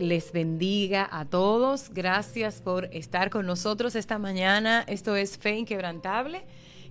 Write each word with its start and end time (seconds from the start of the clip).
Les 0.00 0.32
bendiga 0.32 1.08
a 1.10 1.24
todos. 1.24 1.90
Gracias 1.94 2.60
por 2.60 2.86
estar 2.86 3.30
con 3.30 3.46
nosotros 3.46 3.94
esta 3.94 4.18
mañana. 4.18 4.84
Esto 4.88 5.14
es 5.14 5.38
Fe 5.38 5.56
Inquebrantable 5.56 6.42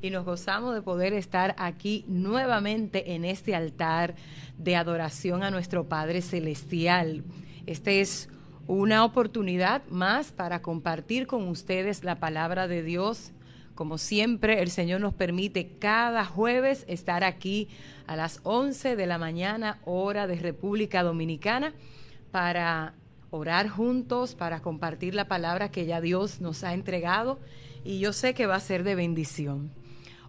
y 0.02 0.10
nos 0.10 0.24
gozamos 0.24 0.74
de 0.74 0.82
poder 0.82 1.14
estar 1.14 1.54
aquí 1.58 2.06
nuevamente 2.08 3.14
en 3.14 3.26
este 3.26 3.56
altar 3.56 4.16
de 4.58 4.76
adoración 4.76 5.44
a 5.44 5.52
nuestro 5.52 5.90
Padre 5.90 6.22
Celestial. 6.22 7.24
Este 7.66 8.00
es 8.00 8.30
una 8.68 9.04
oportunidad 9.04 9.84
más 9.90 10.32
para 10.32 10.62
compartir 10.62 11.28
con 11.28 11.48
ustedes 11.50 12.04
la 12.04 12.20
palabra 12.20 12.68
de 12.68 12.84
Dios 12.84 13.34
como 13.76 13.98
siempre, 13.98 14.62
el 14.62 14.70
Señor 14.70 15.02
nos 15.02 15.16
permite 15.16 15.68
cada 15.80 16.26
jueves 16.26 16.86
estar 16.88 17.24
aquí 17.24 17.70
a 18.06 18.16
las 18.16 18.40
11 18.44 18.96
de 18.96 19.08
la 19.08 19.18
mañana, 19.18 19.80
hora 19.84 20.28
de 20.28 20.36
República 20.36 21.02
Dominicana, 21.02 21.74
para 22.34 22.96
orar 23.30 23.70
juntos, 23.70 24.34
para 24.34 24.60
compartir 24.60 25.14
la 25.14 25.28
palabra 25.28 25.70
que 25.70 25.86
ya 25.86 26.02
Dios 26.02 26.42
nos 26.42 26.64
ha 26.64 26.74
entregado 26.74 27.40
y 27.84 28.00
yo 28.00 28.12
sé 28.12 28.34
que 28.34 28.48
va 28.48 28.56
a 28.56 28.60
ser 28.60 28.84
de 28.84 28.96
bendición. 28.96 29.72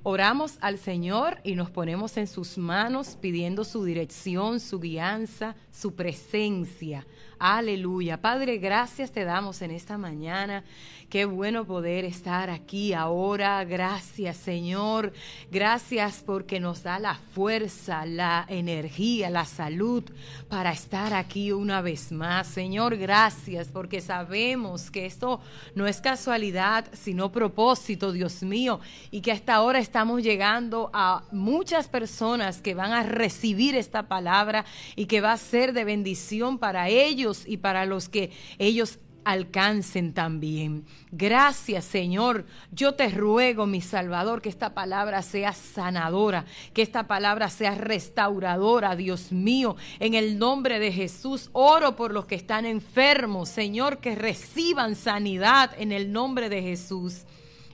Oramos 0.03 0.59
al 0.61 0.77
Señor 0.77 1.39
y 1.45 1.55
nos 1.55 1.71
ponemos 1.71 2.19
en 2.19 2.27
sus 2.27 2.59
manos 2.59 3.17
pidiendo 3.19 3.65
su 3.65 3.85
dirección, 3.85 4.61
su 4.61 4.81
guianza, 4.81 5.57
su 5.75 5.95
presencia. 5.95 7.05
Aleluya. 7.39 8.21
Padre, 8.21 8.59
gracias 8.59 9.11
te 9.11 9.25
damos 9.25 9.61
en 9.61 9.73
esta 9.73 9.99
mañana. 9.99 10.65
Qué 11.11 11.27
bueno 11.27 11.65
poder 11.65 12.05
estar 12.05 12.51
aquí 12.51 12.93
ahora. 12.93 13.63
Gracias, 13.65 14.37
Señor. 14.37 15.13
Gracias 15.51 16.23
porque 16.25 16.59
nos 16.59 16.83
da 16.83 16.99
la 16.99 17.15
fuerza, 17.15 18.07
la 18.07 18.47
energía, 18.49 19.31
la 19.31 19.45
salud 19.45 20.03
para 20.49 20.73
estar 20.73 21.13
aquí 21.13 21.53
una 21.53 21.83
vez 21.83 22.11
más. 22.11 22.47
Señor, 22.47 22.97
gracias 22.97 23.69
porque 23.69 24.01
sabemos 24.01 24.91
que 24.91 25.07
esto 25.07 25.41
no 25.75 25.87
es 25.87 26.01
casualidad, 26.01 26.87
sino 26.93 27.31
propósito, 27.31 28.11
Dios 28.11 28.43
mío, 28.43 28.81
y 29.11 29.21
que 29.21 29.33
hasta 29.33 29.55
ahora 29.55 29.79
estamos 29.79 30.23
llegando 30.23 30.91
a 30.93 31.25
muchas 31.31 31.89
personas 31.89 32.61
que 32.61 32.75
van 32.75 32.93
a 32.93 33.03
recibir 33.03 33.77
esta 33.77 34.09
palabra 34.09 34.65
y 34.97 35.07
que 35.07 35.21
va 35.21 35.33
a 35.33 35.37
ser 35.37 35.64
de 35.73 35.85
bendición 35.85 36.59
para 36.59 36.89
ellos 36.89 37.45
y 37.47 37.57
para 37.57 37.87
los 37.87 38.09
que 38.09 38.31
ellos 38.59 38.99
alcancen 39.25 40.13
también. 40.13 40.85
Gracias 41.11 41.85
Señor. 41.85 42.47
Yo 42.71 42.95
te 42.95 43.09
ruego, 43.09 43.67
mi 43.67 43.81
Salvador, 43.81 44.43
que 44.43 44.49
esta 44.49 44.75
palabra 44.75 45.23
sea 45.23 45.53
sanadora, 45.53 46.45
que 46.73 46.83
esta 46.83 47.07
palabra 47.07 47.49
sea 47.49 47.75
restauradora, 47.75 48.97
Dios 48.97 49.33
mío. 49.33 49.77
En 49.99 50.15
el 50.15 50.39
nombre 50.39 50.79
de 50.79 50.93
Jesús, 50.93 51.51
oro 51.53 51.97
por 51.97 52.13
los 52.13 52.27
que 52.27 52.35
están 52.35 52.67
enfermos, 52.67 53.49
Señor, 53.49 53.99
que 53.99 54.15
reciban 54.15 54.95
sanidad 54.95 55.71
en 55.79 55.93
el 55.93 56.13
nombre 56.13 56.49
de 56.49 56.63
Jesús 56.63 57.23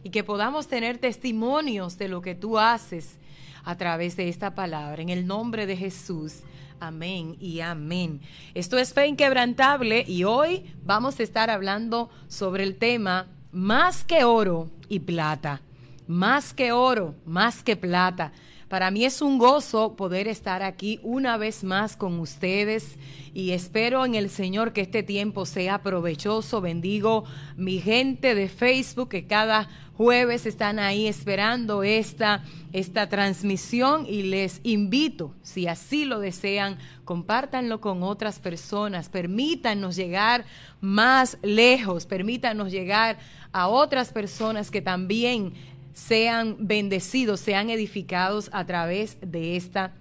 y 0.03 0.11
que 0.11 0.25
podamos 0.25 0.69
tener 0.69 0.99
testimonios 0.99 1.99
de 1.99 2.09
lo 2.09 2.23
que 2.23 2.34
tú 2.34 2.59
haces 2.59 3.19
a 3.65 3.77
través 3.77 4.17
de 4.17 4.29
esta 4.29 4.55
palabra. 4.55 5.03
En 5.03 5.11
el 5.11 5.27
nombre 5.27 5.67
de 5.67 5.77
Jesús. 5.77 6.43
Amén 6.81 7.37
y 7.39 7.61
amén. 7.61 8.23
Esto 8.55 8.79
es 8.79 8.95
Fe 8.95 9.07
Inquebrantable 9.07 10.03
y 10.09 10.25
hoy 10.25 10.65
vamos 10.83 11.21
a 11.21 11.23
estar 11.23 11.51
hablando 11.51 12.09
sobre 12.27 12.65
el 12.65 12.77
tema 12.77 13.27
más 13.53 14.03
que 14.03 14.25
oro 14.25 14.71
y 14.89 15.01
plata. 15.01 15.61
Más 16.07 16.55
que 16.55 16.73
oro, 16.73 17.15
más 17.27 17.63
que 17.63 17.77
plata. 17.77 18.33
Para 18.69 18.91
mí 18.91 19.05
es 19.05 19.21
un 19.21 19.37
gozo 19.37 19.95
poder 19.95 20.27
estar 20.27 20.63
aquí 20.63 21.01
una 21.03 21.37
vez 21.37 21.65
más 21.65 21.97
con 21.97 22.19
ustedes 22.19 22.97
y 23.35 23.51
espero 23.51 24.07
en 24.07 24.15
el 24.15 24.31
Señor 24.31 24.73
que 24.73 24.81
este 24.81 25.03
tiempo 25.03 25.45
sea 25.45 25.83
provechoso. 25.83 26.62
Bendigo 26.62 27.25
mi 27.57 27.81
gente 27.81 28.35
de 28.35 28.49
Facebook 28.49 29.11
que 29.11 29.27
cada 29.27 29.69
jueves 30.00 30.47
están 30.47 30.78
ahí 30.78 31.06
esperando 31.06 31.83
esta, 31.83 32.43
esta 32.72 33.11
transmisión 33.11 34.06
y 34.09 34.22
les 34.22 34.61
invito, 34.62 35.34
si 35.43 35.66
así 35.66 36.06
lo 36.06 36.21
desean, 36.21 36.78
compártanlo 37.05 37.83
con 37.83 38.03
otras 38.03 38.38
personas, 38.38 39.11
permítanos 39.11 39.97
llegar 39.97 40.47
más 40.81 41.37
lejos, 41.43 42.06
permítanos 42.06 42.72
llegar 42.72 43.19
a 43.53 43.69
otras 43.69 44.11
personas 44.11 44.71
que 44.71 44.81
también 44.81 45.53
sean 45.93 46.56
bendecidos, 46.61 47.38
sean 47.38 47.69
edificados 47.69 48.49
a 48.55 48.65
través 48.65 49.19
de 49.21 49.56
esta 49.56 49.93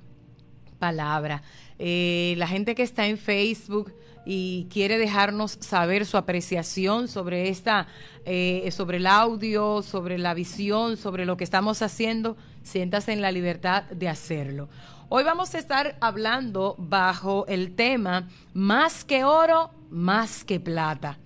palabra. 0.80 1.44
Eh, 1.78 2.36
la 2.38 2.48
gente 2.48 2.74
que 2.74 2.84
está 2.84 3.06
en 3.08 3.18
Facebook 3.18 3.94
y 4.32 4.68
quiere 4.72 5.00
dejarnos 5.00 5.58
saber 5.60 6.06
su 6.06 6.16
apreciación 6.16 7.08
sobre 7.08 7.50
esta, 7.50 7.88
eh, 8.26 8.70
sobre 8.72 8.98
el 8.98 9.08
audio, 9.08 9.82
sobre 9.82 10.20
la 10.20 10.36
visión, 10.36 10.98
sobre 10.98 11.26
lo 11.26 11.36
que 11.36 11.44
estamos 11.44 11.82
haciendo, 11.82 12.38
siéntase 12.62 13.12
en 13.12 13.24
la 13.24 13.32
libertad 13.32 13.86
de 13.86 14.08
hacerlo. 14.08 14.70
Hoy 15.10 15.24
vamos 15.24 15.56
a 15.56 15.58
estar 15.58 15.98
hablando 16.00 16.76
bajo 16.78 17.48
el 17.48 17.74
tema 17.76 18.30
más 18.54 19.04
que 19.04 19.24
oro, 19.24 19.72
más 19.90 20.44
que 20.44 20.60
plata. 20.60 21.18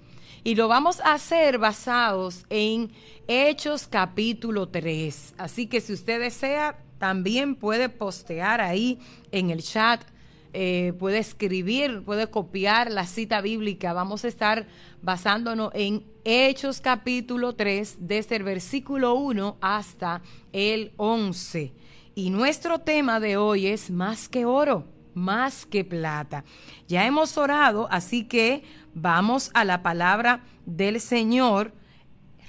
Y 0.45 0.55
lo 0.55 0.69
vamos 0.69 1.01
a 1.01 1.15
hacer 1.15 1.57
basados 1.57 2.45
en 2.49 2.89
Hechos 3.27 3.85
capítulo 3.85 4.69
3. 4.69 5.33
Así 5.37 5.67
que 5.67 5.81
si 5.81 5.91
usted 5.91 6.21
desea, 6.21 6.79
también 6.99 7.55
puede 7.55 7.89
postear 7.89 8.61
ahí 8.61 8.97
en 9.33 9.49
el 9.49 9.61
chat, 9.61 10.05
eh, 10.53 10.93
puede 10.99 11.17
escribir, 11.17 12.03
puede 12.03 12.29
copiar 12.29 12.91
la 12.91 13.05
cita 13.05 13.41
bíblica. 13.41 13.93
Vamos 13.93 14.23
a 14.23 14.27
estar 14.27 14.67
basándonos 15.01 15.71
en 15.73 16.05
Hechos 16.23 16.79
capítulo 16.79 17.55
3, 17.55 17.97
desde 17.99 18.37
el 18.37 18.43
versículo 18.43 19.15
1 19.15 19.57
hasta 19.61 20.21
el 20.51 20.93
11. 20.97 21.73
Y 22.15 22.29
nuestro 22.29 22.79
tema 22.79 23.19
de 23.19 23.37
hoy 23.37 23.67
es 23.67 23.89
más 23.89 24.29
que 24.29 24.45
oro, 24.45 24.85
más 25.13 25.65
que 25.65 25.83
plata. 25.83 26.45
Ya 26.87 27.05
hemos 27.05 27.37
orado, 27.37 27.87
así 27.91 28.25
que 28.25 28.63
vamos 28.93 29.51
a 29.53 29.65
la 29.65 29.81
palabra 29.81 30.43
del 30.65 31.01
Señor 31.01 31.73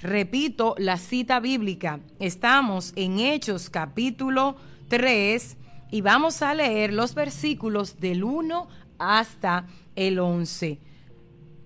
Repito 0.05 0.75
la 0.77 0.97
cita 0.97 1.39
bíblica. 1.39 1.99
Estamos 2.19 2.93
en 2.95 3.19
Hechos 3.19 3.71
capítulo 3.71 4.55
3 4.87 5.57
y 5.95 6.01
vamos 6.01 6.41
a 6.41 6.53
leer 6.53 6.91
los 6.91 7.15
versículos 7.15 8.01
del 8.01 8.25
1 8.25 8.67
hasta 8.99 9.65
el 9.95 10.19
11. 10.19 10.77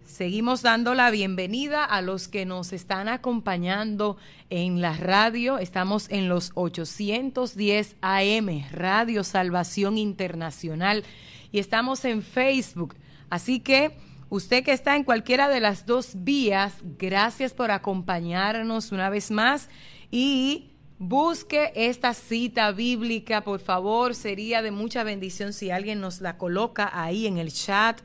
Seguimos 0.05 0.61
dando 0.61 0.93
la 0.93 1.09
bienvenida 1.09 1.83
a 1.83 2.03
los 2.03 2.27
que 2.27 2.45
nos 2.45 2.71
están 2.71 3.07
acompañando 3.07 4.17
en 4.51 4.81
la 4.81 4.95
radio. 4.95 5.57
Estamos 5.57 6.11
en 6.11 6.29
los 6.29 6.51
810 6.53 7.95
AM, 8.01 8.65
Radio 8.71 9.23
Salvación 9.23 9.97
Internacional, 9.97 11.05
y 11.51 11.57
estamos 11.57 12.05
en 12.05 12.21
Facebook. 12.21 12.93
Así 13.31 13.61
que 13.61 13.97
Usted 14.31 14.63
que 14.63 14.73
está 14.73 14.95
en 14.95 15.03
cualquiera 15.03 15.49
de 15.49 15.59
las 15.59 15.87
dos 15.87 16.11
vías, 16.13 16.75
gracias 16.99 17.51
por 17.51 17.71
acompañarnos 17.71 18.91
una 18.91 19.09
vez 19.09 19.31
más 19.31 19.69
y 20.11 20.68
busque 20.99 21.71
esta 21.75 22.13
cita 22.13 22.71
bíblica, 22.73 23.41
por 23.41 23.61
favor, 23.61 24.13
sería 24.13 24.61
de 24.61 24.71
mucha 24.71 25.03
bendición 25.03 25.53
si 25.53 25.71
alguien 25.71 26.01
nos 26.01 26.19
la 26.19 26.37
coloca 26.37 26.91
ahí 26.93 27.25
en 27.25 27.37
el 27.37 27.51
chat. 27.53 28.01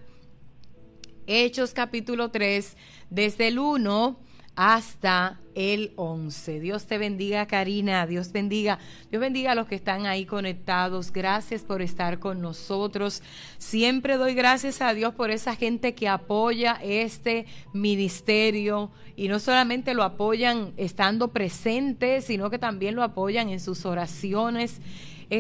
Hechos 1.27 1.75
capítulo 1.75 2.31
3, 2.31 2.77
desde 3.11 3.49
el 3.49 3.59
1 3.59 4.21
hasta 4.57 5.41
el 5.55 5.93
11. 5.97 6.61
Dios 6.61 6.87
te 6.87 6.99
bendiga, 6.99 7.47
Karina. 7.47 8.07
Dios 8.07 8.33
bendiga. 8.33 8.79
Dios 9.11 9.21
bendiga 9.21 9.53
a 9.53 9.55
los 9.55 9.67
que 9.67 9.75
están 9.75 10.07
ahí 10.07 10.27
conectados. 10.27 11.13
Gracias 11.13 11.63
por 11.63 11.83
estar 11.83 12.19
con 12.19 12.41
nosotros. 12.41 13.23
Siempre 13.59 14.17
doy 14.17 14.35
gracias 14.35 14.81
a 14.83 14.95
Dios 14.95 15.15
por 15.15 15.31
esa 15.31 15.57
gente 15.57 15.95
que 15.95 16.09
apoya 16.09 16.79
este 16.83 17.47
ministerio 17.73 18.91
y 19.17 19.29
no 19.29 19.39
solamente 19.39 19.95
lo 19.95 20.03
apoyan 20.03 20.73
estando 20.77 21.29
presentes, 21.29 22.25
sino 22.25 22.51
que 22.51 22.59
también 22.59 22.95
lo 22.95 23.03
apoyan 23.03 23.49
en 23.49 23.61
sus 23.61 23.87
oraciones. 23.87 24.81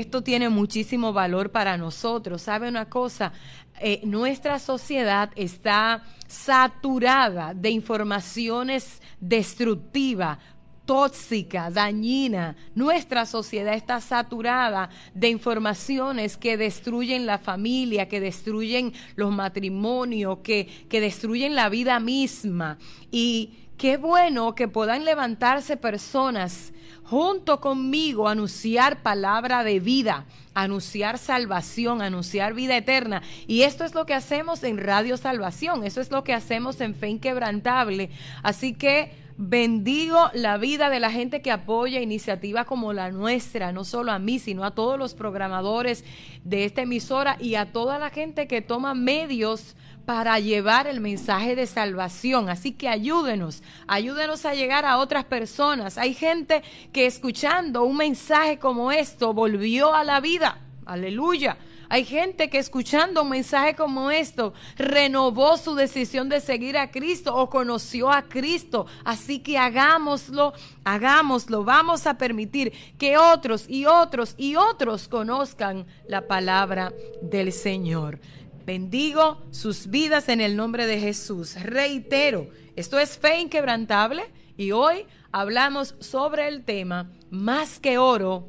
Esto 0.00 0.22
tiene 0.22 0.48
muchísimo 0.48 1.12
valor 1.12 1.50
para 1.50 1.76
nosotros. 1.76 2.42
¿Sabe 2.42 2.68
una 2.68 2.88
cosa? 2.88 3.32
Eh, 3.80 4.00
nuestra 4.04 4.58
sociedad 4.58 5.30
está 5.36 6.02
saturada 6.26 7.54
de 7.54 7.70
informaciones 7.70 9.00
destructivas 9.20 10.38
tóxica, 10.84 11.70
dañina. 11.70 12.56
Nuestra 12.74 13.24
sociedad 13.24 13.74
está 13.74 14.00
saturada 14.00 14.90
de 15.14 15.28
informaciones 15.28 16.36
que 16.36 16.56
destruyen 16.56 17.24
la 17.24 17.38
familia, 17.38 18.08
que 18.08 18.20
destruyen 18.20 18.92
los 19.16 19.32
matrimonios, 19.32 20.38
que, 20.38 20.66
que 20.88 21.00
destruyen 21.00 21.54
la 21.54 21.68
vida 21.68 22.00
misma. 22.00 22.78
Y 23.10 23.63
qué 23.84 23.98
bueno 23.98 24.54
que 24.54 24.66
puedan 24.66 25.04
levantarse 25.04 25.76
personas 25.76 26.72
junto 27.02 27.60
conmigo 27.60 28.28
anunciar 28.28 29.02
palabra 29.02 29.62
de 29.62 29.78
vida, 29.78 30.24
anunciar 30.54 31.18
salvación, 31.18 32.00
anunciar 32.00 32.54
vida 32.54 32.78
eterna. 32.78 33.20
Y 33.46 33.60
esto 33.60 33.84
es 33.84 33.94
lo 33.94 34.06
que 34.06 34.14
hacemos 34.14 34.64
en 34.64 34.78
Radio 34.78 35.18
Salvación, 35.18 35.84
eso 35.84 36.00
es 36.00 36.10
lo 36.10 36.24
que 36.24 36.32
hacemos 36.32 36.80
en 36.80 36.94
Fe 36.94 37.08
Inquebrantable. 37.08 38.08
Así 38.42 38.72
que 38.72 39.12
Bendigo 39.36 40.30
la 40.32 40.58
vida 40.58 40.90
de 40.90 41.00
la 41.00 41.10
gente 41.10 41.42
que 41.42 41.50
apoya 41.50 42.00
iniciativas 42.00 42.66
como 42.66 42.92
la 42.92 43.10
nuestra, 43.10 43.72
no 43.72 43.82
solo 43.82 44.12
a 44.12 44.20
mí, 44.20 44.38
sino 44.38 44.62
a 44.62 44.76
todos 44.76 44.96
los 44.96 45.14
programadores 45.14 46.04
de 46.44 46.64
esta 46.64 46.82
emisora 46.82 47.36
y 47.40 47.56
a 47.56 47.72
toda 47.72 47.98
la 47.98 48.10
gente 48.10 48.46
que 48.46 48.62
toma 48.62 48.94
medios 48.94 49.74
para 50.06 50.38
llevar 50.38 50.86
el 50.86 51.00
mensaje 51.00 51.56
de 51.56 51.66
salvación. 51.66 52.48
Así 52.48 52.72
que 52.72 52.88
ayúdenos, 52.88 53.62
ayúdenos 53.86 54.44
a 54.44 54.54
llegar 54.54 54.84
a 54.84 54.98
otras 54.98 55.24
personas. 55.24 55.98
Hay 55.98 56.14
gente 56.14 56.62
que 56.92 57.06
escuchando 57.06 57.84
un 57.84 57.96
mensaje 57.96 58.58
como 58.58 58.92
esto 58.92 59.32
volvió 59.32 59.94
a 59.94 60.04
la 60.04 60.20
vida. 60.20 60.58
Aleluya. 60.86 61.56
Hay 61.88 62.04
gente 62.04 62.50
que 62.50 62.58
escuchando 62.58 63.22
un 63.22 63.28
mensaje 63.28 63.74
como 63.74 64.10
esto 64.10 64.52
renovó 64.76 65.56
su 65.56 65.74
decisión 65.74 66.28
de 66.28 66.40
seguir 66.40 66.76
a 66.76 66.90
Cristo 66.90 67.34
o 67.34 67.48
conoció 67.50 68.10
a 68.10 68.22
Cristo. 68.22 68.86
Así 69.04 69.40
que 69.40 69.58
hagámoslo, 69.58 70.54
hagámoslo. 70.84 71.62
Vamos 71.64 72.06
a 72.06 72.18
permitir 72.18 72.72
que 72.98 73.16
otros 73.18 73.68
y 73.68 73.86
otros 73.86 74.34
y 74.36 74.56
otros 74.56 75.08
conozcan 75.08 75.86
la 76.08 76.26
palabra 76.26 76.92
del 77.22 77.52
Señor. 77.52 78.18
Bendigo 78.66 79.42
sus 79.50 79.88
vidas 79.88 80.28
en 80.28 80.40
el 80.40 80.56
nombre 80.56 80.86
de 80.86 80.98
Jesús. 80.98 81.54
Reitero, 81.62 82.48
esto 82.76 82.98
es 82.98 83.18
fe 83.18 83.40
inquebrantable 83.40 84.24
y 84.56 84.72
hoy 84.72 85.06
hablamos 85.32 85.94
sobre 86.00 86.48
el 86.48 86.64
tema 86.64 87.10
más 87.30 87.78
que 87.78 87.98
oro 87.98 88.48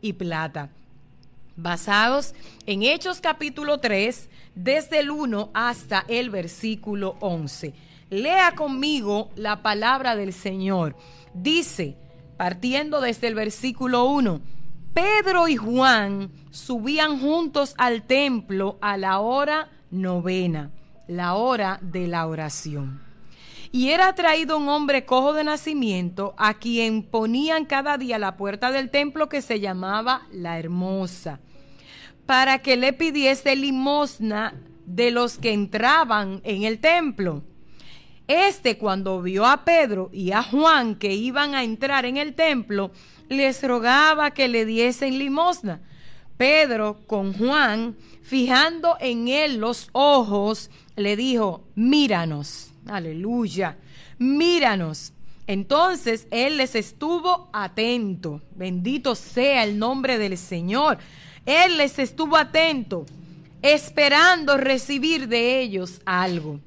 y 0.00 0.12
plata 0.12 0.70
basados 1.56 2.34
en 2.66 2.82
Hechos 2.82 3.20
capítulo 3.20 3.80
3, 3.80 4.28
desde 4.54 5.00
el 5.00 5.10
1 5.10 5.50
hasta 5.54 6.04
el 6.08 6.30
versículo 6.30 7.16
11. 7.20 7.74
Lea 8.10 8.54
conmigo 8.54 9.30
la 9.36 9.62
palabra 9.62 10.14
del 10.14 10.32
Señor. 10.32 10.96
Dice, 11.34 11.96
partiendo 12.36 13.00
desde 13.00 13.26
el 13.26 13.34
versículo 13.34 14.04
1, 14.04 14.40
Pedro 14.96 15.46
y 15.46 15.56
Juan 15.56 16.30
subían 16.50 17.20
juntos 17.20 17.74
al 17.76 18.04
templo 18.04 18.78
a 18.80 18.96
la 18.96 19.18
hora 19.18 19.68
novena, 19.90 20.70
la 21.06 21.34
hora 21.34 21.78
de 21.82 22.08
la 22.08 22.26
oración. 22.26 23.02
Y 23.72 23.90
era 23.90 24.14
traído 24.14 24.56
un 24.56 24.70
hombre 24.70 25.04
cojo 25.04 25.34
de 25.34 25.44
nacimiento 25.44 26.34
a 26.38 26.54
quien 26.54 27.02
ponían 27.02 27.66
cada 27.66 27.98
día 27.98 28.18
la 28.18 28.38
puerta 28.38 28.72
del 28.72 28.88
templo 28.88 29.28
que 29.28 29.42
se 29.42 29.60
llamaba 29.60 30.22
la 30.32 30.58
hermosa 30.58 31.40
para 32.24 32.60
que 32.60 32.78
le 32.78 32.94
pidiese 32.94 33.54
limosna 33.54 34.54
de 34.86 35.10
los 35.10 35.36
que 35.36 35.52
entraban 35.52 36.40
en 36.42 36.62
el 36.62 36.78
templo. 36.78 37.44
Este 38.28 38.76
cuando 38.76 39.22
vio 39.22 39.46
a 39.46 39.64
Pedro 39.64 40.10
y 40.12 40.32
a 40.32 40.42
Juan 40.42 40.96
que 40.96 41.14
iban 41.14 41.54
a 41.54 41.62
entrar 41.62 42.06
en 42.06 42.16
el 42.16 42.34
templo, 42.34 42.90
les 43.28 43.62
rogaba 43.62 44.32
que 44.32 44.48
le 44.48 44.64
diesen 44.64 45.18
limosna. 45.18 45.80
Pedro 46.36 46.98
con 47.06 47.32
Juan, 47.32 47.96
fijando 48.22 48.96
en 49.00 49.28
él 49.28 49.58
los 49.58 49.88
ojos, 49.92 50.70
le 50.96 51.16
dijo, 51.16 51.64
míranos, 51.74 52.72
aleluya, 52.86 53.76
míranos. 54.18 55.12
Entonces 55.46 56.26
él 56.32 56.56
les 56.56 56.74
estuvo 56.74 57.48
atento, 57.52 58.42
bendito 58.56 59.14
sea 59.14 59.62
el 59.62 59.78
nombre 59.78 60.18
del 60.18 60.36
Señor. 60.36 60.98
Él 61.46 61.76
les 61.76 62.00
estuvo 62.00 62.36
atento, 62.36 63.06
esperando 63.62 64.56
recibir 64.56 65.28
de 65.28 65.60
ellos 65.60 66.00
algo. 66.04 66.58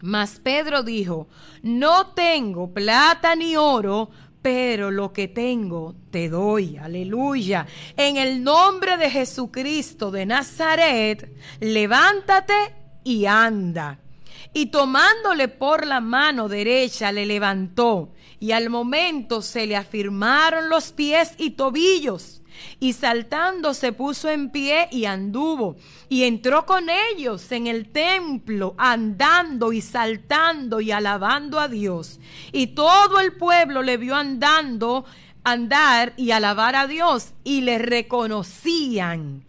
Mas 0.00 0.40
Pedro 0.42 0.82
dijo, 0.82 1.28
no 1.62 2.08
tengo 2.08 2.72
plata 2.72 3.34
ni 3.34 3.56
oro, 3.56 4.10
pero 4.42 4.90
lo 4.90 5.12
que 5.12 5.26
tengo 5.26 5.96
te 6.10 6.28
doy. 6.28 6.76
Aleluya. 6.76 7.66
En 7.96 8.16
el 8.16 8.44
nombre 8.44 8.96
de 8.96 9.10
Jesucristo 9.10 10.10
de 10.10 10.26
Nazaret, 10.26 11.34
levántate 11.60 12.74
y 13.02 13.26
anda. 13.26 13.98
Y 14.52 14.66
tomándole 14.66 15.48
por 15.48 15.86
la 15.86 16.00
mano 16.00 16.48
derecha, 16.48 17.10
le 17.10 17.26
levantó, 17.26 18.12
y 18.38 18.52
al 18.52 18.70
momento 18.70 19.42
se 19.42 19.66
le 19.66 19.76
afirmaron 19.76 20.68
los 20.68 20.92
pies 20.92 21.32
y 21.38 21.50
tobillos 21.50 22.42
y 22.80 22.92
saltando 22.92 23.74
se 23.74 23.92
puso 23.92 24.28
en 24.28 24.50
pie 24.50 24.88
y 24.90 25.04
anduvo. 25.04 25.76
Y 26.08 26.24
entró 26.24 26.66
con 26.66 26.88
ellos 26.88 27.50
en 27.52 27.66
el 27.66 27.88
templo, 27.88 28.74
andando 28.78 29.72
y 29.72 29.80
saltando 29.80 30.80
y 30.80 30.90
alabando 30.90 31.60
a 31.60 31.68
Dios. 31.68 32.20
Y 32.52 32.68
todo 32.68 33.20
el 33.20 33.32
pueblo 33.36 33.82
le 33.82 33.96
vio 33.96 34.14
andando, 34.14 35.04
andar 35.44 36.12
y 36.16 36.30
alabar 36.30 36.76
a 36.76 36.86
Dios. 36.86 37.32
Y 37.44 37.62
le 37.62 37.78
reconocían 37.78 39.44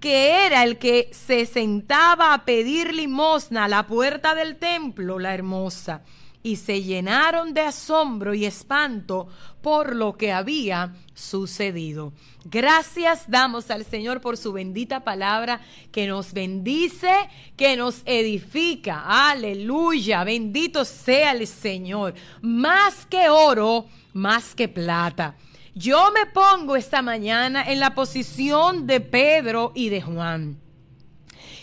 que 0.00 0.46
era 0.46 0.64
el 0.64 0.78
que 0.78 1.10
se 1.12 1.46
sentaba 1.46 2.34
a 2.34 2.44
pedir 2.44 2.92
limosna 2.92 3.64
a 3.64 3.68
la 3.68 3.86
puerta 3.86 4.34
del 4.34 4.56
templo, 4.56 5.18
la 5.18 5.32
hermosa 5.32 6.02
y 6.42 6.56
se 6.56 6.82
llenaron 6.82 7.54
de 7.54 7.60
asombro 7.62 8.34
y 8.34 8.44
espanto 8.44 9.28
por 9.60 9.94
lo 9.94 10.16
que 10.16 10.32
había 10.32 10.94
sucedido. 11.14 12.12
Gracias 12.44 13.24
damos 13.28 13.70
al 13.70 13.84
Señor 13.84 14.20
por 14.20 14.36
su 14.36 14.52
bendita 14.52 15.00
palabra 15.00 15.60
que 15.92 16.06
nos 16.06 16.32
bendice, 16.32 17.12
que 17.56 17.76
nos 17.76 18.02
edifica. 18.04 19.04
Aleluya, 19.30 20.24
bendito 20.24 20.84
sea 20.84 21.32
el 21.32 21.46
Señor. 21.46 22.14
Más 22.40 23.06
que 23.06 23.28
oro, 23.28 23.86
más 24.12 24.54
que 24.54 24.68
plata. 24.68 25.36
Yo 25.74 26.10
me 26.12 26.26
pongo 26.26 26.76
esta 26.76 27.00
mañana 27.00 27.64
en 27.64 27.80
la 27.80 27.94
posición 27.94 28.86
de 28.86 29.00
Pedro 29.00 29.72
y 29.74 29.88
de 29.88 30.02
Juan. 30.02 30.61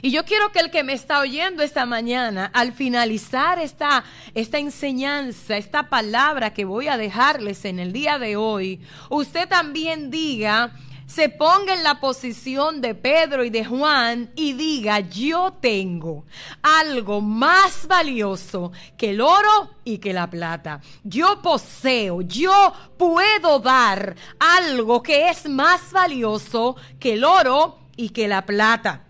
Y 0.02 0.12
yo 0.12 0.24
quiero 0.24 0.52
que 0.52 0.60
el 0.60 0.72
que 0.72 0.84
me 0.84 0.94
está 0.94 1.20
oyendo 1.20 1.62
esta 1.62 1.86
mañana, 1.86 2.50
al 2.54 2.72
finalizar 2.72 3.60
esta, 3.60 4.06
esta 4.34 4.58
enseñanza, 4.58 5.58
esta 5.58 5.90
palabra 5.90 6.54
que 6.54 6.64
voy 6.64 6.88
a 6.88 6.98
dejarles 6.98 7.66
en 7.66 7.80
el 7.80 7.92
día 7.92 8.18
de 8.18 8.38
hoy, 8.38 8.80
usted 9.10 9.50
también 9.50 10.10
diga, 10.10 10.72
se 11.06 11.28
ponga 11.28 11.74
en 11.74 11.84
la 11.84 12.00
posición 12.00 12.80
de 12.80 12.96
Pedro 12.96 13.44
y 13.44 13.50
de 13.50 13.66
Juan 13.66 14.32
y 14.36 14.54
diga, 14.54 15.00
yo 15.02 15.58
tengo 15.60 16.26
algo 16.62 17.20
más 17.20 17.88
valioso 17.88 18.72
que 18.96 19.10
el 19.10 19.20
oro 19.20 19.72
y 19.84 19.98
que 19.98 20.14
la 20.14 20.30
plata. 20.30 20.80
Yo 21.04 21.42
poseo, 21.42 22.22
yo 22.22 22.72
puedo 22.98 23.60
dar 23.60 24.16
algo 24.40 25.04
que 25.04 25.30
es 25.30 25.50
más 25.50 25.92
valioso 25.92 26.78
que 27.00 27.14
el 27.14 27.26
oro 27.26 27.80
y 27.98 28.10
que 28.10 28.30
la 28.30 28.46
plata. 28.46 29.09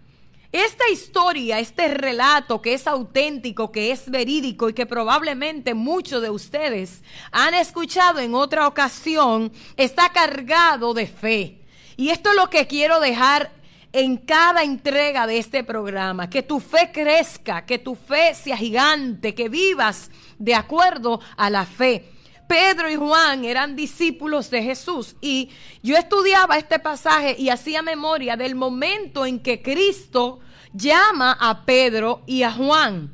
Esta 0.51 0.89
historia, 0.89 1.59
este 1.59 1.89
relato 1.89 2.59
que 2.59 2.73
es 2.73 2.87
auténtico, 2.87 3.71
que 3.71 3.91
es 3.91 4.09
verídico 4.09 4.67
y 4.67 4.73
que 4.73 4.87
probablemente 4.87 5.75
muchos 5.75 6.23
de 6.23 6.31
ustedes 6.31 7.03
han 7.31 7.53
escuchado 7.53 8.19
en 8.19 8.33
otra 8.33 8.67
ocasión, 8.67 9.51
está 9.77 10.09
cargado 10.09 10.95
de 10.95 11.05
fe. 11.05 11.59
Y 11.97 12.09
esto 12.09 12.31
es 12.31 12.35
lo 12.35 12.49
que 12.49 12.65
quiero 12.65 12.99
dejar 12.99 13.51
en 13.93 14.17
cada 14.17 14.63
entrega 14.63 15.27
de 15.27 15.37
este 15.37 15.63
programa, 15.63 16.31
que 16.31 16.41
tu 16.41 16.59
fe 16.59 16.89
crezca, 16.91 17.65
que 17.67 17.77
tu 17.77 17.93
fe 17.93 18.33
sea 18.33 18.57
gigante, 18.57 19.35
que 19.35 19.49
vivas 19.49 20.09
de 20.39 20.55
acuerdo 20.55 21.19
a 21.37 21.51
la 21.51 21.65
fe. 21.65 22.09
Pedro 22.49 22.89
y 22.89 22.95
Juan 22.95 23.45
eran 23.45 23.75
discípulos 23.75 24.49
de 24.49 24.63
Jesús 24.63 25.15
y 25.21 25.51
yo 25.83 25.95
estudiaba 25.95 26.57
este 26.57 26.79
pasaje 26.79 27.35
y 27.37 27.49
hacía 27.49 27.83
memoria 27.83 28.37
del 28.37 28.55
momento 28.55 29.27
en 29.27 29.39
que 29.39 29.61
Cristo 29.61 30.39
llama 30.73 31.37
a 31.39 31.63
Pedro 31.65 32.23
y 32.25 32.41
a 32.41 32.51
Juan. 32.51 33.11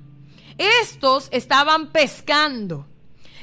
Estos 0.57 1.27
estaban 1.33 1.91
pescando, 1.91 2.87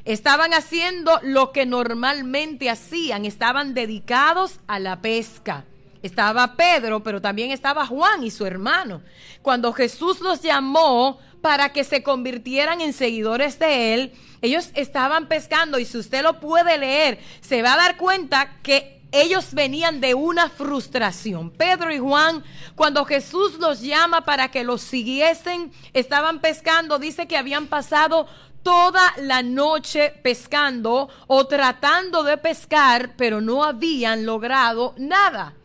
estaban 0.06 0.54
haciendo 0.54 1.20
lo 1.22 1.52
que 1.52 1.66
normalmente 1.66 2.70
hacían, 2.70 3.26
estaban 3.26 3.74
dedicados 3.74 4.60
a 4.66 4.78
la 4.78 5.02
pesca. 5.02 5.66
Estaba 6.02 6.56
Pedro, 6.56 7.02
pero 7.02 7.20
también 7.20 7.50
estaba 7.50 7.86
Juan 7.86 8.24
y 8.24 8.30
su 8.30 8.46
hermano. 8.46 9.02
Cuando 9.42 9.74
Jesús 9.74 10.20
los 10.20 10.40
llamó 10.40 11.18
para 11.42 11.72
que 11.72 11.84
se 11.84 12.02
convirtieran 12.02 12.80
en 12.80 12.94
seguidores 12.94 13.58
de 13.58 13.94
él. 13.94 14.12
Ellos 14.40 14.70
estaban 14.74 15.28
pescando 15.28 15.78
y 15.78 15.84
si 15.84 15.98
usted 15.98 16.22
lo 16.22 16.40
puede 16.40 16.78
leer, 16.78 17.18
se 17.42 17.60
va 17.60 17.74
a 17.74 17.76
dar 17.76 17.96
cuenta 17.98 18.56
que 18.62 19.02
ellos 19.10 19.52
venían 19.52 20.00
de 20.00 20.14
una 20.14 20.48
frustración. 20.48 21.50
Pedro 21.50 21.92
y 21.92 21.98
Juan, 21.98 22.42
cuando 22.74 23.04
Jesús 23.04 23.58
los 23.58 23.82
llama 23.82 24.24
para 24.24 24.50
que 24.50 24.64
los 24.64 24.80
siguiesen, 24.80 25.70
estaban 25.92 26.40
pescando, 26.40 26.98
dice 26.98 27.28
que 27.28 27.36
habían 27.36 27.66
pasado 27.66 28.26
toda 28.62 29.12
la 29.18 29.42
noche 29.42 30.14
pescando 30.22 31.10
o 31.26 31.46
tratando 31.46 32.22
de 32.22 32.38
pescar, 32.38 33.14
pero 33.16 33.40
no 33.40 33.64
habían 33.64 34.24
logrado 34.24 34.94
nada 34.96 35.56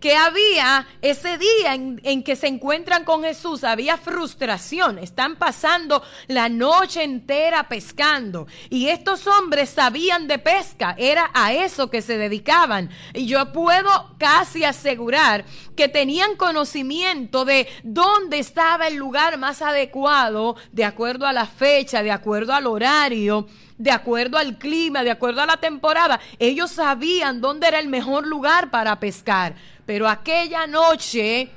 que 0.00 0.16
había 0.16 0.86
ese 1.02 1.38
día 1.38 1.74
en, 1.74 2.22
que 2.22 2.34
se 2.34 2.48
encuentran 2.48 3.04
con 3.04 3.22
Jesús, 3.22 3.64
había 3.64 3.98
frustración, 3.98 4.98
están 4.98 5.36
pasando 5.36 6.02
la 6.26 6.48
noche 6.48 7.02
entera 7.02 7.68
pescando. 7.68 8.46
Y 8.70 8.88
estos 8.88 9.26
hombres 9.26 9.68
sabían 9.70 10.26
de 10.26 10.38
pesca, 10.38 10.94
era 10.98 11.30
a 11.34 11.52
eso 11.52 11.90
que 11.90 12.02
se 12.02 12.16
dedicaban. 12.16 12.90
Y 13.12 13.26
yo 13.26 13.52
puedo 13.52 14.16
casi 14.18 14.64
asegurar 14.64 15.44
que 15.76 15.88
tenían 15.88 16.36
conocimiento 16.36 17.44
de 17.44 17.68
dónde 17.82 18.38
estaba 18.38 18.88
el 18.88 18.96
lugar 18.96 19.38
más 19.38 19.62
adecuado 19.62 20.56
de 20.72 20.84
acuerdo 20.84 21.26
a 21.26 21.32
la 21.32 21.46
fecha, 21.46 22.02
de 22.02 22.10
acuerdo 22.10 22.54
al 22.54 22.66
horario 22.66 23.46
de 23.80 23.90
acuerdo 23.90 24.36
al 24.36 24.58
clima, 24.58 25.02
de 25.02 25.10
acuerdo 25.10 25.40
a 25.40 25.46
la 25.46 25.56
temporada. 25.56 26.20
Ellos 26.38 26.70
sabían 26.70 27.40
dónde 27.40 27.66
era 27.66 27.78
el 27.78 27.88
mejor 27.88 28.26
lugar 28.26 28.70
para 28.70 29.00
pescar. 29.00 29.54
Pero 29.86 30.06
aquella 30.06 30.66
noche 30.66 31.48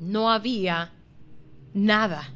no 0.00 0.30
había 0.30 0.92
nada. 1.72 2.30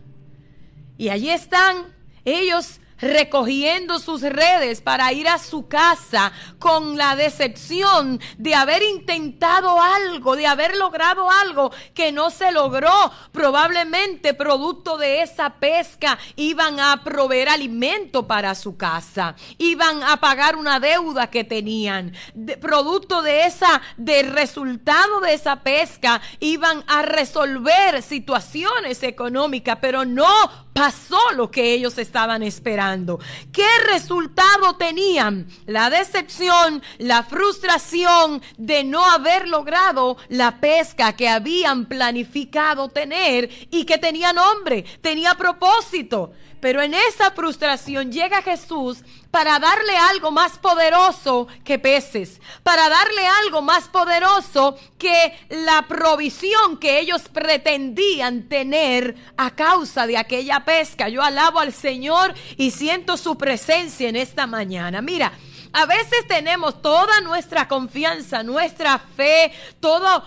Y 0.96 1.10
allí 1.10 1.28
están 1.28 1.94
ellos 2.24 2.80
recogiendo 3.04 3.98
sus 3.98 4.22
redes 4.22 4.80
para 4.80 5.12
ir 5.12 5.28
a 5.28 5.38
su 5.38 5.68
casa 5.68 6.32
con 6.58 6.96
la 6.96 7.16
decepción 7.16 8.20
de 8.38 8.54
haber 8.54 8.82
intentado 8.82 9.80
algo, 9.80 10.36
de 10.36 10.46
haber 10.46 10.76
logrado 10.76 11.30
algo 11.30 11.70
que 11.94 12.12
no 12.12 12.30
se 12.30 12.50
logró. 12.52 13.12
Probablemente 13.32 14.34
producto 14.34 14.96
de 14.96 15.22
esa 15.22 15.50
pesca 15.60 16.18
iban 16.36 16.80
a 16.80 17.04
proveer 17.04 17.48
alimento 17.48 18.26
para 18.26 18.54
su 18.54 18.76
casa, 18.76 19.36
iban 19.58 20.02
a 20.02 20.18
pagar 20.18 20.56
una 20.56 20.80
deuda 20.80 21.28
que 21.28 21.44
tenían. 21.44 22.12
producto 22.60 23.22
de 23.22 23.46
esa, 23.46 23.82
del 23.96 24.32
resultado 24.32 25.20
de 25.20 25.34
esa 25.34 25.62
pesca, 25.62 26.20
iban 26.40 26.84
a 26.86 27.02
resolver 27.02 28.02
situaciones 28.02 29.02
económicas, 29.02 29.78
pero 29.80 30.04
no 30.04 30.63
pasó 30.74 31.20
lo 31.34 31.50
que 31.50 31.72
ellos 31.72 31.96
estaban 31.96 32.42
esperando. 32.42 33.18
¿Qué 33.52 33.66
resultado 33.86 34.74
tenían? 34.76 35.46
La 35.66 35.88
decepción, 35.88 36.82
la 36.98 37.22
frustración 37.22 38.42
de 38.58 38.84
no 38.84 39.08
haber 39.08 39.48
logrado 39.48 40.18
la 40.28 40.60
pesca 40.60 41.14
que 41.14 41.28
habían 41.28 41.86
planificado 41.86 42.88
tener 42.88 43.48
y 43.70 43.84
que 43.84 43.96
tenía 43.96 44.32
nombre, 44.32 44.84
tenía 45.00 45.34
propósito. 45.34 46.32
Pero 46.64 46.80
en 46.80 46.94
esa 46.94 47.30
frustración 47.32 48.10
llega 48.10 48.40
Jesús 48.40 49.04
para 49.30 49.58
darle 49.58 49.98
algo 49.98 50.30
más 50.30 50.56
poderoso 50.56 51.46
que 51.62 51.78
peces, 51.78 52.40
para 52.62 52.88
darle 52.88 53.26
algo 53.44 53.60
más 53.60 53.88
poderoso 53.88 54.74
que 54.96 55.34
la 55.50 55.86
provisión 55.86 56.78
que 56.78 57.00
ellos 57.00 57.28
pretendían 57.30 58.48
tener 58.48 59.14
a 59.36 59.50
causa 59.50 60.06
de 60.06 60.16
aquella 60.16 60.64
pesca. 60.64 61.10
Yo 61.10 61.22
alabo 61.22 61.60
al 61.60 61.74
Señor 61.74 62.32
y 62.56 62.70
siento 62.70 63.18
su 63.18 63.36
presencia 63.36 64.08
en 64.08 64.16
esta 64.16 64.46
mañana. 64.46 65.02
Mira, 65.02 65.34
a 65.74 65.86
veces 65.86 66.26
tenemos 66.28 66.80
toda 66.80 67.20
nuestra 67.20 67.66
confianza, 67.66 68.44
nuestra 68.44 68.98
fe, 68.98 69.52
todo, 69.80 70.22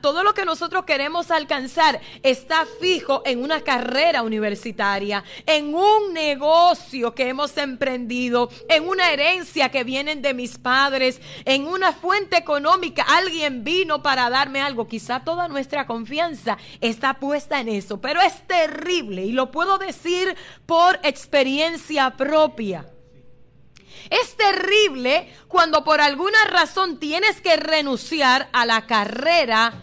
todo 0.00 0.22
lo 0.22 0.32
que 0.32 0.44
nosotros 0.44 0.84
queremos 0.84 1.32
alcanzar 1.32 2.00
está 2.22 2.64
fijo 2.80 3.20
en 3.26 3.42
una 3.42 3.62
carrera 3.62 4.22
universitaria, 4.22 5.24
en 5.44 5.74
un 5.74 6.14
negocio 6.14 7.16
que 7.16 7.28
hemos 7.28 7.56
emprendido, 7.56 8.48
en 8.68 8.88
una 8.88 9.10
herencia 9.10 9.70
que 9.70 9.82
vienen 9.82 10.22
de 10.22 10.34
mis 10.34 10.56
padres, 10.56 11.20
en 11.44 11.66
una 11.66 11.92
fuente 11.92 12.36
económica. 12.36 13.04
Alguien 13.08 13.64
vino 13.64 14.04
para 14.04 14.30
darme 14.30 14.62
algo. 14.62 14.86
Quizá 14.86 15.24
toda 15.24 15.48
nuestra 15.48 15.88
confianza 15.88 16.58
está 16.80 17.14
puesta 17.14 17.58
en 17.58 17.70
eso, 17.70 18.00
pero 18.00 18.20
es 18.20 18.46
terrible 18.46 19.24
y 19.24 19.32
lo 19.32 19.50
puedo 19.50 19.78
decir 19.78 20.36
por 20.64 21.00
experiencia 21.02 22.16
propia. 22.16 22.86
Es 24.10 24.36
terrible 24.36 25.32
cuando 25.48 25.84
por 25.84 26.00
alguna 26.00 26.44
razón 26.44 26.98
tienes 26.98 27.40
que 27.40 27.56
renunciar 27.56 28.48
a 28.52 28.66
la 28.66 28.86
carrera 28.86 29.82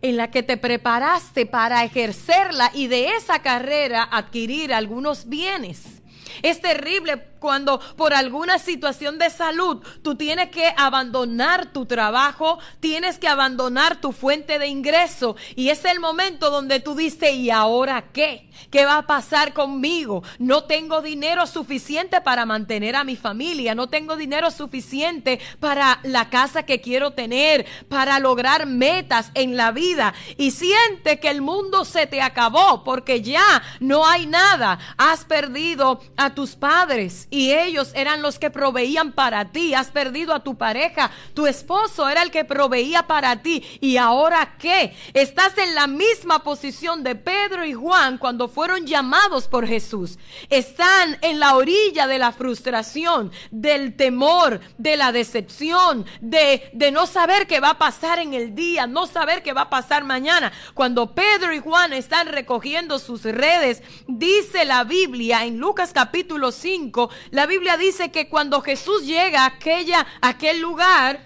en 0.00 0.16
la 0.16 0.30
que 0.30 0.42
te 0.42 0.56
preparaste 0.56 1.46
para 1.46 1.84
ejercerla 1.84 2.70
y 2.72 2.86
de 2.86 3.16
esa 3.16 3.40
carrera 3.40 4.08
adquirir 4.10 4.72
algunos 4.72 5.28
bienes. 5.28 6.02
Es 6.42 6.60
terrible 6.60 7.16
cuando 7.38 7.80
por 7.96 8.14
alguna 8.14 8.58
situación 8.58 9.18
de 9.18 9.30
salud 9.30 9.82
tú 10.02 10.14
tienes 10.14 10.50
que 10.50 10.72
abandonar 10.76 11.72
tu 11.72 11.86
trabajo, 11.86 12.58
tienes 12.80 13.18
que 13.18 13.28
abandonar 13.28 14.00
tu 14.00 14.12
fuente 14.12 14.58
de 14.58 14.68
ingreso 14.68 15.36
y 15.56 15.70
es 15.70 15.84
el 15.84 16.00
momento 16.00 16.50
donde 16.50 16.80
tú 16.80 16.94
dices, 16.94 17.34
¿y 17.34 17.50
ahora 17.50 18.06
qué? 18.12 18.48
¿Qué 18.70 18.84
va 18.84 18.98
a 18.98 19.06
pasar 19.06 19.52
conmigo? 19.52 20.22
No 20.38 20.64
tengo 20.64 21.00
dinero 21.00 21.46
suficiente 21.46 22.20
para 22.20 22.44
mantener 22.44 22.96
a 22.96 23.04
mi 23.04 23.16
familia, 23.16 23.74
no 23.74 23.88
tengo 23.88 24.16
dinero 24.16 24.50
suficiente 24.50 25.40
para 25.60 26.00
la 26.02 26.28
casa 26.28 26.64
que 26.64 26.80
quiero 26.80 27.12
tener, 27.12 27.66
para 27.88 28.18
lograr 28.18 28.66
metas 28.66 29.30
en 29.34 29.56
la 29.56 29.70
vida 29.70 30.14
y 30.36 30.50
siente 30.50 31.20
que 31.20 31.30
el 31.30 31.40
mundo 31.40 31.84
se 31.84 32.06
te 32.06 32.20
acabó 32.20 32.84
porque 32.84 33.22
ya 33.22 33.62
no 33.80 34.06
hay 34.06 34.26
nada, 34.26 34.78
has 34.96 35.24
perdido 35.24 36.00
a 36.16 36.34
tus 36.34 36.56
padres 36.56 37.27
y 37.30 37.52
ellos 37.52 37.92
eran 37.94 38.22
los 38.22 38.38
que 38.38 38.50
proveían 38.50 39.12
para 39.12 39.46
ti. 39.52 39.74
Has 39.74 39.90
perdido 39.90 40.34
a 40.34 40.42
tu 40.42 40.56
pareja, 40.56 41.10
tu 41.34 41.46
esposo 41.46 42.08
era 42.08 42.22
el 42.22 42.30
que 42.30 42.44
proveía 42.44 43.06
para 43.06 43.42
ti. 43.42 43.64
¿Y 43.80 43.96
ahora 43.96 44.56
qué? 44.58 44.94
Estás 45.14 45.56
en 45.58 45.74
la 45.74 45.86
misma 45.86 46.42
posición 46.42 47.02
de 47.02 47.14
Pedro 47.14 47.64
y 47.64 47.74
Juan 47.74 48.18
cuando 48.18 48.48
fueron 48.48 48.86
llamados 48.86 49.48
por 49.48 49.66
Jesús. 49.66 50.18
Están 50.48 51.18
en 51.22 51.40
la 51.40 51.56
orilla 51.56 52.06
de 52.06 52.18
la 52.18 52.32
frustración, 52.32 53.32
del 53.50 53.96
temor, 53.96 54.60
de 54.78 54.96
la 54.96 55.12
decepción, 55.12 56.06
de, 56.20 56.70
de 56.72 56.90
no 56.90 57.06
saber 57.06 57.46
qué 57.46 57.60
va 57.60 57.70
a 57.70 57.78
pasar 57.78 58.18
en 58.18 58.34
el 58.34 58.54
día, 58.54 58.86
no 58.86 59.06
saber 59.06 59.42
qué 59.42 59.52
va 59.52 59.62
a 59.62 59.70
pasar 59.70 60.04
mañana. 60.04 60.52
Cuando 60.74 61.14
Pedro 61.14 61.52
y 61.52 61.60
Juan 61.60 61.92
están 61.92 62.28
recogiendo 62.28 62.98
sus 62.98 63.22
redes, 63.24 63.82
dice 64.06 64.64
la 64.64 64.84
Biblia 64.84 65.44
en 65.44 65.58
Lucas 65.58 65.92
capítulo 65.92 66.52
5, 66.52 67.10
la 67.30 67.46
Biblia 67.46 67.76
dice 67.76 68.10
que 68.10 68.28
cuando 68.28 68.60
Jesús 68.62 69.06
llega 69.06 69.42
a, 69.42 69.46
aquella, 69.46 70.06
aquel 70.20 70.60
lugar, 70.60 71.20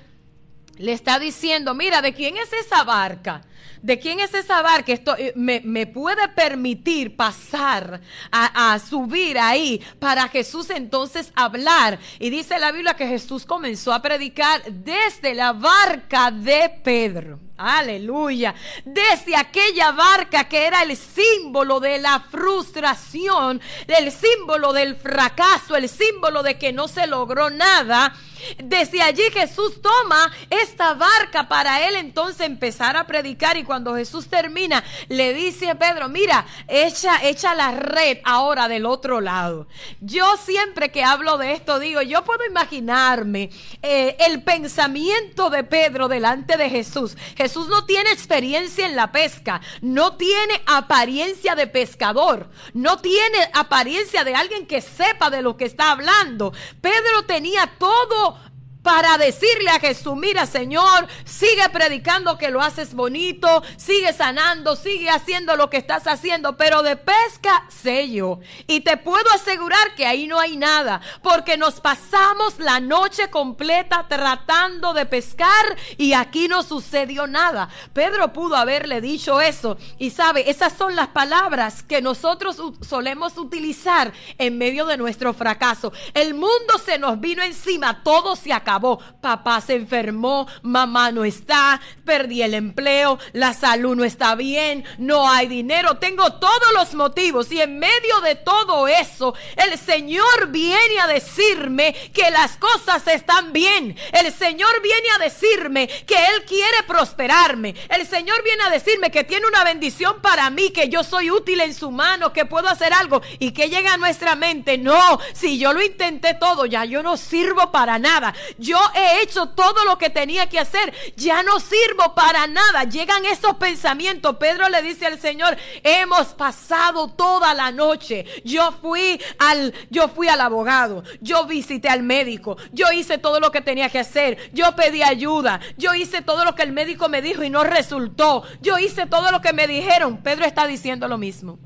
le 0.79 0.93
está 0.93 1.19
diciendo, 1.19 1.75
mira, 1.75 2.03
¿de 2.03 2.13
quién 2.15 2.37
es 2.37 2.53
esa 2.53 2.85
barca? 2.85 3.43
¿De 3.83 3.99
quién 3.99 4.21
es 4.21 4.33
esa 4.35 4.63
barca? 4.63 4.93
Esto 4.93 5.17
eh, 5.17 5.33
me, 5.35 5.87
puede 5.87 6.29
permitir 6.29 7.17
pasar 7.17 8.01
a, 8.31 8.73
a, 8.73 8.79
subir 8.79 9.39
ahí 9.39 9.81
para 9.99 10.29
Jesús 10.29 10.71
entonces 10.71 11.33
hablar. 11.35 11.99
Y 12.19 12.31
dice 12.31 12.59
la 12.59 12.73
Biblia 12.73 12.95
que 12.95 13.07
Jesús 13.07 13.45
comenzó 13.45 13.93
a 13.93 14.03
predicar 14.03 14.63
desde 14.65 15.35
la 15.35 15.53
barca 15.53 16.31
de 16.31 16.69
Pedro. 16.83 17.39
Aleluya. 17.57 18.55
Desde 18.85 19.37
aquella 19.37 19.93
barca 19.93 20.49
que 20.49 20.67
era 20.67 20.83
el 20.83 20.97
símbolo 20.97 21.79
de 21.79 21.99
la 22.01 22.19
frustración, 22.19 23.61
el 23.87 24.11
símbolo 24.11 24.73
del 24.73 24.97
fracaso, 24.97 25.77
el 25.77 25.89
símbolo 25.89 26.43
de 26.43 26.59
que 26.59 26.73
no 26.73 26.89
se 26.89 27.07
logró 27.07 27.51
nada. 27.51 28.15
Desde 28.59 29.01
allí 29.03 29.23
Jesús 29.33 29.81
toma 29.81 30.33
esta 30.51 30.95
barca 30.95 31.49
para 31.49 31.87
él 31.87 31.95
entonces 31.95 32.45
empezar 32.47 32.97
a 32.97 33.07
predicar 33.07 33.52
y 33.57 33.65
cuando 33.65 33.95
Jesús 33.95 34.29
termina 34.29 34.85
le 35.09 35.35
dice 35.35 35.71
a 35.71 35.79
Pedro, 35.79 36.09
mira, 36.09 36.47
echa, 36.69 37.23
echa 37.23 37.55
la 37.55 37.73
red 37.73 38.19
ahora 38.25 38.69
del 38.69 38.87
otro 38.87 39.21
lado. 39.21 39.67
Yo 40.01 40.37
siempre 40.37 40.91
que 40.91 41.05
hablo 41.05 41.39
de 41.39 41.53
esto 41.53 41.79
digo, 41.79 42.03
yo 42.03 42.25
puedo 42.25 42.45
imaginarme 42.47 43.51
eh, 43.83 44.17
el 44.21 44.43
pensamiento 44.43 45.51
de 45.51 45.65
Pedro 45.65 46.09
delante 46.09 46.57
de 46.57 46.71
Jesús. 46.71 47.17
Jesús 47.37 47.69
no 47.69 47.85
tiene 47.85 48.11
experiencia 48.11 48.87
en 48.87 48.97
la 48.97 49.13
pesca, 49.13 49.61
no 49.81 50.17
tiene 50.17 50.63
apariencia 50.67 51.55
de 51.55 51.67
pescador, 51.67 52.49
no 52.75 52.99
tiene 52.99 53.39
apariencia 53.53 54.25
de 54.25 54.35
alguien 54.35 54.67
que 54.67 54.81
sepa 54.81 55.31
de 55.31 55.43
lo 55.43 55.57
que 55.57 55.65
está 55.65 55.91
hablando. 55.91 56.53
Pedro 56.81 57.25
tenía 57.27 57.73
todo 57.79 58.39
para 58.83 59.17
decirle 59.17 59.71
a 59.71 59.79
Jesús, 59.79 60.15
mira 60.17 60.45
Señor, 60.47 61.07
sigue 61.25 61.69
predicando 61.71 62.37
que 62.37 62.51
lo 62.51 62.61
haces 62.61 62.95
bonito, 62.95 63.63
sigue 63.77 64.13
sanando, 64.13 64.77
sigue 64.77 65.09
haciendo 65.09 65.57
lo 65.57 65.71
que 65.71 65.77
estás 65.77 66.07
haciendo, 66.07 66.57
pero 66.57 66.83
de 66.83 66.97
pesca 66.97 67.65
sé 67.69 68.11
yo. 68.11 68.41
Y 68.67 68.81
te 68.81 68.97
puedo 68.97 69.31
asegurar 69.33 69.95
que 69.95 70.07
ahí 70.07 70.27
no 70.27 70.41
hay 70.41 70.57
nada, 70.57 71.01
porque 71.23 71.57
nos 71.57 71.81
pasamos 71.81 72.59
la 72.59 72.81
noche 72.81 73.31
completa 73.31 74.07
tratando 74.09 74.93
de 74.95 75.07
pescar 75.07 75.77
y 75.97 76.15
aquí 76.15 76.49
no 76.49 76.63
sucedió 76.63 77.27
nada. 77.27 77.69
Pedro 77.93 78.33
pudo 78.33 78.57
haberle 78.57 79.01
dicho 79.01 79.41
eso 79.41 79.79
y 79.99 80.11
sabe, 80.11 80.51
esas 80.51 80.73
son 80.73 80.97
las 80.97 81.09
palabras 81.09 81.85
que 81.85 82.03
nosotros 82.03 82.61
solemos 82.87 83.39
utilizar 83.39 84.13
en 84.39 84.59
medio 84.59 84.87
de 84.87 84.97
nuestro 84.97 85.33
fracaso. 85.35 85.93
El 86.15 86.35
mundo 86.35 86.79
se 86.85 86.99
nos 86.99 87.21
vino 87.21 87.43
encima, 87.43 88.03
todo 88.03 88.35
se 88.35 88.53
acabó 88.53 88.72
Papá 89.21 89.61
se 89.61 89.75
enfermó, 89.75 90.47
mamá 90.63 91.11
no 91.13 91.25
está, 91.25 91.81
perdí 92.05 92.43
el 92.43 92.55
empleo, 92.55 93.19
la 93.33 93.53
salud 93.53 93.97
no 93.97 94.05
está 94.05 94.35
bien, 94.35 94.85
no 94.99 95.29
hay 95.29 95.47
dinero, 95.47 95.99
tengo 95.99 96.35
todos 96.35 96.73
los 96.75 96.95
motivos 96.95 97.51
y 97.53 97.61
en 97.61 97.79
medio 97.79 98.21
de 98.23 98.37
todo 98.37 98.89
eso, 98.89 99.35
el 99.57 99.79
Señor 99.79 100.49
viene 100.49 101.01
a 101.01 101.07
decirme 101.07 101.95
que 102.13 102.31
las 102.31 102.57
cosas 102.57 103.07
están 103.07 103.53
bien. 103.53 103.97
El 104.13 104.33
Señor 104.33 104.81
viene 104.83 105.09
a 105.15 105.19
decirme 105.19 105.89
que 105.89 106.15
Él 106.15 106.45
quiere 106.47 106.83
prosperarme. 106.87 107.75
El 107.89 108.07
Señor 108.07 108.43
viene 108.45 108.63
a 108.65 108.71
decirme 108.71 109.11
que 109.11 109.25
tiene 109.25 109.47
una 109.47 109.65
bendición 109.65 110.21
para 110.21 110.51
mí, 110.51 110.71
que 110.71 110.89
yo 110.89 111.05
soy 111.05 111.31
útil 111.31 111.61
en 111.61 111.75
su 111.75 111.91
mano, 111.91 112.33
que 112.33 112.47
puedo 112.47 112.69
hacer 112.69 112.93
algo 112.93 113.23
y 113.39 113.53
que 113.53 113.69
llega 113.69 113.95
a 113.95 113.99
nuestra 113.99 114.35
mente. 114.35 114.79
No, 114.79 115.19
si 115.33 115.59
yo 115.59 115.73
lo 115.73 115.83
intenté 115.83 116.35
todo, 116.35 116.67
ya 116.67 116.85
yo 116.85 117.03
no 117.03 117.17
sirvo 117.17 117.71
para 117.71 117.99
nada 117.99 118.35
yo 118.63 118.79
he 118.95 119.23
hecho 119.23 119.49
todo 119.49 119.85
lo 119.85 119.99
que 119.99 120.09
tenía 120.09 120.49
que 120.49 120.61
hacer, 120.61 120.95
ya 121.17 121.43
no 121.43 121.59
sirvo 121.59 122.15
para 122.15 122.47
nada. 122.47 122.85
Llegan 122.85 123.27
esos 123.27 123.57
pensamientos. 123.57 124.37
Pedro 124.37 124.69
le 124.69 124.81
dice 124.83 125.07
al 125.07 125.21
Señor, 125.21 125.57
hemos 125.83 126.29
pasado 126.29 127.09
toda 127.09 127.55
la 127.55 127.73
noche. 127.73 128.25
Yo 128.45 128.73
fui 128.81 129.21
al, 129.39 129.75
yo 129.91 130.09
fui 130.09 130.29
al 130.29 130.41
abogado, 130.41 131.03
yo 131.21 131.45
visité 131.47 131.89
al 131.89 132.05
médico, 132.05 132.57
yo 132.73 132.91
hice 132.93 133.19
todo 133.19 133.41
lo 133.41 133.51
que 133.51 133.61
tenía 133.61 133.91
que 133.91 133.99
hacer, 133.99 134.39
yo 134.53 134.77
pedí 134.77 135.03
ayuda, 135.03 135.61
yo 135.77 135.95
hice 135.95 136.23
todo 136.23 136.45
lo 136.45 136.55
que 136.55 136.63
el 136.63 136.73
médico 136.73 137.09
me 137.09 137.21
dijo 137.21 137.43
y 137.43 137.51
no 137.51 137.65
resultó. 137.65 138.45
Yo 138.61 138.79
hice 138.79 139.07
todo 139.07 139.33
lo 139.33 139.41
que 139.41 139.53
me 139.53 139.67
dijeron. 139.67 140.23
Pedro 140.23 140.45
está 140.45 140.69
diciendo 140.69 141.09
lo 141.09 141.19
mismo. 141.19 141.59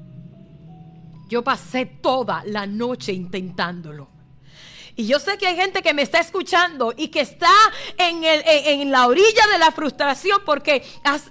Yo 1.29 1.45
pasé 1.45 1.85
toda 1.85 2.43
la 2.47 2.67
noche 2.67 3.12
intentándolo. 3.12 4.15
Y 4.97 5.07
yo 5.07 5.21
sé 5.21 5.37
que 5.37 5.47
hay 5.47 5.57
gente 5.57 5.83
que 5.83 5.93
me 5.93 6.00
está 6.00 6.21
escuchando 6.21 6.95
y 6.97 7.09
que 7.09 7.21
está 7.21 7.53
en, 7.99 8.25
el, 8.25 8.43
en, 8.47 8.91
la 8.91 9.07
orilla 9.07 9.47
de 9.53 9.59
la 9.59 9.71
frustración 9.71 10.41
porque 10.47 10.83
has 11.05 11.31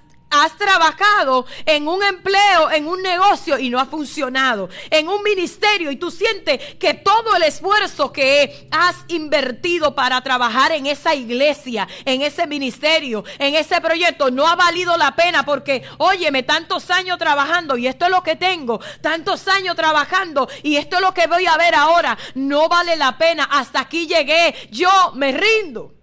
trabajado 0.57 1.45
en 1.65 1.87
un 1.87 2.03
empleo, 2.03 2.71
en 2.71 2.87
un 2.87 3.01
negocio 3.01 3.57
y 3.57 3.69
no 3.69 3.79
ha 3.79 3.85
funcionado, 3.85 4.69
en 4.89 5.07
un 5.07 5.23
ministerio 5.23 5.91
y 5.91 5.97
tú 5.97 6.11
sientes 6.11 6.75
que 6.75 6.93
todo 6.93 7.35
el 7.35 7.43
esfuerzo 7.43 8.11
que 8.11 8.67
has 8.71 8.95
invertido 9.07 9.95
para 9.95 10.21
trabajar 10.21 10.71
en 10.71 10.85
esa 10.85 11.15
iglesia, 11.15 11.87
en 12.05 12.21
ese 12.21 12.47
ministerio, 12.47 13.23
en 13.39 13.55
ese 13.55 13.79
proyecto, 13.81 14.31
no 14.31 14.47
ha 14.47 14.55
valido 14.55 14.97
la 14.97 15.15
pena 15.15 15.45
porque, 15.45 15.83
óyeme, 15.97 16.43
tantos 16.43 16.89
años 16.91 17.17
trabajando 17.17 17.77
y 17.77 17.87
esto 17.87 18.05
es 18.05 18.11
lo 18.11 18.23
que 18.23 18.35
tengo, 18.35 18.79
tantos 19.01 19.47
años 19.47 19.75
trabajando 19.75 20.49
y 20.63 20.77
esto 20.77 20.97
es 20.97 21.01
lo 21.01 21.13
que 21.13 21.27
voy 21.27 21.45
a 21.45 21.57
ver 21.57 21.75
ahora, 21.75 22.17
no 22.35 22.67
vale 22.69 22.95
la 22.95 23.17
pena, 23.17 23.45
hasta 23.51 23.81
aquí 23.81 24.07
llegué, 24.07 24.55
yo 24.71 25.11
me 25.13 25.31
rindo. 25.31 25.93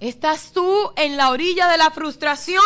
¿Estás 0.00 0.52
tú 0.52 0.92
en 0.96 1.16
la 1.16 1.30
orilla 1.30 1.68
de 1.68 1.78
la 1.78 1.90
frustración? 1.90 2.62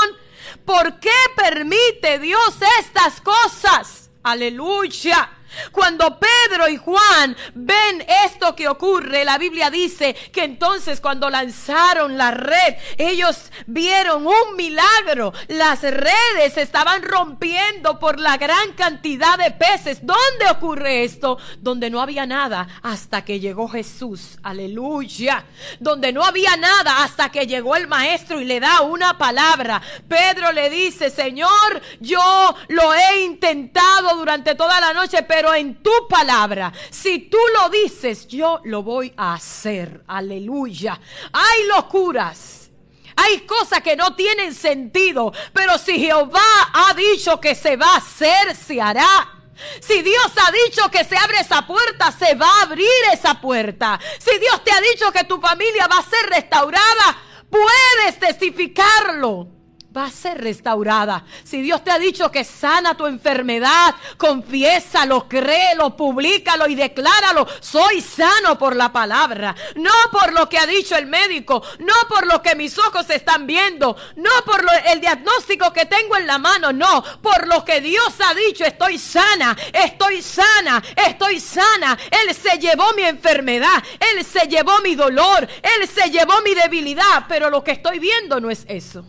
¿Por 0.64 1.00
qué 1.00 1.10
permite 1.36 2.18
Dios 2.18 2.56
estas 2.80 3.20
cosas? 3.20 4.10
Aleluya. 4.22 5.37
Cuando 5.72 6.18
Pedro 6.18 6.68
y 6.68 6.76
Juan 6.76 7.36
ven 7.54 8.04
esto 8.24 8.54
que 8.54 8.68
ocurre, 8.68 9.24
la 9.24 9.38
Biblia 9.38 9.70
dice 9.70 10.14
que 10.32 10.44
entonces 10.44 11.00
cuando 11.00 11.30
lanzaron 11.30 12.16
la 12.16 12.30
red, 12.30 12.76
ellos 12.96 13.50
vieron 13.66 14.26
un 14.26 14.56
milagro. 14.56 15.32
Las 15.48 15.82
redes 15.82 16.56
estaban 16.56 17.02
rompiendo 17.02 17.98
por 17.98 18.20
la 18.20 18.36
gran 18.36 18.72
cantidad 18.74 19.38
de 19.38 19.50
peces. 19.50 20.00
¿Dónde 20.04 20.50
ocurre 20.50 21.04
esto? 21.04 21.38
Donde 21.60 21.90
no 21.90 22.00
había 22.00 22.26
nada 22.26 22.68
hasta 22.82 23.24
que 23.24 23.40
llegó 23.40 23.68
Jesús. 23.68 24.38
Aleluya. 24.42 25.44
Donde 25.80 26.12
no 26.12 26.24
había 26.24 26.56
nada 26.56 27.02
hasta 27.02 27.30
que 27.30 27.46
llegó 27.46 27.76
el 27.76 27.88
maestro 27.88 28.40
y 28.40 28.44
le 28.44 28.60
da 28.60 28.82
una 28.82 29.16
palabra. 29.18 29.80
Pedro 30.08 30.52
le 30.52 30.70
dice, 30.70 31.10
Señor, 31.10 31.82
yo 32.00 32.54
lo 32.68 32.94
he 32.94 33.22
intentado 33.22 34.16
durante 34.16 34.54
toda 34.54 34.80
la 34.80 34.92
noche, 34.92 35.22
pero 35.22 35.37
pero 35.38 35.54
en 35.54 35.80
tu 35.84 35.92
palabra, 36.08 36.72
si 36.90 37.20
tú 37.20 37.38
lo 37.54 37.68
dices, 37.68 38.26
yo 38.26 38.60
lo 38.64 38.82
voy 38.82 39.14
a 39.16 39.34
hacer. 39.34 40.02
Aleluya. 40.08 41.00
Hay 41.32 41.64
locuras. 41.68 42.70
Hay 43.14 43.42
cosas 43.42 43.80
que 43.80 43.94
no 43.94 44.16
tienen 44.16 44.52
sentido, 44.52 45.32
pero 45.52 45.78
si 45.78 45.96
Jehová 45.96 46.40
ha 46.72 46.92
dicho 46.94 47.40
que 47.40 47.54
se 47.54 47.76
va 47.76 47.94
a 47.94 47.98
hacer, 47.98 48.56
se 48.56 48.82
hará. 48.82 49.32
Si 49.78 50.02
Dios 50.02 50.32
ha 50.44 50.50
dicho 50.50 50.90
que 50.90 51.04
se 51.04 51.16
abre 51.16 51.38
esa 51.38 51.64
puerta, 51.64 52.10
se 52.10 52.34
va 52.34 52.48
a 52.48 52.62
abrir 52.62 52.88
esa 53.12 53.40
puerta. 53.40 54.00
Si 54.18 54.36
Dios 54.40 54.64
te 54.64 54.72
ha 54.72 54.80
dicho 54.80 55.12
que 55.12 55.22
tu 55.22 55.40
familia 55.40 55.86
va 55.86 55.98
a 55.98 56.02
ser 56.02 56.30
restaurada, 56.30 57.16
puedes 57.48 58.18
testificarlo 58.18 59.57
va 59.98 60.04
a 60.04 60.10
ser 60.10 60.40
restaurada. 60.40 61.24
Si 61.42 61.60
Dios 61.60 61.82
te 61.82 61.90
ha 61.90 61.98
dicho 61.98 62.30
que 62.30 62.44
sana 62.44 62.96
tu 62.96 63.06
enfermedad, 63.06 63.94
confiésalo, 64.16 65.28
créelo, 65.28 65.96
públicalo 65.96 66.68
y 66.68 66.76
decláralo. 66.76 67.46
Soy 67.60 68.00
sano 68.00 68.56
por 68.56 68.76
la 68.76 68.92
palabra, 68.92 69.54
no 69.74 69.90
por 70.12 70.32
lo 70.32 70.48
que 70.48 70.58
ha 70.58 70.66
dicho 70.66 70.96
el 70.96 71.06
médico, 71.06 71.62
no 71.80 71.94
por 72.08 72.26
lo 72.26 72.40
que 72.40 72.54
mis 72.54 72.78
ojos 72.78 73.10
están 73.10 73.46
viendo, 73.46 73.96
no 74.16 74.30
por 74.44 74.64
el 74.86 75.00
diagnóstico 75.00 75.72
que 75.72 75.86
tengo 75.86 76.16
en 76.16 76.26
la 76.26 76.38
mano, 76.38 76.72
no, 76.72 77.02
por 77.20 77.48
lo 77.48 77.64
que 77.64 77.80
Dios 77.80 78.14
ha 78.24 78.34
dicho, 78.34 78.64
estoy 78.64 78.98
sana, 78.98 79.56
estoy 79.72 80.22
sana, 80.22 80.82
estoy 80.94 81.40
sana. 81.40 81.98
Él 82.10 82.34
se 82.34 82.58
llevó 82.58 82.92
mi 82.94 83.02
enfermedad, 83.02 83.82
Él 83.98 84.24
se 84.24 84.46
llevó 84.46 84.80
mi 84.80 84.94
dolor, 84.94 85.48
Él 85.62 85.88
se 85.88 86.10
llevó 86.10 86.40
mi 86.42 86.54
debilidad, 86.54 87.24
pero 87.28 87.50
lo 87.50 87.64
que 87.64 87.72
estoy 87.72 87.98
viendo 87.98 88.40
no 88.40 88.50
es 88.50 88.64
eso. 88.68 89.04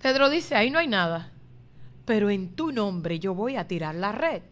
Pedro 0.00 0.30
dice, 0.30 0.54
ahí 0.54 0.70
no 0.70 0.78
hay 0.78 0.88
nada, 0.88 1.32
pero 2.04 2.30
en 2.30 2.54
tu 2.54 2.72
nombre 2.72 3.18
yo 3.18 3.34
voy 3.34 3.56
a 3.56 3.66
tirar 3.66 3.94
la 3.94 4.12
red. 4.12 4.42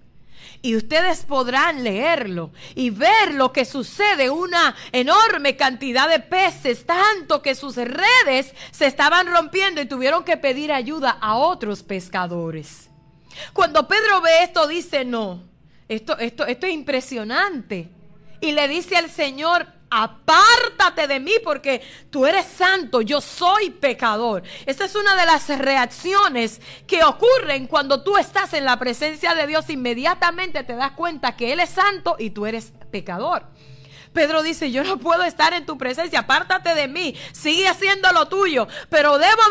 Y 0.63 0.77
ustedes 0.77 1.25
podrán 1.25 1.83
leerlo 1.83 2.51
y 2.75 2.91
ver 2.91 3.35
lo 3.35 3.53
que 3.53 3.65
sucede, 3.65 4.29
una 4.31 4.75
enorme 4.93 5.57
cantidad 5.57 6.09
de 6.09 6.21
peces, 6.21 6.85
tanto 6.85 7.43
que 7.43 7.55
sus 7.55 7.77
redes 7.77 8.55
se 8.71 8.87
estaban 8.87 9.27
rompiendo 9.29 9.81
y 9.81 9.87
tuvieron 9.87 10.25
que 10.25 10.37
pedir 10.37 10.73
ayuda 10.73 11.11
a 11.21 11.37
otros 11.37 11.83
pescadores. 11.83 12.91
Cuando 13.53 13.87
Pedro 13.89 14.21
ve 14.21 14.43
esto, 14.43 14.67
dice, 14.67 15.05
no, 15.05 15.45
esto, 15.89 16.19
esto, 16.19 16.47
esto 16.47 16.67
es 16.67 16.73
impresionante. 16.73 17.91
Y 18.41 18.53
le 18.53 18.69
dice 18.69 18.97
al 18.97 19.11
Señor, 19.11 19.67
apártate 19.91 21.07
de 21.07 21.21
mí 21.21 21.33
porque 21.43 21.83
tú 22.11 22.27
eres 22.27 22.47
santo, 22.47 23.01
yo 23.01 23.21
soy 23.21 23.71
pecador. 23.71 24.43
Esta 24.67 24.85
es 24.85 24.95
una 24.95 25.15
de 25.17 25.27
las 25.27 25.49
reacciones 25.49 26.61
que 26.87 27.05
ocurren 27.05 27.67
cuando 27.67 28.03
tú 28.03 28.17
estás 28.17 28.53
en 28.55 28.65
la 28.65 28.79
presencia 28.79 29.35
de 29.35 29.47
Dios. 29.47 29.71
Inmediatamente 29.71 30.65
te 30.65 30.75
das 30.75 30.93
cuenta 30.93 31.37
que 31.37 31.53
Él 31.53 31.61
es 31.61 31.71
santo 31.71 32.17
y 32.19 32.31
tú 32.31 32.47
eres 32.47 32.73
pecador. 32.91 33.47
Pedro 34.13 34.43
dice, 34.43 34.71
yo 34.71 34.83
no 34.83 34.97
puedo 34.97 35.25
estar 35.25 35.53
en 35.53 35.67
tu 35.67 35.77
presencia, 35.77 36.21
apártate 36.21 36.75
de 36.75 36.89
mí, 36.89 37.15
sigue 37.33 37.69
haciendo 37.69 38.11
lo 38.13 38.29
tuyo. 38.29 38.67
Pero 38.89 39.19
debo 39.19 39.43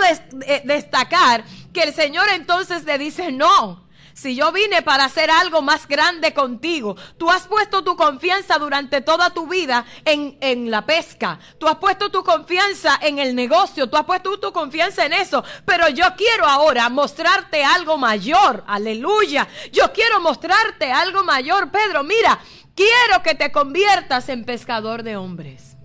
destacar 0.64 1.46
que 1.72 1.84
el 1.84 1.94
Señor 1.94 2.28
entonces 2.34 2.84
le 2.84 2.98
dice, 2.98 3.32
no, 3.32 3.85
si 4.16 4.34
yo 4.34 4.54
vine 4.54 4.82
para 4.82 5.04
hacer 5.04 5.30
algo 5.30 5.62
más 5.62 5.90
grande 5.90 6.34
contigo, 6.34 6.96
tú 7.18 7.30
has 7.30 7.48
puesto 7.48 7.84
tu 7.84 7.98
confianza 7.98 8.58
durante 8.58 9.02
toda 9.02 9.32
tu 9.32 9.46
vida 9.46 9.86
en, 10.06 10.38
en 10.40 10.72
la 10.72 10.86
pesca, 10.86 11.38
tú 11.60 11.68
has 11.68 11.76
puesto 11.76 12.10
tu 12.10 12.24
confianza 12.24 12.98
en 13.02 13.20
el 13.20 13.36
negocio, 13.36 13.90
tú 13.90 13.98
has 13.98 14.06
puesto 14.06 14.40
tu 14.40 14.54
confianza 14.54 15.06
en 15.06 15.12
eso, 15.12 15.44
pero 15.66 15.90
yo 15.90 16.06
quiero 16.16 16.46
ahora 16.46 16.88
mostrarte 16.88 17.62
algo 17.66 17.98
mayor, 17.98 18.64
aleluya, 18.68 19.50
yo 19.74 19.92
quiero 19.92 20.22
mostrarte 20.22 20.94
algo 20.94 21.26
mayor, 21.26 21.70
Pedro, 21.70 22.06
mira, 22.06 22.40
quiero 22.74 23.22
que 23.22 23.36
te 23.36 23.52
conviertas 23.52 24.30
en 24.30 24.46
pescador 24.46 25.04
de 25.04 25.18
hombres. 25.18 25.76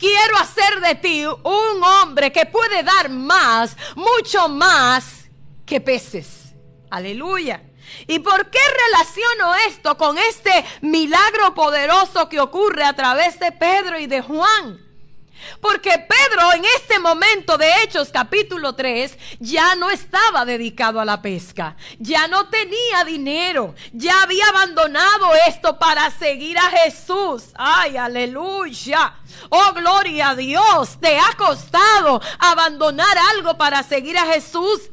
Quiero 0.00 0.36
hacer 0.36 0.80
de 0.80 0.96
ti 0.96 1.24
un 1.24 1.84
hombre 1.84 2.32
que 2.32 2.44
puede 2.44 2.82
dar 2.82 3.08
más, 3.08 3.76
mucho 3.94 4.48
más 4.48 5.30
que 5.64 5.80
peces. 5.80 6.41
Aleluya. 6.92 7.62
¿Y 8.06 8.18
por 8.18 8.50
qué 8.50 8.58
relaciono 8.86 9.54
esto 9.66 9.96
con 9.96 10.18
este 10.18 10.52
milagro 10.82 11.54
poderoso 11.54 12.28
que 12.28 12.38
ocurre 12.38 12.84
a 12.84 12.92
través 12.92 13.40
de 13.40 13.50
Pedro 13.50 13.98
y 13.98 14.06
de 14.06 14.20
Juan? 14.20 14.78
Porque 15.62 15.90
Pedro 15.90 16.52
en 16.52 16.66
este 16.76 16.98
momento 16.98 17.56
de 17.56 17.82
Hechos 17.82 18.10
capítulo 18.12 18.74
3 18.74 19.16
ya 19.40 19.74
no 19.74 19.90
estaba 19.90 20.44
dedicado 20.44 21.00
a 21.00 21.06
la 21.06 21.22
pesca, 21.22 21.76
ya 21.98 22.28
no 22.28 22.50
tenía 22.50 23.04
dinero, 23.06 23.74
ya 23.92 24.22
había 24.22 24.46
abandonado 24.48 25.32
esto 25.48 25.78
para 25.78 26.10
seguir 26.10 26.58
a 26.58 26.70
Jesús. 26.84 27.44
Ay, 27.54 27.96
aleluya. 27.96 29.14
Oh, 29.48 29.72
gloria 29.72 30.30
a 30.30 30.36
Dios. 30.36 31.00
Te 31.00 31.18
ha 31.18 31.32
costado 31.38 32.20
abandonar 32.38 33.16
algo 33.34 33.56
para 33.56 33.82
seguir 33.82 34.18
a 34.18 34.26
Jesús. 34.26 34.91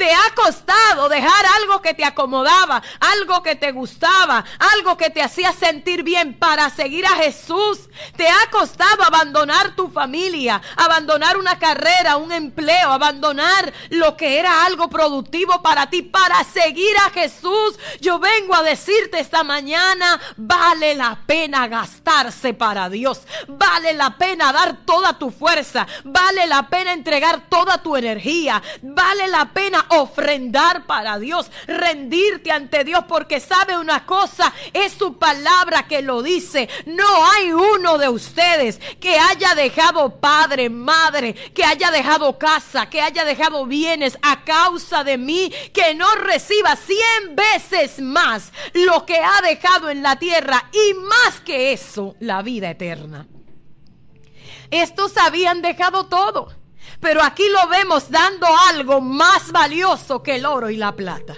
Te 0.00 0.14
ha 0.14 0.34
costado 0.34 1.10
dejar 1.10 1.44
algo 1.60 1.82
que 1.82 1.92
te 1.92 2.06
acomodaba, 2.06 2.82
algo 3.00 3.42
que 3.42 3.54
te 3.54 3.70
gustaba, 3.70 4.42
algo 4.72 4.96
que 4.96 5.10
te 5.10 5.20
hacía 5.20 5.52
sentir 5.52 6.04
bien 6.04 6.38
para 6.38 6.70
seguir 6.70 7.04
a 7.04 7.16
Jesús. 7.16 7.80
Te 8.16 8.26
ha 8.26 8.48
costado 8.50 9.04
abandonar 9.04 9.76
tu 9.76 9.90
familia, 9.90 10.62
abandonar 10.76 11.36
una 11.36 11.58
carrera, 11.58 12.16
un 12.16 12.32
empleo, 12.32 12.90
abandonar 12.90 13.74
lo 13.90 14.16
que 14.16 14.38
era 14.38 14.64
algo 14.64 14.88
productivo 14.88 15.60
para 15.60 15.90
ti, 15.90 16.00
para 16.00 16.44
seguir 16.44 16.96
a 17.04 17.10
Jesús. 17.10 17.78
Yo 18.00 18.18
vengo 18.18 18.54
a 18.54 18.62
decirte 18.62 19.20
esta 19.20 19.44
mañana, 19.44 20.18
vale 20.38 20.94
la 20.94 21.18
pena 21.26 21.68
gastarse 21.68 22.54
para 22.54 22.88
Dios. 22.88 23.20
Vale 23.48 23.92
la 23.92 24.16
pena 24.16 24.50
dar 24.50 24.78
toda 24.86 25.18
tu 25.18 25.30
fuerza. 25.30 25.86
Vale 26.04 26.46
la 26.46 26.70
pena 26.70 26.94
entregar 26.94 27.50
toda 27.50 27.82
tu 27.82 27.96
energía. 27.96 28.62
Vale 28.80 29.28
la 29.28 29.44
pena 29.52 29.84
ofrendar 29.90 30.86
para 30.86 31.18
Dios, 31.18 31.50
rendirte 31.66 32.50
ante 32.50 32.84
Dios, 32.84 33.04
porque 33.08 33.40
sabe 33.40 33.76
una 33.76 34.06
cosa, 34.06 34.52
es 34.72 34.92
su 34.92 35.18
palabra 35.18 35.86
que 35.86 36.02
lo 36.02 36.22
dice. 36.22 36.68
No 36.86 37.26
hay 37.32 37.52
uno 37.52 37.98
de 37.98 38.08
ustedes 38.08 38.80
que 39.00 39.18
haya 39.18 39.54
dejado 39.54 40.20
padre, 40.20 40.70
madre, 40.70 41.34
que 41.34 41.64
haya 41.64 41.90
dejado 41.90 42.38
casa, 42.38 42.88
que 42.88 43.00
haya 43.00 43.24
dejado 43.24 43.66
bienes 43.66 44.18
a 44.22 44.44
causa 44.44 45.04
de 45.04 45.18
mí, 45.18 45.52
que 45.72 45.94
no 45.94 46.14
reciba 46.16 46.76
cien 46.76 47.36
veces 47.36 48.00
más 48.00 48.52
lo 48.72 49.04
que 49.06 49.18
ha 49.18 49.40
dejado 49.42 49.90
en 49.90 50.02
la 50.02 50.16
tierra 50.16 50.70
y 50.72 50.94
más 50.94 51.40
que 51.40 51.72
eso, 51.72 52.14
la 52.20 52.42
vida 52.42 52.70
eterna. 52.70 53.26
Estos 54.70 55.16
habían 55.16 55.62
dejado 55.62 56.06
todo 56.06 56.59
pero 57.00 57.22
aquí 57.22 57.44
lo 57.48 57.68
vemos 57.68 58.10
dando 58.10 58.46
algo 58.68 59.00
más 59.00 59.50
valioso 59.50 60.22
que 60.22 60.36
el 60.36 60.46
oro 60.46 60.70
y 60.70 60.76
la 60.76 60.94
plata. 60.94 61.36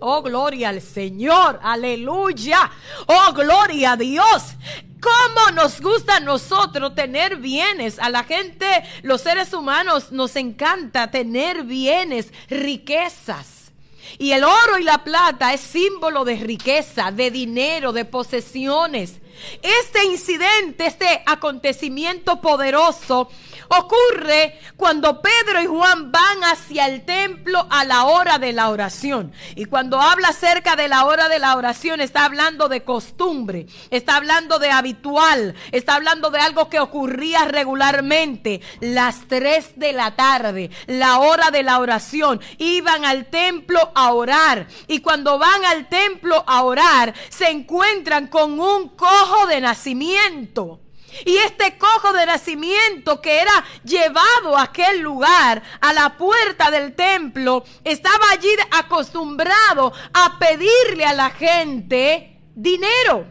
Oh, 0.00 0.22
gloria 0.22 0.68
al 0.68 0.80
Señor, 0.80 1.58
aleluya. 1.62 2.70
Oh, 3.06 3.32
gloria 3.32 3.92
a 3.92 3.96
Dios. 3.96 4.54
¿Cómo 5.00 5.52
nos 5.54 5.80
gusta 5.80 6.16
a 6.16 6.20
nosotros 6.20 6.94
tener 6.94 7.36
bienes? 7.36 7.98
A 7.98 8.10
la 8.10 8.24
gente, 8.24 8.66
los 9.02 9.20
seres 9.20 9.52
humanos, 9.52 10.12
nos 10.12 10.36
encanta 10.36 11.10
tener 11.10 11.64
bienes, 11.64 12.32
riquezas. 12.48 13.72
Y 14.18 14.32
el 14.32 14.44
oro 14.44 14.78
y 14.78 14.84
la 14.84 15.04
plata 15.04 15.52
es 15.52 15.60
símbolo 15.60 16.24
de 16.24 16.36
riqueza, 16.36 17.10
de 17.12 17.30
dinero, 17.30 17.92
de 17.92 18.04
posesiones. 18.04 19.20
Este 19.62 20.04
incidente, 20.04 20.86
este 20.86 21.22
acontecimiento 21.26 22.40
poderoso, 22.40 23.28
ocurre 23.68 24.58
cuando 24.76 25.20
Pedro 25.20 25.62
y 25.62 25.66
Juan 25.66 26.10
van 26.10 26.44
hacia 26.44 26.86
el 26.86 27.04
templo 27.04 27.66
a 27.70 27.84
la 27.84 28.04
hora 28.04 28.38
de 28.38 28.52
la 28.52 28.70
oración. 28.70 29.32
Y 29.56 29.66
cuando 29.66 30.00
habla 30.00 30.28
acerca 30.28 30.76
de 30.76 30.88
la 30.88 31.04
hora 31.04 31.28
de 31.28 31.38
la 31.38 31.56
oración, 31.56 32.00
está 32.00 32.24
hablando 32.24 32.68
de 32.68 32.84
costumbre, 32.84 33.66
está 33.90 34.16
hablando 34.16 34.58
de 34.58 34.70
habitual, 34.70 35.54
está 35.72 35.96
hablando 35.96 36.30
de 36.30 36.40
algo 36.40 36.68
que 36.68 36.80
ocurría 36.80 37.44
regularmente. 37.44 38.60
Las 38.80 39.26
tres 39.28 39.72
de 39.76 39.92
la 39.92 40.16
tarde, 40.16 40.70
la 40.86 41.18
hora 41.18 41.50
de 41.50 41.62
la 41.62 41.78
oración, 41.78 42.40
iban 42.58 43.04
al 43.04 43.26
templo 43.26 43.92
a 43.94 44.12
orar. 44.12 44.66
Y 44.86 45.00
cuando 45.00 45.38
van 45.38 45.64
al 45.64 45.88
templo 45.88 46.42
a 46.46 46.62
orar, 46.62 47.14
se 47.28 47.50
encuentran 47.50 48.28
con 48.28 48.58
un 48.58 48.90
cojo 49.28 49.46
de 49.46 49.60
nacimiento. 49.60 50.80
Y 51.24 51.36
este 51.38 51.78
cojo 51.78 52.12
de 52.12 52.26
nacimiento 52.26 53.20
que 53.20 53.40
era 53.40 53.64
llevado 53.82 54.56
a 54.56 54.64
aquel 54.64 55.00
lugar, 55.00 55.62
a 55.80 55.92
la 55.92 56.16
puerta 56.16 56.70
del 56.70 56.94
templo, 56.94 57.64
estaba 57.82 58.30
allí 58.30 58.48
acostumbrado 58.70 59.92
a 60.12 60.38
pedirle 60.38 61.06
a 61.06 61.14
la 61.14 61.30
gente 61.30 62.40
dinero, 62.54 63.26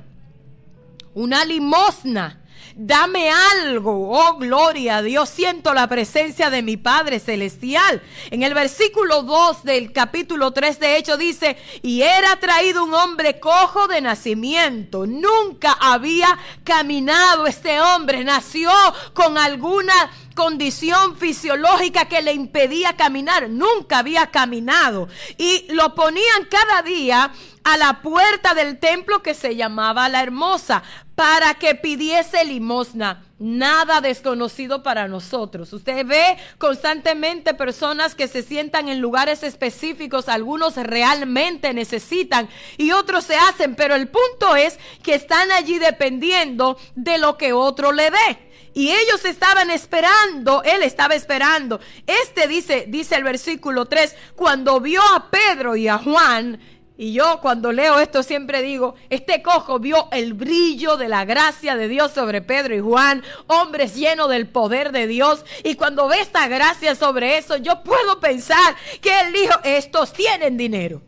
una 1.13 1.45
limosna. 1.45 2.36
Dame 2.79 3.31
algo, 3.31 4.11
oh 4.11 4.37
gloria 4.37 4.97
a 4.97 5.01
Dios, 5.01 5.29
siento 5.29 5.73
la 5.73 5.87
presencia 5.87 6.51
de 6.51 6.61
mi 6.61 6.77
Padre 6.77 7.19
Celestial. 7.19 8.03
En 8.29 8.43
el 8.43 8.53
versículo 8.53 9.23
2 9.23 9.63
del 9.63 9.91
capítulo 9.91 10.51
3 10.51 10.79
de 10.79 10.97
hecho 10.97 11.17
dice, 11.17 11.57
y 11.81 12.03
era 12.03 12.35
traído 12.35 12.83
un 12.83 12.93
hombre 12.93 13.39
cojo 13.39 13.87
de 13.87 13.99
nacimiento. 14.01 15.07
Nunca 15.07 15.75
había 15.81 16.37
caminado 16.63 17.47
este 17.47 17.81
hombre, 17.81 18.23
nació 18.23 18.69
con 19.15 19.39
alguna 19.39 20.11
condición 20.37 21.17
fisiológica 21.17 22.05
que 22.05 22.21
le 22.21 22.31
impedía 22.31 22.95
caminar, 22.95 23.49
nunca 23.49 23.97
había 23.97 24.27
caminado. 24.27 25.09
Y 25.39 25.65
lo 25.73 25.95
ponían 25.95 26.45
cada 26.47 26.83
día 26.83 27.33
a 27.63 27.75
la 27.75 28.03
puerta 28.03 28.53
del 28.53 28.77
templo 28.77 29.23
que 29.23 29.33
se 29.33 29.55
llamaba 29.55 30.07
la 30.09 30.21
hermosa 30.21 30.83
para 31.15 31.55
que 31.55 31.73
pidiese 31.73 32.45
limosna. 32.45 33.23
Nada 33.39 33.99
desconocido 33.99 34.83
para 34.83 35.07
nosotros. 35.07 35.73
Usted 35.73 36.05
ve 36.05 36.37
constantemente 36.59 37.55
personas 37.55 38.13
que 38.13 38.27
se 38.27 38.43
sientan 38.43 38.89
en 38.89 39.01
lugares 39.01 39.41
específicos, 39.41 40.29
algunos 40.29 40.75
realmente 40.75 41.73
necesitan 41.73 42.47
y 42.77 42.91
otros 42.91 43.25
se 43.25 43.35
hacen, 43.35 43.75
pero 43.75 43.95
el 43.95 44.07
punto 44.07 44.55
es 44.55 44.77
que 45.01 45.15
están 45.15 45.51
allí 45.51 45.79
dependiendo 45.79 46.77
de 46.95 47.17
lo 47.17 47.37
que 47.37 47.53
otro 47.53 47.91
le 47.91 48.11
dé. 48.11 48.46
Y 48.77 48.91
ellos 48.91 49.25
estaban 49.25 49.71
esperando, 49.71 50.61
él 50.61 50.83
estaba 50.83 51.15
esperando. 51.15 51.79
Este 52.05 52.47
dice, 52.47 52.85
dice 52.87 53.15
el 53.15 53.23
versículo 53.23 53.87
3, 53.87 54.15
cuando 54.35 54.79
vio 54.79 55.01
a 55.15 55.31
Pedro 55.31 55.75
y 55.75 55.87
a 55.87 55.97
Juan, 55.97 56.59
y 56.95 57.11
yo 57.11 57.39
cuando 57.41 57.71
leo 57.71 57.97
esto 57.97 58.21
siempre 58.21 58.61
digo, 58.61 58.93
este 59.09 59.41
cojo 59.41 59.79
vio 59.79 60.09
el 60.11 60.35
brillo 60.35 60.95
de 60.95 61.09
la 61.09 61.25
gracia 61.25 61.75
de 61.75 61.87
Dios 61.87 62.11
sobre 62.11 62.43
Pedro 62.43 62.75
y 62.75 62.79
Juan, 62.79 63.23
hombres 63.47 63.95
llenos 63.95 64.29
del 64.29 64.47
poder 64.47 64.91
de 64.91 65.07
Dios. 65.07 65.43
Y 65.63 65.73
cuando 65.73 66.07
ve 66.07 66.21
esta 66.21 66.47
gracia 66.47 66.93
sobre 66.93 67.39
eso, 67.39 67.57
yo 67.57 67.81
puedo 67.81 68.19
pensar 68.19 68.75
que 69.01 69.21
él 69.21 69.33
dijo, 69.33 69.59
estos 69.63 70.13
tienen 70.13 70.55
dinero. 70.55 71.01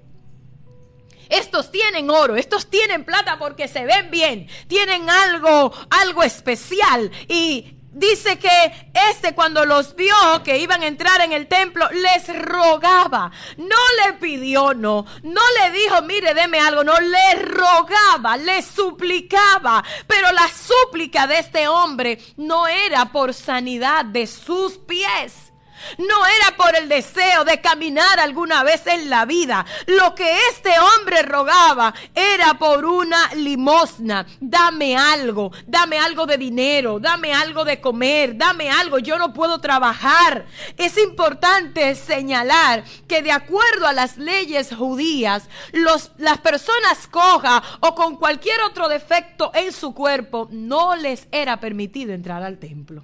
Estos 1.30 1.72
tienen 1.72 2.10
oro, 2.10 2.36
estos 2.36 2.70
tienen 2.70 3.06
plata 3.06 3.38
porque 3.40 3.68
se 3.68 3.86
ven 3.86 4.12
bien, 4.12 4.48
tienen 4.68 5.10
algo, 5.10 5.72
algo 5.90 6.24
especial 6.24 7.12
y 7.28 7.76
Dice 7.92 8.38
que 8.38 8.92
este 9.10 9.34
cuando 9.34 9.66
los 9.66 9.96
vio 9.96 10.16
que 10.44 10.60
iban 10.60 10.84
a 10.84 10.88
entrar 10.88 11.22
en 11.22 11.34
el 11.34 11.48
templo, 11.48 11.90
les 11.92 12.28
rogaba. 12.44 13.32
No 13.58 13.76
le 14.06 14.14
pidió, 14.14 14.76
no. 14.76 15.06
No 15.24 15.42
le 15.60 15.72
dijo, 15.72 16.02
mire, 16.04 16.36
deme 16.36 16.60
algo. 16.60 16.84
No, 16.84 17.00
le 17.00 17.36
rogaba, 17.44 18.38
le 18.38 18.62
suplicaba. 18.62 19.84
Pero 20.06 20.32
la 20.32 20.48
súplica 20.48 21.26
de 21.26 21.40
este 21.40 21.68
hombre 21.68 22.20
no 22.38 22.68
era 22.68 23.12
por 23.12 23.34
sanidad 23.34 24.06
de 24.06 24.28
sus 24.28 24.78
pies 24.78 25.49
no 25.98 26.26
era 26.26 26.58
por 26.58 26.76
el 26.76 26.90
deseo 26.90 27.44
de 27.46 27.62
caminar 27.62 28.20
alguna 28.20 28.64
vez 28.64 28.86
en 28.88 29.10
la 29.10 29.26
vida. 29.26 29.66
Lo 29.88 30.16
que 30.16 30.38
este 30.52 30.72
hombre 30.80 31.22
rogaba 31.24 31.94
era 32.16 32.56
por 32.56 32.86
una 32.86 33.34
limosna. 33.36 34.26
Dame 34.40 34.98
algo, 34.98 35.52
dame 35.68 36.00
algo 36.00 36.26
de 36.26 36.38
dinero, 36.38 37.00
dame 37.00 37.34
algo 37.34 37.66
de 37.66 37.82
comer, 37.82 38.38
dame 38.38 38.70
algo. 38.70 39.00
Yo 39.00 39.18
no 39.18 39.34
puedo 39.34 39.60
trabajar. 39.60 40.46
Es 40.78 40.98
importante 40.98 41.96
señalar 41.96 42.84
que 43.08 43.22
de 43.22 43.32
acuerdo 43.32 43.88
a 43.88 43.94
las 43.94 44.18
leyes 44.18 44.74
judías, 44.76 45.50
las 45.72 46.38
personas 46.40 47.08
coja 47.08 47.62
o 47.80 47.96
con 47.96 48.16
cualquier 48.18 48.62
otro 48.62 48.88
defecto 48.88 49.52
en 49.54 49.72
su 49.72 49.94
cuerpo 49.94 50.48
no 50.52 50.96
les 50.96 51.28
era 51.32 51.60
permitido 51.60 52.14
entrar 52.14 52.44
al 52.44 52.58
templo. 52.58 53.04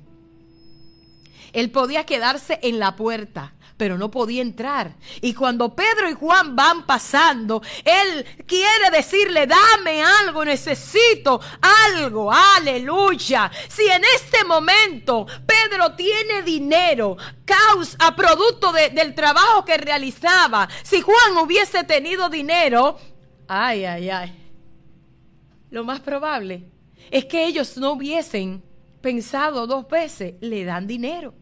Él 1.56 1.72
podía 1.72 2.06
quedarse 2.06 2.60
en 2.62 2.78
la 2.78 2.96
puerta 2.96 3.56
pero 3.78 3.98
no 3.98 4.10
podía 4.10 4.42
entrar. 4.42 4.96
Y 5.22 5.34
cuando 5.34 5.76
Pedro 5.76 6.10
y 6.10 6.14
Juan 6.14 6.56
van 6.56 6.86
pasando, 6.86 7.62
él 7.84 8.26
quiere 8.46 8.90
decirle, 8.92 9.48
dame 9.48 10.02
algo, 10.02 10.46
necesito 10.46 11.42
algo, 11.62 12.32
aleluya. 12.32 13.52
Si 13.68 13.84
en 13.84 14.04
este 14.16 14.44
momento 14.46 15.26
Pedro 15.46 15.94
tiene 15.96 16.42
dinero, 16.44 17.18
causa, 17.44 17.98
a 18.00 18.16
producto 18.16 18.72
del 18.72 19.14
trabajo 19.14 19.66
que 19.66 19.78
realizaba, 19.78 20.70
si 20.84 21.02
Juan 21.02 21.38
hubiese 21.44 21.84
tenido 21.84 22.30
dinero, 22.30 22.98
ay, 23.48 23.86
ay, 23.86 24.10
ay, 24.10 24.46
lo 25.70 25.84
más 25.84 26.00
probable 26.00 26.64
es 27.12 27.26
que 27.26 27.46
ellos 27.46 27.78
no 27.78 27.92
hubiesen 27.92 28.64
pensado 29.02 29.68
dos 29.68 29.88
veces, 29.88 30.36
le 30.40 30.64
dan 30.64 30.88
dinero, 30.88 31.34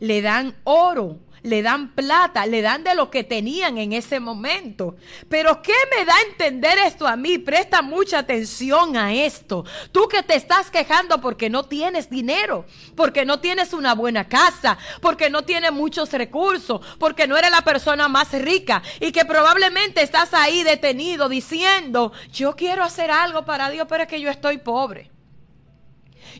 le 0.00 0.22
dan 0.22 0.54
oro, 0.64 1.20
le 1.44 1.62
dan 1.62 1.94
plata, 1.94 2.46
le 2.46 2.62
dan 2.62 2.82
de 2.84 2.94
lo 2.94 3.10
que 3.10 3.22
tenían 3.22 3.76
en 3.78 3.92
ese 3.92 4.18
momento. 4.18 4.96
Pero 5.28 5.60
¿qué 5.62 5.74
me 5.96 6.04
da 6.04 6.14
a 6.16 6.22
entender 6.22 6.78
esto 6.78 7.06
a 7.06 7.16
mí? 7.16 7.38
Presta 7.38 7.82
mucha 7.82 8.20
atención 8.20 8.96
a 8.96 9.12
esto. 9.12 9.64
Tú 9.92 10.08
que 10.08 10.22
te 10.22 10.34
estás 10.36 10.70
quejando 10.70 11.20
porque 11.20 11.50
no 11.50 11.64
tienes 11.64 12.08
dinero, 12.08 12.64
porque 12.96 13.26
no 13.26 13.40
tienes 13.40 13.74
una 13.74 13.94
buena 13.94 14.26
casa, 14.26 14.78
porque 15.02 15.28
no 15.28 15.42
tienes 15.42 15.70
muchos 15.70 16.10
recursos, 16.12 16.80
porque 16.98 17.26
no 17.26 17.36
eres 17.36 17.50
la 17.50 17.60
persona 17.60 18.08
más 18.08 18.32
rica 18.32 18.82
y 18.98 19.12
que 19.12 19.26
probablemente 19.26 20.02
estás 20.02 20.32
ahí 20.32 20.62
detenido 20.62 21.28
diciendo, 21.28 22.12
yo 22.32 22.56
quiero 22.56 22.82
hacer 22.82 23.10
algo 23.10 23.44
para 23.44 23.68
Dios, 23.68 23.86
pero 23.86 24.04
es 24.04 24.08
que 24.08 24.20
yo 24.20 24.30
estoy 24.30 24.56
pobre. 24.58 25.13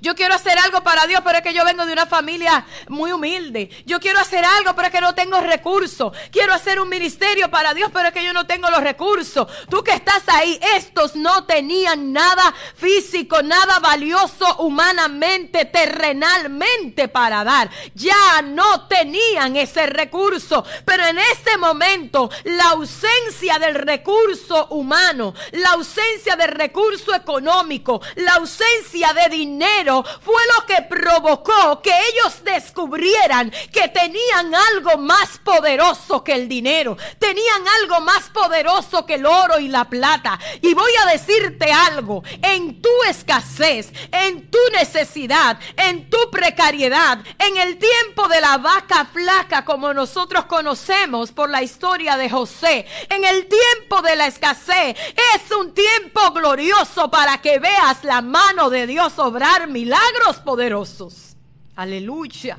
Yo 0.01 0.15
quiero 0.15 0.35
hacer 0.35 0.59
algo 0.59 0.83
para 0.83 1.07
Dios, 1.07 1.21
pero 1.25 1.39
es 1.39 1.45
que 1.45 1.55
yo 1.55 1.65
vengo 1.65 1.87
de 1.87 1.93
una 1.93 2.07
familia 2.07 2.65
muy 2.89 3.13
humilde. 3.13 3.71
Yo 3.87 4.01
quiero 4.01 4.19
hacer 4.19 4.45
algo, 4.45 4.75
pero 4.75 4.89
es 4.89 4.93
que 4.93 5.01
no 5.01 5.15
tengo 5.15 5.41
recursos. 5.41 6.13
Quiero 6.31 6.53
hacer 6.53 6.81
un 6.81 6.89
ministerio 6.89 7.51
para 7.51 7.75
Dios, 7.75 7.91
pero 7.93 8.09
es 8.09 8.15
que 8.15 8.25
yo 8.25 8.33
no 8.33 8.47
tengo 8.47 8.71
los 8.71 8.83
recursos. 8.83 9.47
Tú 9.69 9.83
que 9.83 9.93
estás 9.93 10.23
ahí, 10.29 10.59
estos 10.77 11.17
no 11.17 11.45
tenían 11.45 12.13
nada 12.13 12.55
físico, 12.77 13.43
nada 13.43 13.79
valioso 13.79 14.57
humanamente, 14.59 15.65
terrenalmente 15.67 17.09
para 17.09 17.45
dar. 17.45 17.71
Ya 17.95 18.43
no 18.43 18.87
tenían 18.87 19.57
ese 19.57 19.87
recurso. 19.87 20.65
Pero 20.85 21.05
en 21.05 21.19
este 21.19 21.57
momento, 21.59 22.31
la 22.45 22.71
ausencia 22.71 23.59
del 23.59 23.75
recurso 23.75 24.69
humano, 24.69 25.35
la 25.53 25.71
ausencia 25.71 26.37
del 26.37 26.51
recurso 26.51 27.15
económico, 27.15 28.01
la 28.17 28.35
ausencia 28.35 29.13
de 29.13 29.29
dinero, 29.29 29.84
fue 30.21 30.43
lo 30.57 30.67
que 30.67 30.83
provocó 30.83 31.81
que 31.83 31.91
ellos 31.91 32.43
descubrieran 32.45 33.53
que 33.73 33.89
tenían 33.89 34.55
algo 34.55 34.99
más 34.99 35.39
poderoso 35.39 36.25
que 36.25 36.33
el 36.33 36.49
dinero, 36.49 36.97
tenían 37.19 37.63
algo 37.81 38.01
más 38.01 38.31
poderoso 38.31 39.05
que 39.07 39.15
el 39.15 39.27
oro 39.27 39.59
y 39.59 39.69
la 39.69 39.85
plata. 39.85 40.39
Y 40.63 40.75
voy 40.75 40.93
a 41.03 41.11
decirte 41.11 41.73
algo, 41.73 42.23
en 42.43 42.81
tu 42.81 42.91
escasez, 43.09 43.93
en 44.13 44.51
tu 44.51 44.59
necesidad, 44.73 45.59
en 45.77 46.09
tu 46.09 46.31
precariedad, 46.31 47.19
en 47.39 47.57
el 47.57 47.79
tiempo 47.79 48.29
de 48.29 48.41
la 48.41 48.59
vaca 48.59 49.07
flaca 49.13 49.65
como 49.65 49.93
nosotros 49.93 50.47
conocemos 50.47 51.33
por 51.33 51.51
la 51.51 51.63
historia 51.63 52.17
de 52.17 52.31
José, 52.31 52.87
en 53.09 53.25
el 53.25 53.47
tiempo 53.47 54.03
de 54.03 54.17
la 54.17 54.27
escasez, 54.27 54.97
es 55.35 55.51
un 55.57 55.73
tiempo 55.73 56.33
glorioso 56.33 57.11
para 57.11 57.41
que 57.41 57.59
veas 57.59 58.05
la 58.05 58.21
mano 58.21 58.71
de 58.71 58.87
Dios 58.87 59.19
obrar 59.19 59.69
milagros 59.75 60.37
poderosos. 60.37 61.35
Aleluya. 61.75 62.57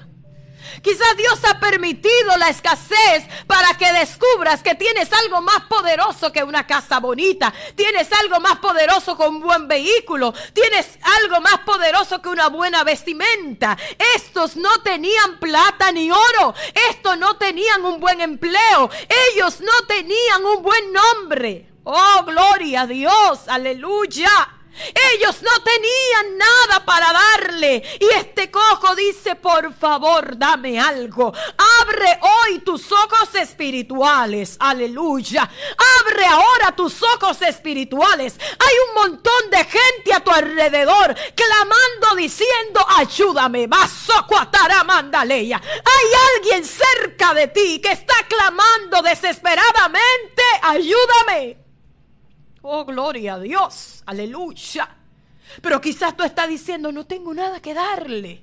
Quizás 0.81 1.15
Dios 1.15 1.39
ha 1.45 1.61
permitido 1.61 2.35
la 2.37 2.49
escasez 2.49 3.23
para 3.47 3.73
que 3.77 3.89
descubras 3.93 4.61
que 4.61 4.75
tienes 4.75 5.13
algo 5.13 5.39
más 5.41 5.61
poderoso 5.69 6.33
que 6.33 6.43
una 6.43 6.67
casa 6.67 6.99
bonita, 6.99 7.53
tienes 7.75 8.11
algo 8.11 8.41
más 8.41 8.57
poderoso 8.57 9.15
que 9.15 9.23
un 9.23 9.39
buen 9.39 9.65
vehículo, 9.69 10.33
tienes 10.51 10.99
algo 11.21 11.39
más 11.39 11.59
poderoso 11.59 12.21
que 12.21 12.27
una 12.27 12.49
buena 12.49 12.83
vestimenta. 12.83 13.77
Estos 14.15 14.57
no 14.57 14.81
tenían 14.83 15.39
plata 15.39 15.93
ni 15.93 16.11
oro, 16.11 16.53
estos 16.89 17.17
no 17.17 17.37
tenían 17.37 17.85
un 17.85 18.01
buen 18.01 18.19
empleo, 18.19 18.89
ellos 19.31 19.61
no 19.61 19.87
tenían 19.87 20.43
un 20.43 20.61
buen 20.61 20.91
nombre. 20.91 21.71
Oh, 21.85 22.23
gloria 22.25 22.81
a 22.81 22.87
Dios, 22.87 23.47
aleluya. 23.47 24.54
Ellos 25.13 25.41
no 25.41 25.63
tenían 25.63 26.37
nada 26.37 26.85
para 26.85 27.11
darle. 27.11 27.83
Y 27.99 28.05
este 28.17 28.51
cojo 28.51 28.95
dice, 28.95 29.35
por 29.35 29.73
favor, 29.73 30.37
dame 30.37 30.79
algo. 30.79 31.33
Abre 31.81 32.19
hoy 32.21 32.59
tus 32.59 32.91
ojos 32.91 33.33
espirituales. 33.35 34.57
Aleluya. 34.59 35.49
Abre 36.01 36.25
ahora 36.25 36.75
tus 36.75 37.01
ojos 37.01 37.41
espirituales. 37.41 38.35
Hay 38.39 38.75
un 38.89 38.95
montón 39.11 39.49
de 39.49 39.63
gente 39.65 40.13
a 40.13 40.19
tu 40.19 40.31
alrededor 40.31 41.15
clamando 41.35 42.15
diciendo, 42.15 42.85
ayúdame. 42.97 43.67
Hay 45.85 46.07
alguien 46.35 46.65
cerca 46.65 47.33
de 47.33 47.47
ti 47.47 47.79
que 47.81 47.91
está 47.91 48.15
clamando 48.27 49.01
desesperadamente, 49.01 50.43
ayúdame. 50.61 51.64
Oh, 52.67 52.83
gloria 52.83 53.35
a 53.35 53.39
Dios. 53.39 54.01
Aleluya. 54.07 54.89
Pero 55.61 55.79
quizás 55.79 56.17
tú 56.17 56.23
estás 56.23 56.49
diciendo, 56.49 56.91
no 56.91 57.05
tengo 57.05 57.31
nada 57.31 57.59
que 57.61 57.75
darle. 57.75 58.41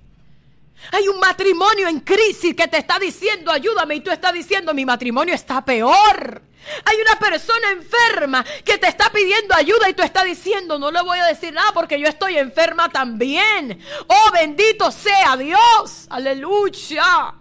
Hay 0.92 1.08
un 1.08 1.18
matrimonio 1.18 1.88
en 1.88 1.98
crisis 2.00 2.54
que 2.54 2.68
te 2.68 2.78
está 2.78 3.00
diciendo, 3.00 3.50
ayúdame, 3.50 3.96
y 3.96 4.00
tú 4.00 4.12
estás 4.12 4.32
diciendo, 4.32 4.72
mi 4.74 4.85
matrimonio 4.85 5.35
está 5.35 5.64
peor. 5.64 6.40
Hay 6.85 6.96
una 7.00 7.18
persona 7.18 7.72
enferma 7.72 8.44
que 8.64 8.78
te 8.78 8.87
está 8.87 9.11
pidiendo 9.11 9.56
ayuda 9.56 9.90
y 9.90 9.94
tú 9.94 10.04
estás 10.04 10.24
diciendo, 10.24 10.78
no 10.78 10.92
le 10.92 11.02
voy 11.02 11.18
a 11.18 11.26
decir 11.26 11.52
nada 11.52 11.72
porque 11.72 11.98
yo 11.98 12.06
estoy 12.06 12.38
enferma 12.38 12.88
también. 12.90 13.80
Oh, 14.06 14.30
bendito 14.32 14.92
sea 14.92 15.37
Dios. 15.37 16.06
Aleluya. 16.08 17.35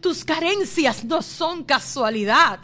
Tus 0.00 0.24
carencias 0.24 1.04
no 1.04 1.20
son 1.20 1.64
casualidad. 1.64 2.60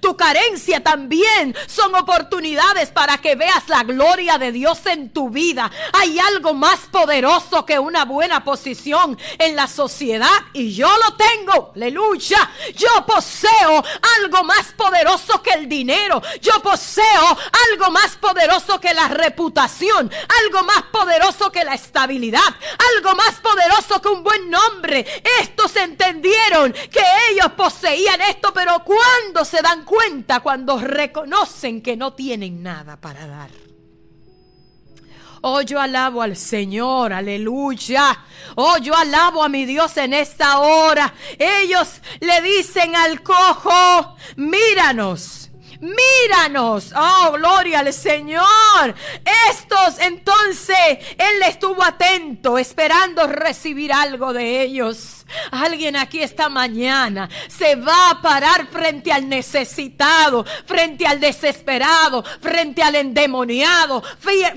Tu 0.00 0.16
carencia 0.16 0.82
también 0.82 1.56
son 1.66 1.94
oportunidades 1.94 2.90
para 2.90 3.18
que 3.18 3.34
veas 3.34 3.68
la 3.68 3.82
gloria 3.82 4.38
de 4.38 4.52
Dios 4.52 4.84
en 4.86 5.10
tu 5.12 5.30
vida. 5.30 5.70
Hay 5.92 6.18
algo 6.18 6.54
más 6.54 6.80
poderoso 6.90 7.64
que 7.64 7.78
una 7.78 8.04
buena 8.04 8.44
posición 8.44 9.18
en 9.38 9.56
la 9.56 9.66
sociedad 9.66 10.28
y 10.52 10.74
yo 10.74 10.88
lo 10.88 11.14
tengo. 11.14 11.72
Aleluya. 11.74 12.50
Yo 12.74 13.06
poseo 13.06 13.84
algo 14.18 14.44
más 14.44 14.72
poderoso 14.76 15.42
que 15.42 15.50
el 15.50 15.68
dinero. 15.68 16.22
Yo 16.40 16.60
poseo 16.62 17.36
algo 17.70 17.90
más 17.90 18.16
poderoso 18.16 18.80
que 18.80 18.94
la 18.94 19.08
reputación. 19.08 20.10
Algo 20.42 20.62
más 20.64 20.82
poderoso 20.92 21.50
que 21.50 21.64
la 21.64 21.74
estabilidad. 21.74 22.40
Algo 22.96 23.14
más 23.14 23.34
poderoso 23.40 24.00
que 24.00 24.08
un 24.08 24.22
buen 24.22 24.50
nombre. 24.50 25.06
Estos 25.40 25.76
entendieron 25.76 26.72
que 26.72 27.04
ellos 27.30 27.52
poseían 27.56 28.20
esto, 28.22 28.52
pero 28.52 28.82
cuando 28.84 29.44
se 29.44 29.62
dan 29.72 29.84
cuenta 29.86 30.40
cuando 30.40 30.78
reconocen 30.78 31.80
que 31.80 31.96
no 31.96 32.12
tienen 32.12 32.62
nada 32.62 33.00
para 33.00 33.26
dar. 33.26 33.48
Oh, 35.40 35.62
yo 35.62 35.80
alabo 35.80 36.20
al 36.20 36.36
Señor, 36.36 37.12
aleluya. 37.14 38.16
Oh, 38.56 38.76
yo 38.76 38.94
alabo 38.94 39.42
a 39.42 39.48
mi 39.48 39.64
Dios 39.64 39.96
en 39.96 40.12
esta 40.12 40.58
hora. 40.58 41.14
Ellos 41.38 42.02
le 42.20 42.42
dicen 42.42 42.94
al 42.94 43.22
cojo, 43.22 44.14
míranos. 44.36 45.50
Míranos, 45.80 46.92
oh, 46.94 47.32
gloria 47.32 47.80
al 47.80 47.92
Señor. 47.94 48.94
Estos 49.50 49.98
entonces, 50.00 50.76
Él 51.16 51.42
estuvo 51.48 51.82
atento, 51.82 52.58
esperando 52.58 53.26
recibir 53.26 53.90
algo 53.92 54.34
de 54.34 54.62
ellos. 54.62 55.21
Alguien 55.50 55.96
aquí 55.96 56.22
esta 56.22 56.48
mañana 56.48 57.28
se 57.48 57.76
va 57.76 58.10
a 58.10 58.22
parar 58.22 58.66
frente 58.68 59.12
al 59.12 59.28
necesitado, 59.28 60.44
frente 60.66 61.06
al 61.06 61.20
desesperado, 61.20 62.24
frente 62.40 62.82
al 62.82 62.96
endemoniado, 62.96 64.02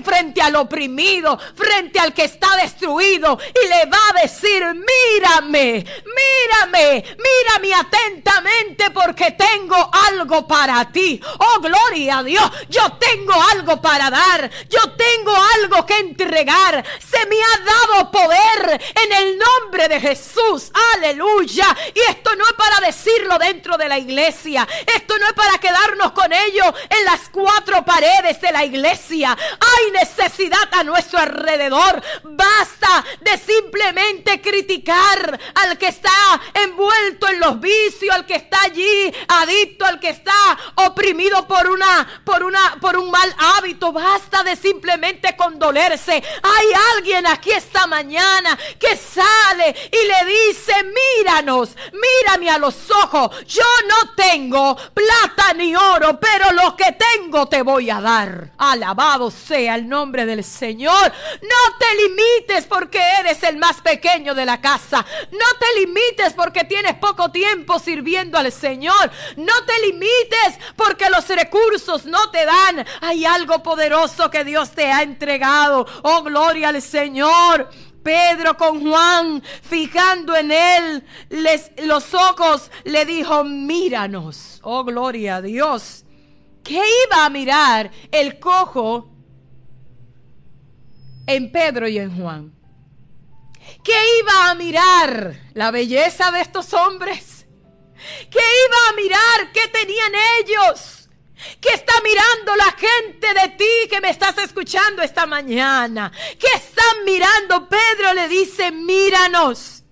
frente 0.04 0.40
al 0.42 0.56
oprimido, 0.56 1.38
frente 1.54 1.98
al 1.98 2.12
que 2.14 2.24
está 2.24 2.56
destruido 2.56 3.38
y 3.54 3.68
le 3.68 3.86
va 3.86 3.98
a 4.10 4.22
decir, 4.22 4.62
mírame, 4.62 5.84
mírame, 6.04 7.04
mírame 7.16 7.74
atentamente 7.74 8.90
porque 8.90 9.32
tengo 9.32 9.90
algo 10.08 10.46
para 10.46 10.90
ti. 10.90 11.20
Oh, 11.38 11.60
gloria 11.60 12.18
a 12.18 12.22
Dios, 12.22 12.50
yo 12.68 12.92
tengo 12.92 13.34
algo 13.52 13.80
para 13.80 14.10
dar, 14.10 14.50
yo 14.68 14.80
tengo 14.92 15.32
algo 15.56 15.84
que 15.86 15.98
entregar. 15.98 16.84
Se 16.98 17.26
me 17.26 17.36
ha 17.36 17.64
dado 17.64 18.10
poder 18.10 18.80
en 18.94 19.12
el 19.12 19.38
nombre 19.38 19.88
de 19.88 20.00
Jesús 20.00 20.65
Aleluya. 20.94 21.76
Y 21.94 22.00
esto 22.10 22.34
no 22.36 22.44
es 22.44 22.52
para 22.54 22.86
decirlo 22.86 23.38
dentro 23.38 23.76
de 23.76 23.88
la 23.88 23.98
iglesia. 23.98 24.66
Esto 24.94 25.18
no 25.18 25.26
es 25.26 25.32
para 25.32 25.58
quedarnos 25.58 26.12
con 26.12 26.32
ello 26.32 26.64
en 26.88 27.04
las 27.04 27.28
cuatro 27.30 27.84
paredes 27.84 28.40
de 28.40 28.52
la 28.52 28.64
iglesia. 28.64 29.36
Hay 29.36 29.90
necesidad 29.92 30.68
a 30.72 30.84
nuestro 30.84 31.18
alrededor. 31.18 32.02
Basta 32.24 33.04
de 33.20 33.38
simplemente 33.38 34.40
criticar 34.40 35.38
al 35.54 35.78
que 35.78 35.88
está 35.88 36.10
envuelto 36.54 37.28
en 37.28 37.40
los 37.40 37.60
vicios, 37.60 38.14
al 38.14 38.26
que 38.26 38.36
está 38.36 38.62
allí 38.62 39.12
adicto, 39.28 39.84
al 39.84 40.00
que 40.00 40.10
está 40.10 40.34
oprimido 40.76 41.46
por 41.46 41.68
una 41.68 42.22
por 42.24 42.42
una 42.42 42.76
por 42.80 42.96
un 42.96 43.10
mal 43.10 43.34
hábito. 43.56 43.92
Basta 43.92 44.42
de 44.42 44.56
simplemente 44.56 45.36
condolerse. 45.36 46.12
Hay 46.42 46.66
alguien 46.94 47.26
aquí 47.26 47.52
esta 47.52 47.86
mañana 47.86 48.58
que 48.78 48.96
sale 48.96 49.74
y 49.90 50.06
le 50.06 50.32
dice, 50.32 50.55
"Míranos, 50.84 51.76
mírame 51.92 52.50
a 52.50 52.58
los 52.58 52.90
ojos. 52.90 53.44
Yo 53.46 53.64
no 53.88 54.14
tengo 54.14 54.76
plata 54.76 55.54
ni 55.54 55.74
oro, 55.74 56.18
pero 56.20 56.52
lo 56.52 56.76
que 56.76 56.92
tengo 56.92 57.46
te 57.46 57.62
voy 57.62 57.90
a 57.90 58.00
dar." 58.00 58.50
Alabado 58.58 59.30
sea 59.30 59.74
el 59.74 59.88
nombre 59.88 60.26
del 60.26 60.44
Señor. 60.44 61.12
No 61.42 61.76
te 61.78 61.86
limites 62.02 62.66
porque 62.66 63.00
eres 63.20 63.42
el 63.42 63.56
más 63.56 63.80
pequeño 63.80 64.34
de 64.34 64.44
la 64.44 64.60
casa. 64.60 65.04
No 65.30 65.46
te 65.58 65.80
limites 65.80 66.32
porque 66.34 66.64
tienes 66.64 66.94
poco 66.94 67.30
tiempo 67.30 67.78
sirviendo 67.78 68.38
al 68.38 68.52
Señor. 68.52 69.10
No 69.36 69.54
te 69.64 69.86
limites 69.86 70.58
porque 70.76 71.10
los 71.10 71.28
recursos 71.28 72.04
no 72.04 72.30
te 72.30 72.44
dan. 72.44 72.86
Hay 73.00 73.24
algo 73.24 73.62
poderoso 73.62 74.30
que 74.30 74.44
Dios 74.44 74.70
te 74.72 74.90
ha 74.90 75.02
entregado. 75.02 75.86
Oh, 76.02 76.22
gloria 76.22 76.68
al 76.68 76.80
Señor. 76.82 77.70
Pedro 78.06 78.56
con 78.56 78.88
Juan, 78.88 79.42
fijando 79.42 80.36
en 80.36 80.52
él 80.52 81.04
los 81.78 82.14
ojos, 82.14 82.70
le 82.84 83.04
dijo, 83.04 83.42
míranos. 83.42 84.60
Oh, 84.62 84.84
gloria 84.84 85.36
a 85.36 85.42
Dios. 85.42 86.04
¿Qué 86.62 86.80
iba 87.06 87.24
a 87.24 87.30
mirar 87.30 87.90
el 88.12 88.38
cojo 88.38 89.10
en 91.26 91.50
Pedro 91.50 91.88
y 91.88 91.98
en 91.98 92.16
Juan? 92.16 92.54
¿Qué 93.82 93.98
iba 94.20 94.50
a 94.50 94.54
mirar 94.54 95.34
la 95.54 95.72
belleza 95.72 96.30
de 96.30 96.42
estos 96.42 96.72
hombres? 96.74 97.44
¿Qué 98.30 98.38
iba 98.38 98.88
a 98.88 98.94
mirar? 98.94 99.52
¿Qué 99.52 99.66
tenían 99.66 100.12
ellos? 100.44 100.95
¿Qué 101.60 101.68
está 101.74 101.92
mirando 102.02 102.56
la 102.56 102.72
gente 102.72 103.26
de 103.40 103.48
ti 103.56 103.88
que 103.90 104.00
me 104.00 104.10
estás 104.10 104.38
escuchando 104.38 105.02
esta 105.02 105.26
mañana? 105.26 106.10
¿Qué 106.38 106.48
están 106.54 107.04
mirando? 107.04 107.68
Pedro 107.68 108.14
le 108.14 108.28
dice, 108.28 108.72
míranos. 108.72 109.84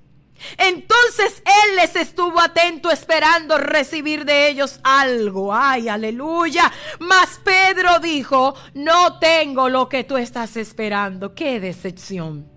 Entonces 0.58 1.42
él 1.44 1.76
les 1.76 1.96
estuvo 1.96 2.40
atento 2.40 2.90
esperando 2.90 3.58
recibir 3.58 4.24
de 4.24 4.48
ellos 4.48 4.80
algo. 4.82 5.54
Ay, 5.54 5.88
aleluya. 5.88 6.72
Mas 6.98 7.40
Pedro 7.42 7.98
dijo, 7.98 8.54
no 8.74 9.18
tengo 9.18 9.68
lo 9.68 9.88
que 9.88 10.04
tú 10.04 10.16
estás 10.16 10.56
esperando. 10.56 11.34
Qué 11.34 11.60
decepción. 11.60 12.53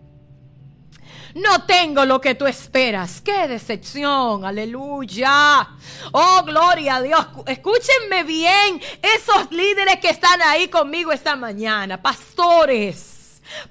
No 1.38 1.65
tengo 1.65 2.04
lo 2.04 2.19
que 2.19 2.34
tú 2.34 2.47
esperas. 2.47 3.21
Qué 3.21 3.47
decepción. 3.47 4.43
Aleluya. 4.43 5.69
Oh, 6.12 6.41
gloria 6.43 6.95
a 6.95 7.02
Dios. 7.02 7.28
Escúchenme 7.45 8.23
bien. 8.23 8.82
Esos 9.02 9.52
líderes 9.52 9.97
que 9.97 10.10
están 10.10 10.41
ahí 10.41 10.67
conmigo 10.67 11.12
esta 11.12 11.36
mañana. 11.36 12.02
Pastores 12.02 13.13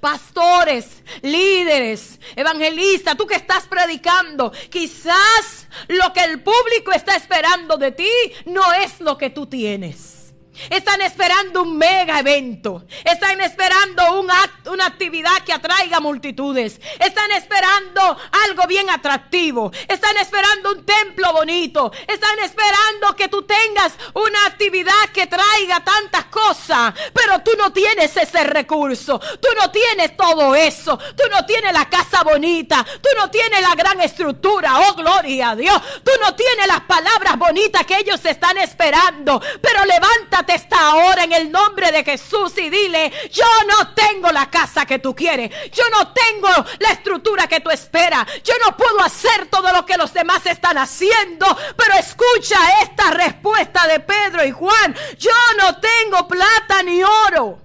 pastores, 0.01 1.03
líderes, 1.21 2.19
evangelistas, 2.35 3.15
tú 3.15 3.27
que 3.27 3.35
estás 3.35 3.67
predicando, 3.67 4.51
quizás 4.71 5.67
lo 5.89 6.15
que 6.15 6.25
el 6.25 6.43
público 6.43 6.93
está 6.93 7.15
esperando 7.15 7.77
de 7.77 7.93
ti 7.93 8.11
no 8.47 8.73
es 8.73 9.01
lo 9.01 9.19
que 9.19 9.29
tú 9.29 9.47
tienes. 9.47 10.26
Están 10.71 11.01
esperando 11.03 11.63
un 11.63 11.77
mega 11.77 12.21
evento. 12.21 12.85
Están 13.05 13.41
esperando 13.41 14.21
un 14.21 14.27
una 14.67 14.87
actividad 14.87 15.43
que 15.45 15.53
atraiga 15.53 16.01
multitudes. 16.01 16.81
Están 16.99 17.31
esperando 17.33 18.17
algo 18.47 18.67
bien 18.67 18.91
atractivo. 18.91 19.71
Están 19.89 20.17
esperando 20.17 20.73
un 20.73 20.85
templo 20.85 21.33
bonito. 21.33 21.93
Están 22.07 22.39
esperando 22.41 23.15
que 23.17 23.29
tú 23.29 23.43
tengas 23.43 23.93
una 24.15 24.47
actividad 24.47 25.11
que 25.13 25.27
traiga 25.27 25.81
tantas 25.85 26.27
cosas. 26.27 26.95
Pero 27.13 27.41
tú 27.41 27.53
no 27.57 27.73
tienes 27.73 28.17
ese 28.17 28.45
recurso. 28.45 29.19
Tú 29.19 29.49
no 29.61 29.71
tienes 29.71 30.17
todo 30.17 30.55
eso. 30.55 30.99
Tú 30.99 31.25
no 31.31 31.45
tienes 31.47 31.73
la 31.73 31.89
casa 31.89 32.23
bonita. 32.23 32.85
Tú 33.01 33.09
no 33.17 33.31
tienes 33.31 33.61
la 33.63 33.75
gran 33.75 34.01
estructura. 34.01 34.81
Oh, 34.81 34.95
gloria 34.95 35.51
a 35.51 35.57
Dios. 35.57 35.81
Tú 36.05 36.13
no 36.21 36.35
tienes 36.35 36.67
las 36.67 36.81
palabras 36.83 37.39
bonitas 37.39 37.85
que 37.87 37.99
ellos 37.99 38.25
están 38.25 38.59
esperando. 38.59 39.41
Pero 39.61 39.85
levántate 39.85 40.46
esta 40.55 40.95
hora 40.95 41.25
en 41.25 41.33
el 41.33 41.51
nombre 41.51 41.93
de 41.93 42.05
Jesús 42.05 42.57
y 42.59 42.71
dile, 42.71 43.13
yo 43.31 43.45
no 43.67 43.95
tengo 43.95 44.31
la 44.31 44.51
casa 44.51 44.87
que 44.87 44.99
tú 44.99 45.15
quieres, 45.15 45.51
yo 45.71 45.85
no 45.91 46.13
tengo 46.13 46.49
la 46.79 46.91
estructura 46.91 47.47
que 47.47 47.61
tú 47.61 47.71
esperas, 47.71 48.27
yo 48.43 48.55
no 48.65 48.77
puedo 48.77 49.01
hacer 49.01 49.47
todo 49.47 49.73
lo 49.73 49.85
que 49.85 49.97
los 49.97 50.13
demás 50.13 50.45
están 50.47 50.79
haciendo, 50.79 51.47
pero 51.77 51.95
escucha 51.95 52.59
esta 52.83 53.11
respuesta 53.11 53.87
de 53.87 54.01
Pedro 54.01 54.45
y 54.45 54.51
Juan, 54.51 54.95
yo 55.19 55.33
no 55.59 55.79
tengo 55.79 56.29
plata 56.29 56.83
ni 56.85 57.03
oro, 57.03 57.59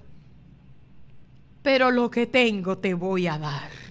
pero 1.62 1.90
lo 1.90 2.10
que 2.10 2.26
tengo 2.26 2.78
te 2.78 2.94
voy 2.94 3.26
a 3.26 3.38
dar. 3.38 3.81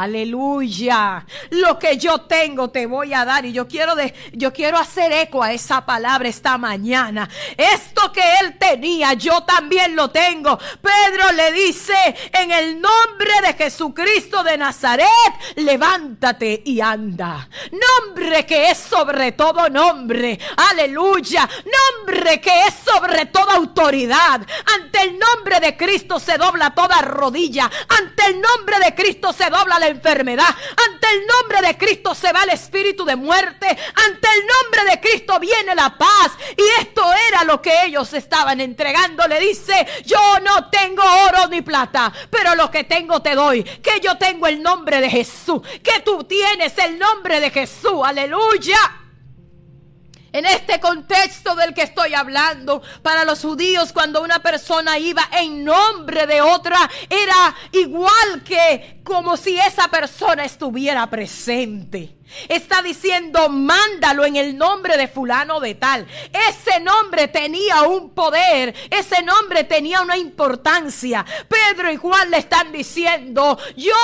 Aleluya. 0.00 1.26
Lo 1.50 1.78
que 1.78 1.98
yo 1.98 2.22
tengo 2.22 2.70
te 2.70 2.86
voy 2.86 3.12
a 3.12 3.26
dar 3.26 3.44
y 3.44 3.52
yo 3.52 3.68
quiero 3.68 3.94
de, 3.94 4.14
yo 4.32 4.50
quiero 4.50 4.78
hacer 4.78 5.12
eco 5.12 5.42
a 5.42 5.52
esa 5.52 5.84
palabra 5.84 6.26
esta 6.26 6.56
mañana. 6.56 7.28
Esto 7.54 8.10
que 8.10 8.22
él 8.40 8.56
tenía, 8.58 9.12
yo 9.12 9.42
también 9.42 9.94
lo 9.94 10.10
tengo. 10.10 10.58
Pedro 10.58 11.32
le 11.32 11.52
dice, 11.52 11.94
en 12.32 12.50
el 12.50 12.80
nombre 12.80 13.30
de 13.42 13.52
Jesucristo 13.52 14.42
de 14.42 14.56
Nazaret, 14.56 15.06
levántate 15.56 16.62
y 16.64 16.80
anda. 16.80 17.46
Nombre 17.70 18.46
que 18.46 18.70
es 18.70 18.78
sobre 18.78 19.32
todo 19.32 19.68
nombre. 19.68 20.38
Aleluya. 20.70 21.46
Nombre 22.06 22.40
que 22.40 22.66
es 22.66 22.74
sobre 22.84 23.26
toda 23.26 23.56
autoridad. 23.56 24.40
Ante 24.74 25.02
el 25.02 25.18
nombre 25.18 25.60
de 25.60 25.76
Cristo 25.76 26.18
se 26.18 26.38
dobla 26.38 26.74
toda 26.74 27.02
rodilla. 27.02 27.70
Ante 27.88 28.26
el 28.26 28.40
nombre 28.40 28.78
de 28.82 28.94
Cristo 28.94 29.34
se 29.34 29.50
dobla 29.50 29.78
la 29.78 29.89
enfermedad. 29.90 30.48
Ante 30.88 31.06
el 31.12 31.26
nombre 31.26 31.66
de 31.66 31.76
Cristo 31.76 32.14
se 32.14 32.32
va 32.32 32.44
el 32.44 32.50
espíritu 32.50 33.04
de 33.04 33.16
muerte. 33.16 33.66
Ante 33.66 34.28
el 34.28 34.46
nombre 34.46 34.90
de 34.90 35.00
Cristo 35.00 35.38
viene 35.38 35.74
la 35.74 35.96
paz. 35.96 36.32
Y 36.56 36.80
esto 36.80 37.04
era 37.28 37.44
lo 37.44 37.60
que 37.60 37.84
ellos 37.84 38.12
estaban 38.12 38.60
entregando. 38.60 39.26
Le 39.26 39.40
dice, 39.40 39.86
yo 40.04 40.38
no 40.40 40.68
tengo 40.70 41.02
oro 41.28 41.48
ni 41.48 41.62
plata, 41.62 42.12
pero 42.30 42.54
lo 42.54 42.70
que 42.70 42.84
tengo 42.84 43.20
te 43.20 43.34
doy. 43.34 43.62
Que 43.62 44.00
yo 44.00 44.16
tengo 44.16 44.46
el 44.46 44.62
nombre 44.62 45.00
de 45.00 45.10
Jesús. 45.10 45.60
Que 45.82 46.00
tú 46.00 46.24
tienes 46.24 46.76
el 46.78 46.98
nombre 46.98 47.40
de 47.40 47.50
Jesús. 47.50 48.00
Aleluya. 48.04 48.99
En 50.32 50.46
este 50.46 50.78
contexto 50.78 51.56
del 51.56 51.74
que 51.74 51.82
estoy 51.82 52.14
hablando, 52.14 52.82
para 53.02 53.24
los 53.24 53.40
judíos 53.40 53.92
cuando 53.92 54.22
una 54.22 54.40
persona 54.40 54.98
iba 54.98 55.22
en 55.32 55.64
nombre 55.64 56.26
de 56.26 56.40
otra, 56.40 56.78
era 57.08 57.56
igual 57.72 58.42
que 58.44 59.00
como 59.02 59.36
si 59.36 59.58
esa 59.58 59.88
persona 59.88 60.44
estuviera 60.44 61.08
presente. 61.10 62.19
Está 62.48 62.82
diciendo, 62.82 63.48
mándalo 63.48 64.24
en 64.24 64.36
el 64.36 64.56
nombre 64.56 64.96
de 64.96 65.08
fulano 65.08 65.60
de 65.60 65.74
tal. 65.74 66.06
Ese 66.48 66.80
nombre 66.80 67.28
tenía 67.28 67.82
un 67.82 68.10
poder, 68.10 68.74
ese 68.90 69.22
nombre 69.22 69.64
tenía 69.64 70.00
una 70.02 70.16
importancia. 70.16 71.24
Pedro 71.48 71.90
y 71.90 71.96
Juan 71.96 72.30
le 72.30 72.38
están 72.38 72.72
diciendo, 72.72 73.58
yo 73.76 73.94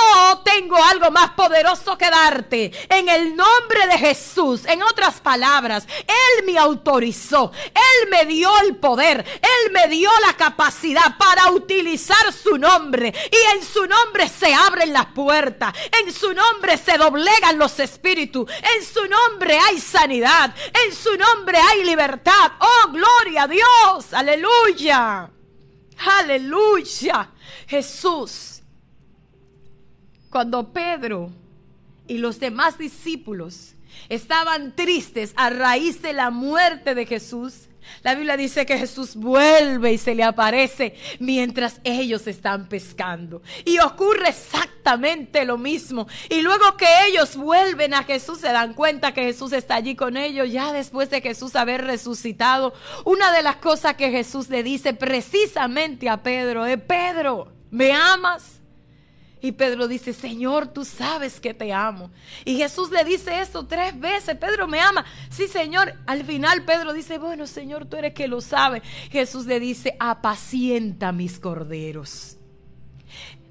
tengo 0.43 0.77
algo 0.83 1.11
más 1.11 1.31
poderoso 1.31 1.97
que 1.97 2.09
darte. 2.09 2.71
En 2.89 3.09
el 3.09 3.35
nombre 3.35 3.87
de 3.87 3.97
Jesús, 3.97 4.65
en 4.65 4.83
otras 4.83 5.19
palabras, 5.21 5.87
Él 5.99 6.45
me 6.45 6.57
autorizó, 6.57 7.51
Él 7.65 8.09
me 8.09 8.25
dio 8.25 8.49
el 8.61 8.75
poder, 8.75 9.25
Él 9.41 9.71
me 9.71 9.87
dio 9.87 10.09
la 10.25 10.33
capacidad 10.33 11.17
para 11.17 11.51
utilizar 11.51 12.33
su 12.33 12.57
nombre. 12.57 13.13
Y 13.31 13.55
en 13.55 13.63
su 13.63 13.85
nombre 13.85 14.27
se 14.27 14.53
abren 14.53 14.93
las 14.93 15.07
puertas, 15.07 15.73
en 16.03 16.11
su 16.13 16.33
nombre 16.33 16.77
se 16.77 16.97
doblegan 16.97 17.57
los 17.57 17.79
espíritus 17.79 18.16
en 18.23 18.83
su 18.83 19.05
nombre 19.07 19.57
hay 19.57 19.79
sanidad. 19.79 20.53
En 20.85 20.93
su 20.93 21.15
nombre 21.15 21.57
hay 21.57 21.83
libertad. 21.85 22.51
Oh, 22.59 22.91
gloria 22.91 23.43
a 23.43 23.47
Dios. 23.47 24.13
Aleluya. 24.13 25.29
Aleluya. 26.19 27.31
Jesús. 27.67 28.61
Cuando 30.29 30.71
Pedro 30.71 31.31
y 32.07 32.17
los 32.17 32.39
demás 32.39 32.77
discípulos 32.77 33.73
estaban 34.09 34.75
tristes 34.75 35.33
a 35.35 35.49
raíz 35.49 36.01
de 36.01 36.13
la 36.13 36.29
muerte 36.29 36.95
de 36.95 37.05
Jesús. 37.05 37.66
La 38.03 38.15
Biblia 38.15 38.37
dice 38.37 38.65
que 38.65 38.77
Jesús 38.77 39.15
vuelve 39.15 39.93
y 39.93 39.97
se 39.97 40.15
le 40.15 40.23
aparece 40.23 40.95
mientras 41.19 41.79
ellos 41.83 42.27
están 42.27 42.67
pescando. 42.67 43.41
Y 43.65 43.79
ocurre 43.79 44.29
exactamente 44.29 45.45
lo 45.45 45.57
mismo. 45.57 46.07
Y 46.29 46.41
luego 46.41 46.77
que 46.77 46.87
ellos 47.07 47.35
vuelven 47.35 47.93
a 47.93 48.03
Jesús, 48.03 48.39
se 48.39 48.47
dan 48.47 48.73
cuenta 48.73 49.13
que 49.13 49.23
Jesús 49.23 49.51
está 49.53 49.75
allí 49.75 49.95
con 49.95 50.17
ellos, 50.17 50.51
ya 50.51 50.71
después 50.73 51.09
de 51.09 51.21
Jesús 51.21 51.55
haber 51.55 51.85
resucitado. 51.85 52.73
Una 53.05 53.31
de 53.31 53.43
las 53.43 53.57
cosas 53.57 53.95
que 53.95 54.11
Jesús 54.11 54.49
le 54.49 54.63
dice 54.63 54.93
precisamente 54.93 56.09
a 56.09 56.23
Pedro 56.23 56.65
es, 56.65 56.79
Pedro, 56.79 57.51
¿me 57.69 57.91
amas? 57.91 58.56
Y 59.41 59.51
Pedro 59.53 59.87
dice, 59.87 60.13
Señor, 60.13 60.67
tú 60.67 60.83
sabes 60.83 61.39
que 61.39 61.53
te 61.53 61.71
amo. 61.73 62.11
Y 62.45 62.57
Jesús 62.57 62.89
le 62.91 63.03
dice 63.03 63.39
esto 63.39 63.67
tres 63.67 63.99
veces, 63.99 64.35
Pedro 64.37 64.67
me 64.67 64.79
ama. 64.79 65.05
Sí, 65.29 65.47
Señor. 65.47 65.93
Al 66.05 66.23
final 66.25 66.65
Pedro 66.65 66.93
dice, 66.93 67.17
bueno, 67.17 67.47
Señor, 67.47 67.85
tú 67.85 67.97
eres 67.97 68.13
que 68.13 68.27
lo 68.27 68.41
sabe. 68.41 68.81
Jesús 69.11 69.45
le 69.45 69.59
dice, 69.59 69.95
apacienta 69.99 71.11
mis 71.11 71.39
corderos. 71.39 72.37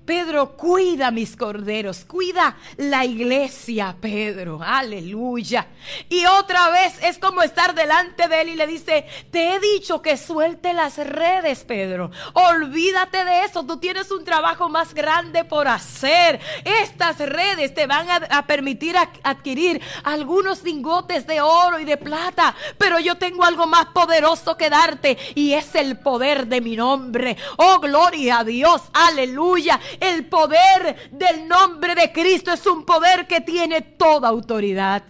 Pedro, 0.06 0.56
cuida 0.56 1.10
mis 1.10 1.36
corderos, 1.36 2.04
cuida 2.04 2.56
la 2.76 3.04
iglesia, 3.04 3.96
Pedro, 4.00 4.60
aleluya. 4.62 5.66
Y 6.08 6.24
otra 6.26 6.70
vez 6.70 7.02
es 7.02 7.18
como 7.18 7.42
estar 7.42 7.74
delante 7.74 8.28
de 8.28 8.40
él 8.40 8.48
y 8.50 8.54
le 8.54 8.68
dice, 8.68 9.04
te 9.32 9.54
he 9.54 9.60
dicho 9.60 10.00
que 10.02 10.16
suelte 10.16 10.72
las 10.72 10.96
redes, 10.98 11.64
Pedro. 11.64 12.12
Olvídate 12.34 13.24
de 13.24 13.44
eso, 13.44 13.66
tú 13.66 13.78
tienes 13.78 14.10
un 14.12 14.24
trabajo 14.24 14.68
más 14.68 14.94
grande 14.94 15.44
por 15.44 15.66
hacer. 15.66 16.40
Estas 16.64 17.18
redes 17.18 17.74
te 17.74 17.86
van 17.88 18.06
a, 18.08 18.46
permitir 18.46 18.96
adquirir 19.24 19.80
algunos 20.04 20.62
lingotes 20.62 21.26
de 21.26 21.40
oro 21.40 21.80
y 21.80 21.84
de 21.84 21.96
plata, 21.96 22.54
pero 22.78 23.00
yo 23.00 23.16
tengo 23.16 23.44
algo 23.44 23.66
más 23.66 23.86
poderoso 23.86 24.56
que 24.56 24.70
darte 24.70 25.18
y 25.34 25.54
es 25.54 25.74
el 25.74 25.98
poder 25.98 26.46
de 26.46 26.60
mi 26.60 26.76
nombre. 26.76 27.36
Oh, 27.56 27.80
gloria 27.80 28.38
a 28.38 28.44
Dios, 28.44 28.82
aleluya. 28.92 29.80
El 30.00 30.26
poder 30.26 31.10
del 31.12 31.48
nombre 31.48 31.94
de 31.94 32.12
Cristo 32.12 32.52
es 32.52 32.66
un 32.66 32.84
poder 32.84 33.26
que 33.26 33.40
tiene 33.40 33.80
toda 33.80 34.28
autoridad. 34.28 35.04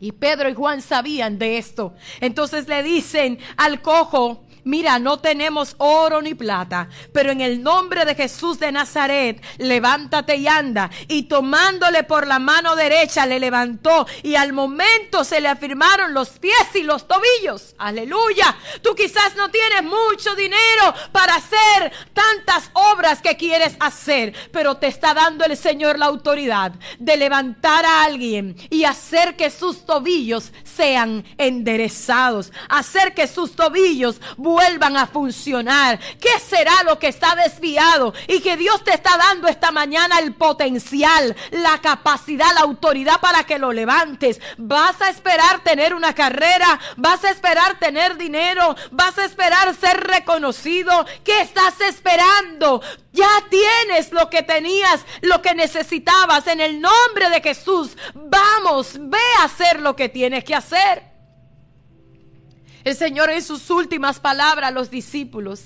Y 0.00 0.10
Pedro 0.10 0.48
y 0.48 0.54
Juan 0.54 0.82
sabían 0.82 1.38
de 1.38 1.58
esto. 1.58 1.94
Entonces 2.20 2.66
le 2.66 2.82
dicen 2.82 3.38
al 3.56 3.82
cojo, 3.82 4.41
mira, 4.64 4.98
no 4.98 5.18
tenemos 5.18 5.74
oro 5.78 6.22
ni 6.22 6.34
plata, 6.34 6.88
pero 7.12 7.30
en 7.30 7.40
el 7.40 7.62
nombre 7.62 8.04
de 8.04 8.14
Jesús 8.14 8.58
de 8.58 8.72
Nazaret, 8.72 9.42
levántate 9.58 10.36
y 10.36 10.46
anda. 10.46 10.90
Y 11.08 11.24
tomándole 11.24 12.04
por 12.04 12.26
la 12.26 12.38
mano 12.38 12.76
derecha, 12.76 13.26
le 13.26 13.40
levantó 13.40 14.06
y 14.22 14.34
al 14.34 14.52
momento 14.52 15.24
se 15.24 15.40
le 15.40 15.48
afirmaron 15.48 16.14
los 16.14 16.30
pies 16.38 16.74
y 16.74 16.82
los 16.82 17.06
tobillos. 17.06 17.74
Aleluya. 17.78 18.56
Tú 18.82 18.94
quizás 18.94 19.36
no 19.36 19.50
tienes 19.50 19.82
mucho 19.82 20.34
dinero 20.34 20.94
para 21.12 21.36
hacer 21.36 21.92
tantas 22.12 22.70
obras 22.72 23.20
que 23.20 23.36
quieres 23.36 23.76
hacer, 23.80 24.34
pero 24.52 24.76
te 24.76 24.86
está 24.86 25.14
dando 25.14 25.44
el 25.44 25.56
Señor 25.56 25.98
la 25.98 26.06
autoridad 26.06 26.72
de 26.98 27.16
levantar 27.16 27.84
a 27.84 28.04
alguien 28.04 28.56
y 28.70 28.84
hacer 28.84 29.36
que 29.36 29.50
sus 29.50 29.84
tobillos 29.84 30.52
sean 30.64 31.24
enderezados, 31.38 32.52
hacer 32.68 33.14
que 33.14 33.26
sus 33.26 33.54
tobillos 33.56 34.20
a 34.96 35.06
funcionar. 35.06 35.98
¿Qué 36.20 36.38
será 36.38 36.82
lo 36.84 36.98
que 36.98 37.08
está 37.08 37.34
desviado? 37.34 38.12
Y 38.26 38.40
que 38.40 38.56
Dios 38.56 38.82
te 38.84 38.92
está 38.92 39.16
dando 39.16 39.48
esta 39.48 39.70
mañana 39.70 40.18
el 40.18 40.34
potencial, 40.34 41.34
la 41.50 41.80
capacidad, 41.80 42.52
la 42.54 42.60
autoridad 42.60 43.20
para 43.20 43.44
que 43.44 43.58
lo 43.58 43.72
levantes. 43.72 44.40
Vas 44.58 45.00
a 45.00 45.08
esperar 45.08 45.62
tener 45.62 45.94
una 45.94 46.14
carrera, 46.14 46.78
vas 46.96 47.24
a 47.24 47.30
esperar 47.30 47.78
tener 47.78 48.16
dinero, 48.16 48.76
vas 48.90 49.18
a 49.18 49.24
esperar 49.24 49.74
ser 49.74 50.00
reconocido. 50.00 51.06
¿Qué 51.24 51.40
estás 51.40 51.80
esperando? 51.80 52.82
Ya 53.12 53.30
tienes 53.50 54.12
lo 54.12 54.28
que 54.30 54.42
tenías, 54.42 55.00
lo 55.20 55.40
que 55.42 55.54
necesitabas. 55.54 56.46
En 56.46 56.60
el 56.60 56.80
nombre 56.80 57.30
de 57.30 57.40
Jesús, 57.40 57.96
vamos, 58.14 58.94
ve 58.98 59.18
a 59.40 59.44
hacer 59.44 59.80
lo 59.80 59.96
que 59.96 60.08
tienes 60.08 60.44
que 60.44 60.54
hacer. 60.54 61.11
El 62.84 62.96
Señor 62.96 63.30
en 63.30 63.42
sus 63.42 63.70
últimas 63.70 64.18
palabras 64.18 64.68
a 64.68 64.72
los 64.72 64.90
discípulos 64.90 65.62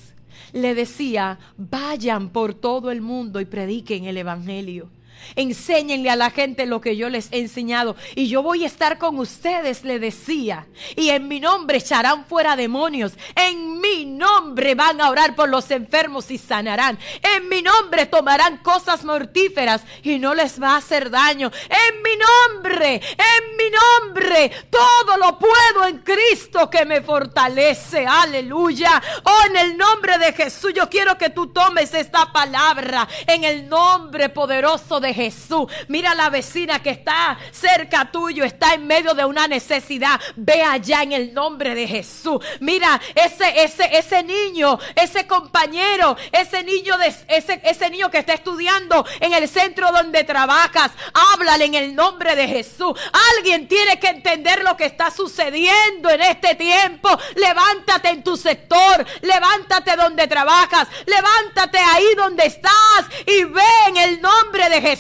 le 0.53 0.75
decía, 0.75 1.39
vayan 1.57 2.29
por 2.31 2.55
todo 2.55 2.91
el 2.91 3.01
mundo 3.01 3.41
y 3.41 3.45
prediquen 3.47 4.05
el 4.05 4.19
Evangelio. 4.19 4.91
Enséñenle 5.35 6.11
a 6.11 6.17
la 6.17 6.31
gente 6.31 6.67
lo 6.67 6.81
que 6.81 6.97
yo 6.97 7.09
les 7.09 7.29
he 7.33 7.39
enseñado. 7.39 7.97
Y 8.15 8.29
yo 8.29 8.43
voy 8.43 8.65
a 8.65 8.67
estar 8.67 8.99
con 8.99 9.19
ustedes, 9.19 9.85
le 9.85 9.99
decía. 9.99 10.67
Y 10.95 11.11
en 11.11 11.29
mi 11.29 11.41
nombre 11.41 11.79
echarán 11.79 12.25
fuera 12.27 12.57
demonios. 12.57 13.13
En 13.35 13.81
mi 13.81 14.05
nombre 14.05 14.75
van 14.75 15.01
a 15.01 15.11
orar 15.11 15.35
por 15.35 15.49
los 15.49 15.71
enfermos 15.71 16.31
y 16.31 16.39
sanarán. 16.39 16.99
En 17.23 17.49
mi 17.49 17.63
nombre 17.63 18.07
tomarán 18.07 18.59
cosas 18.59 19.05
mortíferas 19.05 19.83
y 20.03 20.19
no 20.19 20.35
les 20.35 20.61
va 20.61 20.75
a 20.75 20.77
hacer 20.79 21.11
daño. 21.11 21.51
En 21.69 22.03
mi 22.03 22.11
nombre, 22.17 22.95
en 22.95 23.57
mi 23.57 23.65
nombre, 23.71 24.51
todo 24.71 25.17
lo 25.19 25.39
puedo 25.39 25.87
en 25.87 25.99
Cristo 25.99 26.71
que 26.71 26.85
me 26.85 27.03
fortalece. 27.03 28.07
Aleluya. 28.07 29.03
Oh, 29.25 29.47
en 29.47 29.57
el 29.57 29.77
nombre 29.77 30.19
de 30.19 30.33
Jesús, 30.33 30.73
yo 30.75 30.89
quiero 30.89 31.19
que 31.19 31.31
tú 31.31 31.49
tomes 31.49 31.93
esta 31.95 32.33
palabra. 32.33 33.09
En 33.27 33.45
el 33.45 33.69
nombre 33.69 34.29
poderoso 34.29 35.01
de 35.01 35.06
Jesús. 35.15 35.67
Mira 35.89 36.15
la 36.15 36.31
vecina 36.31 36.83
que 36.83 36.91
está 36.91 37.39
cerca 37.53 38.11
tuyo, 38.11 38.45
está 38.45 38.75
en 38.75 38.87
medio 38.87 39.15
de 39.15 39.25
una 39.25 39.49
necesidad. 39.49 40.21
Ve 40.37 40.63
allá 40.63 41.03
en 41.03 41.13
el 41.13 41.35
nombre 41.35 41.75
de 41.75 41.87
Jesús. 41.87 42.39
Mira 42.61 43.01
ese, 43.15 43.63
ese, 43.63 43.97
ese 43.97 44.23
niño, 44.23 44.79
ese 44.95 45.27
compañero, 45.27 46.17
ese 46.33 46.63
niño, 46.63 46.97
de, 46.99 47.15
ese, 47.29 47.61
ese 47.65 47.91
niño 47.91 48.11
que 48.11 48.19
está 48.19 48.35
estudiando 48.35 49.07
en 49.21 49.33
el 49.33 49.49
centro 49.49 49.93
donde 49.93 50.25
trabajas. 50.25 50.91
Háblale 51.13 51.65
en 51.65 51.75
el 51.75 51.95
nombre 51.95 52.37
de 52.37 52.49
Jesús. 52.49 52.99
Alguien 53.37 53.69
tiene 53.69 53.99
que 53.99 54.09
entender 54.09 54.63
lo 54.63 54.77
que 54.77 54.87
está 54.87 55.11
sucediendo 55.11 56.11
en 56.11 56.23
este 56.23 56.55
tiempo. 56.55 57.09
Levántate 57.37 58.11
en 58.11 58.23
tu 58.23 58.37
sector, 58.37 59.07
levántate 59.23 59.97
donde 59.97 60.27
trabajas, 60.27 60.89
levántate 61.07 61.79
ahí 61.79 62.15
donde 62.17 62.47
estás 62.47 63.07
y 63.27 63.45
ve 63.45 63.63
en 63.89 63.97
el 63.97 64.21
nombre 64.21 64.69
de 64.69 64.81
Jesús 64.81 64.96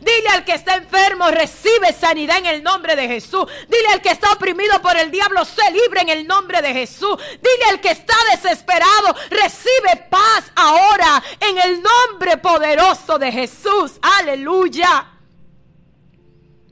Dile 0.00 0.28
al 0.32 0.44
que 0.44 0.54
está 0.54 0.76
enfermo, 0.76 1.30
recibe 1.30 1.92
sanidad 1.92 2.38
en 2.38 2.46
el 2.46 2.62
nombre 2.62 2.96
de 2.96 3.08
Jesús. 3.08 3.46
Dile 3.68 3.88
al 3.92 4.02
que 4.02 4.10
está 4.10 4.32
oprimido 4.32 4.80
por 4.82 4.96
el 4.96 5.10
diablo, 5.10 5.44
se 5.44 5.70
libre 5.70 6.00
en 6.00 6.08
el 6.08 6.26
nombre 6.26 6.62
de 6.62 6.72
Jesús. 6.72 7.16
Dile 7.30 7.64
al 7.70 7.80
que 7.80 7.90
está 7.90 8.14
desesperado, 8.32 9.14
recibe 9.30 10.06
paz 10.10 10.50
ahora 10.54 11.22
en 11.40 11.58
el 11.58 11.82
nombre 11.82 12.36
poderoso 12.38 13.18
de 13.18 13.32
Jesús. 13.32 13.98
Aleluya. 14.18 15.12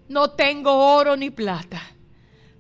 No 0.09 0.31
tengo 0.31 0.95
oro 0.97 1.17
ni 1.17 1.31
plata, 1.31 1.83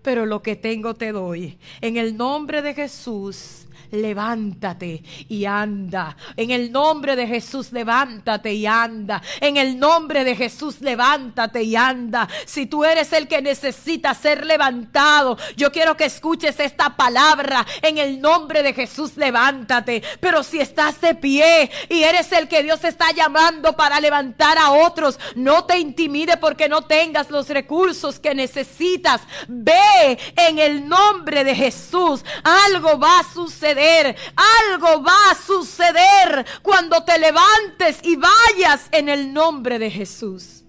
pero 0.03 0.27
lo 0.27 0.43
que 0.43 0.57
tengo 0.57 0.95
te 0.95 1.13
doy. 1.13 1.59
En 1.81 1.97
el 1.97 2.17
nombre 2.17 2.61
de 2.63 2.75
Jesús 2.75 3.66
levántate 3.91 5.03
y 5.29 5.45
anda. 5.45 6.17
En 6.37 6.51
el 6.51 6.73
nombre 6.73 7.17
de 7.17 7.27
Jesús, 7.27 7.73
levántate 7.73 8.53
y 8.53 8.67
anda. 8.67 9.23
En 9.41 9.57
el 9.57 9.79
nombre 9.79 10.25
de 10.25 10.35
Jesús, 10.35 10.81
levántate 10.81 11.63
y 11.63 11.77
anda. 11.77 12.29
Si 12.45 12.67
tú 12.67 12.85
eres 12.85 13.13
el 13.13 13.29
que 13.29 13.43
necesita 13.43 14.15
ser 14.15 14.47
levantado, 14.47 15.39
yo 15.57 15.71
quiero 15.73 15.97
que 15.97 16.07
escuches 16.07 16.59
esta 16.61 16.97
palabra. 16.97 17.67
En 17.83 17.99
el 17.99 18.21
nombre 18.21 18.63
de 18.63 18.73
Jesús, 18.73 19.17
levántate. 19.17 20.03
Pero 20.21 20.43
si 20.43 20.59
estás 20.61 21.01
de 21.01 21.15
pie 21.15 21.71
y 21.89 22.03
eres 22.03 22.33
el 22.33 22.49
que 22.49 22.63
Dios 22.63 22.83
está 22.85 23.13
llamando 23.13 23.77
para 23.77 24.01
levantar 24.01 24.59
a 24.59 24.73
otros, 24.73 25.19
no 25.35 25.65
te 25.65 25.79
intimide 25.79 26.37
porque 26.37 26.69
no 26.69 26.83
tengas 26.83 27.31
los 27.31 27.49
recursos 27.49 28.19
que 28.19 28.35
necesitas. 28.35 29.23
Ve 29.49 30.19
en 30.37 30.59
el 30.59 30.89
nombre 30.89 31.45
de 31.45 31.55
Jesús. 31.55 32.25
Algo 32.43 32.99
va 32.99 33.21
a 33.21 33.33
suceder 33.33 33.76
algo 33.81 35.03
va 35.03 35.31
a 35.31 35.35
suceder 35.35 36.47
cuando 36.63 37.05
te 37.05 37.19
levantes 37.19 38.01
y 38.03 38.17
vayas 38.17 38.89
en 38.93 39.09
el 39.09 39.33
nombre 39.33 39.79
de 39.79 39.91
Jesús. 39.91 40.65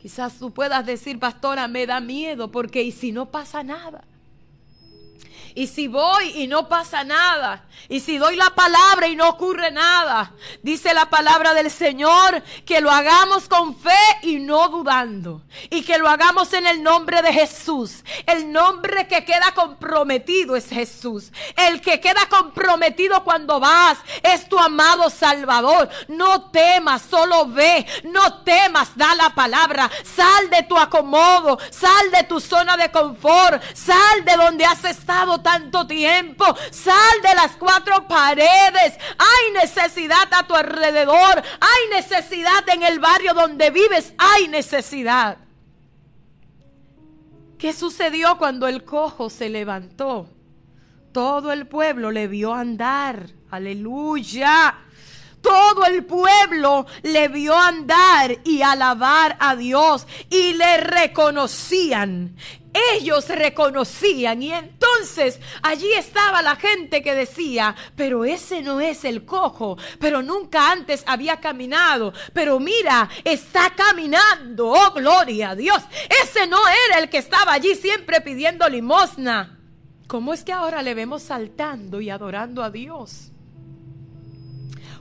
Quizás 0.00 0.38
tú 0.38 0.50
puedas 0.50 0.84
decir, 0.84 1.18
pastora, 1.18 1.68
me 1.68 1.86
da 1.86 2.00
miedo 2.00 2.50
porque 2.50 2.82
¿y 2.82 2.90
si 2.90 3.12
no 3.12 3.30
pasa 3.30 3.62
nada? 3.62 4.04
Y 5.54 5.66
si 5.66 5.88
voy 5.88 6.30
y 6.34 6.46
no 6.46 6.68
pasa 6.68 7.04
nada. 7.04 7.64
Y 7.88 8.00
si 8.00 8.18
doy 8.18 8.36
la 8.36 8.50
palabra 8.50 9.08
y 9.08 9.16
no 9.16 9.28
ocurre 9.28 9.70
nada. 9.70 10.32
Dice 10.62 10.94
la 10.94 11.10
palabra 11.10 11.52
del 11.52 11.70
Señor 11.70 12.42
que 12.64 12.80
lo 12.80 12.90
hagamos 12.90 13.48
con 13.48 13.76
fe 13.78 13.90
y 14.22 14.38
no 14.38 14.68
dudando. 14.68 15.42
Y 15.68 15.82
que 15.82 15.98
lo 15.98 16.08
hagamos 16.08 16.52
en 16.52 16.66
el 16.66 16.82
nombre 16.82 17.20
de 17.22 17.32
Jesús. 17.32 18.04
El 18.26 18.52
nombre 18.52 19.08
que 19.08 19.24
queda 19.24 19.52
comprometido 19.54 20.56
es 20.56 20.68
Jesús. 20.68 21.32
El 21.56 21.80
que 21.80 22.00
queda 22.00 22.28
comprometido 22.28 23.24
cuando 23.24 23.60
vas 23.60 23.98
es 24.22 24.48
tu 24.48 24.58
amado 24.58 25.10
Salvador. 25.10 25.88
No 26.08 26.50
temas, 26.50 27.02
solo 27.02 27.46
ve. 27.46 27.84
No 28.04 28.42
temas, 28.42 28.96
da 28.96 29.14
la 29.14 29.30
palabra. 29.34 29.90
Sal 30.04 30.48
de 30.50 30.62
tu 30.62 30.78
acomodo. 30.78 31.58
Sal 31.70 32.10
de 32.10 32.22
tu 32.24 32.40
zona 32.40 32.76
de 32.76 32.90
confort. 32.90 33.62
Sal 33.74 34.24
de 34.24 34.36
donde 34.36 34.64
has 34.64 34.84
estado 34.84 35.41
tanto 35.42 35.86
tiempo. 35.86 36.44
Sal 36.70 37.22
de 37.22 37.34
las 37.34 37.56
cuatro 37.56 38.06
paredes. 38.06 38.98
Hay 39.18 39.52
necesidad 39.60 40.28
a 40.32 40.46
tu 40.46 40.54
alrededor. 40.54 41.42
Hay 41.60 41.96
necesidad 41.96 42.68
en 42.68 42.82
el 42.82 42.98
barrio 43.00 43.34
donde 43.34 43.70
vives. 43.70 44.14
Hay 44.18 44.48
necesidad. 44.48 45.38
¿Qué 47.58 47.72
sucedió 47.72 48.38
cuando 48.38 48.66
el 48.66 48.84
cojo 48.84 49.30
se 49.30 49.48
levantó? 49.48 50.28
Todo 51.12 51.52
el 51.52 51.66
pueblo 51.66 52.10
le 52.10 52.26
vio 52.26 52.52
andar. 52.54 53.28
Aleluya. 53.50 54.78
Todo 55.42 55.84
el 55.84 56.04
pueblo 56.04 56.86
le 57.02 57.28
vio 57.28 57.56
andar 57.56 58.38
y 58.44 58.62
alabar 58.62 59.36
a 59.40 59.56
Dios 59.56 60.06
y 60.30 60.54
le 60.54 60.78
reconocían 60.78 62.36
ellos 62.72 63.28
reconocían 63.28 64.42
y 64.42 64.52
entonces 64.52 65.40
allí 65.62 65.92
estaba 65.92 66.42
la 66.42 66.56
gente 66.56 67.02
que 67.02 67.14
decía, 67.14 67.74
pero 67.96 68.24
ese 68.24 68.62
no 68.62 68.80
es 68.80 69.04
el 69.04 69.24
cojo, 69.24 69.76
pero 69.98 70.22
nunca 70.22 70.70
antes 70.70 71.04
había 71.06 71.40
caminado, 71.40 72.12
pero 72.32 72.58
mira, 72.58 73.08
está 73.24 73.74
caminando, 73.74 74.68
oh 74.68 74.92
gloria 74.92 75.50
a 75.50 75.56
Dios, 75.56 75.82
ese 76.22 76.46
no 76.46 76.58
era 76.88 76.98
el 76.98 77.10
que 77.10 77.18
estaba 77.18 77.52
allí 77.52 77.74
siempre 77.74 78.20
pidiendo 78.20 78.68
limosna. 78.68 79.58
¿Cómo 80.06 80.32
es 80.34 80.44
que 80.44 80.52
ahora 80.52 80.82
le 80.82 80.94
vemos 80.94 81.22
saltando 81.22 82.00
y 82.00 82.10
adorando 82.10 82.62
a 82.62 82.70
Dios? 82.70 83.32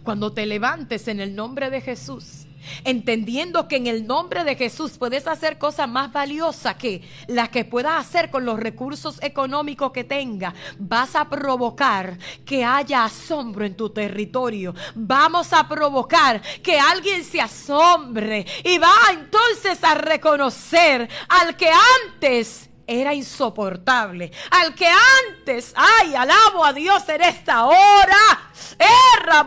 Cuando 0.03 0.31
te 0.33 0.45
levantes 0.45 1.07
en 1.07 1.19
el 1.19 1.35
nombre 1.35 1.69
de 1.69 1.81
Jesús, 1.81 2.47
entendiendo 2.83 3.67
que 3.67 3.77
en 3.77 3.87
el 3.87 4.07
nombre 4.07 4.43
de 4.43 4.55
Jesús 4.55 4.97
puedes 4.97 5.27
hacer 5.27 5.57
cosas 5.57 5.87
más 5.87 6.11
valiosas 6.11 6.75
que 6.75 7.01
las 7.27 7.49
que 7.49 7.65
puedas 7.65 7.99
hacer 7.99 8.29
con 8.29 8.45
los 8.45 8.59
recursos 8.59 9.21
económicos 9.21 9.91
que 9.91 10.03
tenga, 10.03 10.53
vas 10.79 11.15
a 11.15 11.29
provocar 11.29 12.17
que 12.45 12.63
haya 12.63 13.05
asombro 13.05 13.65
en 13.65 13.75
tu 13.75 13.89
territorio. 13.89 14.73
Vamos 14.95 15.53
a 15.53 15.67
provocar 15.67 16.41
que 16.61 16.79
alguien 16.79 17.23
se 17.23 17.41
asombre 17.41 18.45
y 18.63 18.77
va 18.77 18.93
entonces 19.11 19.83
a 19.83 19.95
reconocer 19.95 21.07
al 21.29 21.55
que 21.55 21.69
antes 22.07 22.70
era 22.99 23.13
insoportable. 23.13 24.31
Al 24.49 24.75
que 24.75 24.87
antes, 25.29 25.73
ay, 25.75 26.15
alabo 26.15 26.65
a 26.65 26.73
Dios 26.73 27.07
en 27.09 27.21
esta 27.21 27.65
hora. 27.65 28.51
Erra 28.77 29.45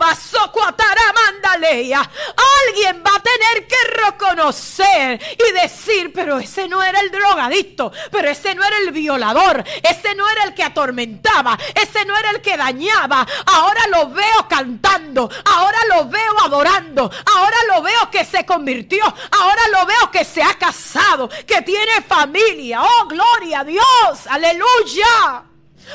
Alguien 2.67 3.03
va 3.05 3.15
a 3.15 3.21
tener 3.21 3.67
que 3.67 3.75
reconocer 4.05 5.21
y 5.37 5.51
decir, 5.61 6.11
pero 6.13 6.39
ese 6.39 6.67
no 6.67 6.81
era 6.83 6.99
el 6.99 7.11
drogadicto, 7.11 7.91
pero 8.11 8.29
ese 8.29 8.55
no 8.55 8.63
era 8.63 8.77
el 8.79 8.91
violador, 8.91 9.63
ese 9.83 10.15
no 10.15 10.29
era 10.29 10.43
el 10.45 10.53
que 10.53 10.63
atormentaba, 10.63 11.57
ese 11.75 12.05
no 12.05 12.17
era 12.17 12.31
el 12.31 12.41
que 12.41 12.57
dañaba. 12.57 13.25
Ahora 13.45 13.81
lo 13.87 14.09
veo 14.09 14.47
cantando, 14.49 15.29
ahora 15.45 15.77
lo 15.95 16.09
veo 16.09 16.39
adorando, 16.43 17.11
ahora 17.35 17.57
lo 17.73 17.81
veo 17.81 18.09
que 18.11 18.25
se 18.25 18.45
convirtió, 18.45 19.03
ahora 19.03 19.61
lo 19.71 19.85
veo 19.85 20.11
que 20.11 20.25
se 20.25 20.41
ha 20.41 20.55
casado, 20.55 21.29
que 21.29 21.61
tiene 21.61 22.01
familia. 22.01 22.81
Oh, 22.81 23.07
gloria 23.07 23.34
a 23.53 23.63
Dios, 23.63 24.27
aleluya. 24.27 25.43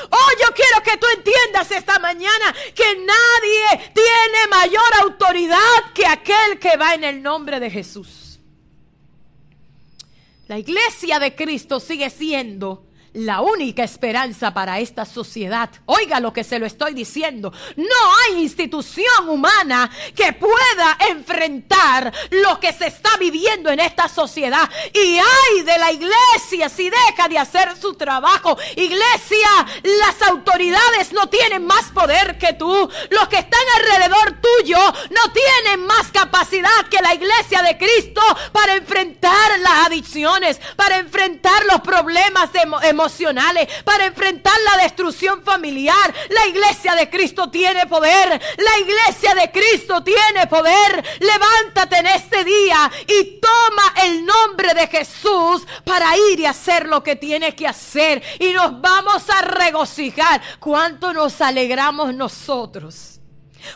Oh, 0.09 0.31
yo 0.39 0.53
quiero 0.53 0.81
que 0.83 0.97
tú 0.97 1.07
entiendas 1.15 1.71
esta 1.71 1.99
mañana 1.99 2.55
que 2.73 2.95
nadie 2.95 3.91
tiene 3.93 4.47
mayor 4.49 4.93
autoridad 5.01 5.57
que 5.93 6.05
aquel 6.05 6.59
que 6.59 6.77
va 6.77 6.93
en 6.93 7.03
el 7.03 7.21
nombre 7.21 7.59
de 7.59 7.69
Jesús. 7.69 8.39
La 10.47 10.59
iglesia 10.59 11.19
de 11.19 11.35
Cristo 11.35 11.79
sigue 11.79 12.09
siendo 12.09 12.85
la 13.13 13.41
única 13.41 13.83
esperanza 13.83 14.53
para 14.53 14.79
esta 14.79 15.05
sociedad. 15.05 15.69
Oiga 15.85 16.19
lo 16.19 16.31
que 16.31 16.43
se 16.43 16.59
lo 16.59 16.65
estoy 16.65 16.93
diciendo. 16.93 17.51
No 17.75 17.85
hay 18.19 18.41
institución 18.41 19.27
humana 19.27 19.89
que 20.15 20.33
pueda 20.33 20.97
enfrentar 21.09 22.13
lo 22.29 22.59
que 22.59 22.71
se 22.73 22.87
está 22.87 23.17
viviendo 23.17 23.69
en 23.69 23.79
esta 23.79 24.07
sociedad. 24.07 24.69
Y 24.93 25.17
hay 25.17 25.63
de 25.63 25.77
la 25.77 25.91
iglesia 25.91 26.69
si 26.69 26.89
deja 26.89 27.27
de 27.27 27.39
hacer 27.39 27.75
su 27.79 27.95
trabajo. 27.95 28.57
Iglesia, 28.75 29.49
las 29.83 30.21
autoridades 30.29 31.11
no 31.11 31.27
tienen 31.27 31.65
más 31.65 31.89
poder 31.91 32.37
que 32.37 32.53
tú. 32.53 32.89
Los 33.09 33.27
que 33.27 33.39
están 33.39 33.61
alrededor 33.77 34.39
tuyo 34.41 34.77
no 35.09 35.33
tienen 35.33 35.85
más 35.85 36.11
capacidad 36.11 36.87
que 36.89 37.01
la 37.01 37.13
iglesia 37.13 37.61
de 37.61 37.77
Cristo 37.77 38.21
para 38.51 38.75
enfrentar 38.75 39.59
las 39.59 39.87
adicciones, 39.87 40.59
para 40.75 40.97
enfrentar 40.97 41.65
los 41.65 41.81
problemas 41.81 42.51
de 42.53 42.65
emocionales, 43.01 43.67
para 43.83 44.05
enfrentar 44.05 44.53
la 44.63 44.83
destrucción 44.83 45.43
familiar. 45.43 46.13
La 46.29 46.47
iglesia 46.47 46.93
de 46.95 47.09
Cristo 47.09 47.49
tiene 47.49 47.87
poder. 47.87 48.41
La 48.57 48.79
iglesia 48.79 49.33
de 49.33 49.51
Cristo 49.51 50.03
tiene 50.03 50.45
poder. 50.47 51.03
Levántate 51.19 51.97
en 51.97 52.07
este 52.07 52.43
día 52.43 52.91
y 53.07 53.39
toma 53.39 53.93
el 54.03 54.25
nombre 54.25 54.73
de 54.73 54.87
Jesús 54.87 55.65
para 55.83 56.15
ir 56.31 56.39
y 56.39 56.45
hacer 56.45 56.87
lo 56.87 57.01
que 57.01 57.15
tienes 57.15 57.55
que 57.55 57.67
hacer. 57.67 58.21
Y 58.39 58.53
nos 58.53 58.79
vamos 58.79 59.29
a 59.29 59.41
regocijar. 59.41 60.41
¿Cuánto 60.59 61.11
nos 61.11 61.41
alegramos 61.41 62.13
nosotros? 62.13 63.10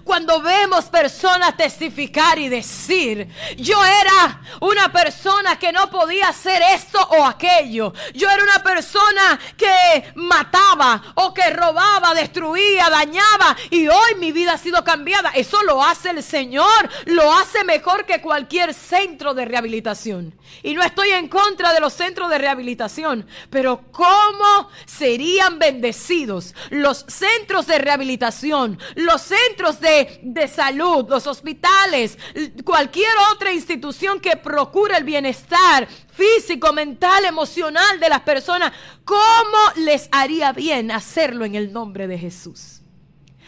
Cuando 0.04 0.42
vemos 0.42 0.86
personas 0.86 1.58
testificar 1.58 2.40
y 2.40 2.50
decir, 2.50 3.28
yo 3.58 3.84
era 3.84 4.42
una 4.62 4.92
persona 4.92 5.58
que 5.58 5.72
no 5.72 5.90
podía 5.90 6.30
hacer 6.30 6.62
esto 6.74 7.00
o 7.00 7.26
aquello. 7.26 7.94
Yo 8.14 8.30
era 8.30 8.44
una 8.44 8.64
persona 8.64 9.40
que 9.58 10.12
mataba 10.16 11.02
o 11.16 11.34
que 11.34 11.50
robaba, 11.50 12.14
destruía, 12.14 12.90
dañaba 12.90 13.56
y 13.70 13.88
hoy 13.88 14.16
mi 14.18 14.32
vida 14.32 14.54
ha 14.54 14.58
sido 14.58 14.84
cambiada. 14.84 15.32
Eso 15.32 15.64
lo 15.64 15.84
hace 15.84 16.12
el 16.12 16.24
Señor, 16.24 16.90
lo 17.06 17.34
hace 17.34 17.64
mejor 17.64 18.06
que 18.06 18.22
cualquier 18.22 18.74
centro 18.74 19.34
de 19.34 19.46
rehabilitación. 19.46 20.38
Y 20.64 20.74
no 20.74 20.84
estoy 20.84 21.12
en 21.12 21.28
contra 21.28 21.74
de 21.74 21.80
los 21.80 21.94
centros 21.94 22.30
de 22.30 22.38
rehabilitación, 22.38 23.28
pero 23.50 23.84
¿cómo 23.92 24.70
serían 24.86 25.60
bendecidos 25.60 26.54
los 26.70 27.06
centros 27.08 27.68
de 27.68 27.78
rehabilitación, 27.78 28.80
los 28.96 29.22
centros 29.22 29.75
de, 29.82 30.48
salud, 30.48 31.06
los 31.10 31.28
hospitales, 31.28 32.18
cualquier 32.64 33.12
otra 33.34 33.52
institución 33.52 34.20
que 34.20 34.38
procure 34.38 34.98
el 34.98 35.04
bienestar 35.04 35.88
físico, 35.88 36.72
mental, 36.74 37.26
emocional 37.26 38.00
de 38.00 38.10
las 38.10 38.22
personas, 38.22 38.72
¿cómo 39.04 39.58
les 39.78 40.08
haría 40.12 40.52
bien 40.54 40.92
hacerlo 40.92 41.46
en 41.46 41.56
el 41.56 41.74
nombre 41.74 42.08
de 42.08 42.18
Jesús? 42.18 42.82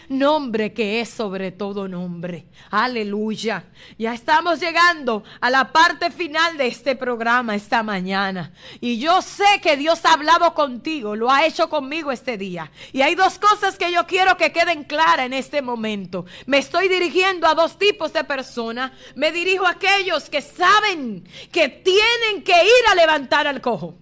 Nombre 0.10 0.74
que 0.74 1.02
es 1.02 1.10
sobre 1.10 1.52
todo 1.52 1.88
nombre. 1.88 2.46
Aleluya. 2.70 3.66
Ya 3.98 4.14
estamos 4.14 4.60
llegando 4.60 5.24
a 5.40 5.50
la 5.50 5.72
parte 5.72 6.12
final 6.12 6.58
de 6.58 6.68
este 6.68 6.96
programa 6.96 7.56
esta 7.56 7.84
mañana. 7.84 8.52
Y 8.80 9.00
yo 9.00 9.22
sé 9.22 9.62
que 9.62 9.78
Dios 9.78 10.06
ha 10.06 10.14
hablado 10.14 10.54
contigo, 10.54 11.16
lo 11.16 11.30
ha 11.30 11.46
hecho 11.46 11.70
conmigo 11.70 12.12
este 12.12 12.38
día. 12.38 12.72
Y 12.94 13.02
hay 13.02 13.16
dos 13.16 13.40
cosas 13.40 13.78
que 13.78 13.92
yo 13.92 14.06
quiero 14.06 14.38
que 14.38 14.52
queden 14.52 14.84
claras 14.84 15.26
en 15.26 15.34
este 15.34 15.62
momento. 15.62 16.26
Me 16.46 16.58
estoy 16.58 16.88
dirigiendo 16.88 17.48
a 17.48 17.56
dos 17.56 17.78
tipos 17.78 18.14
de 18.14 18.24
personas. 18.24 18.92
Me 19.16 19.32
dirijo 19.32 19.66
a 19.66 19.72
aquellos 19.72 20.30
que 20.30 20.42
saben 20.42 21.24
que 21.52 21.70
tienen 21.70 22.44
que 22.44 22.64
ir 22.64 22.88
a 22.92 22.96
levantar 22.96 23.48
al 23.48 23.62
cojo 23.62 23.96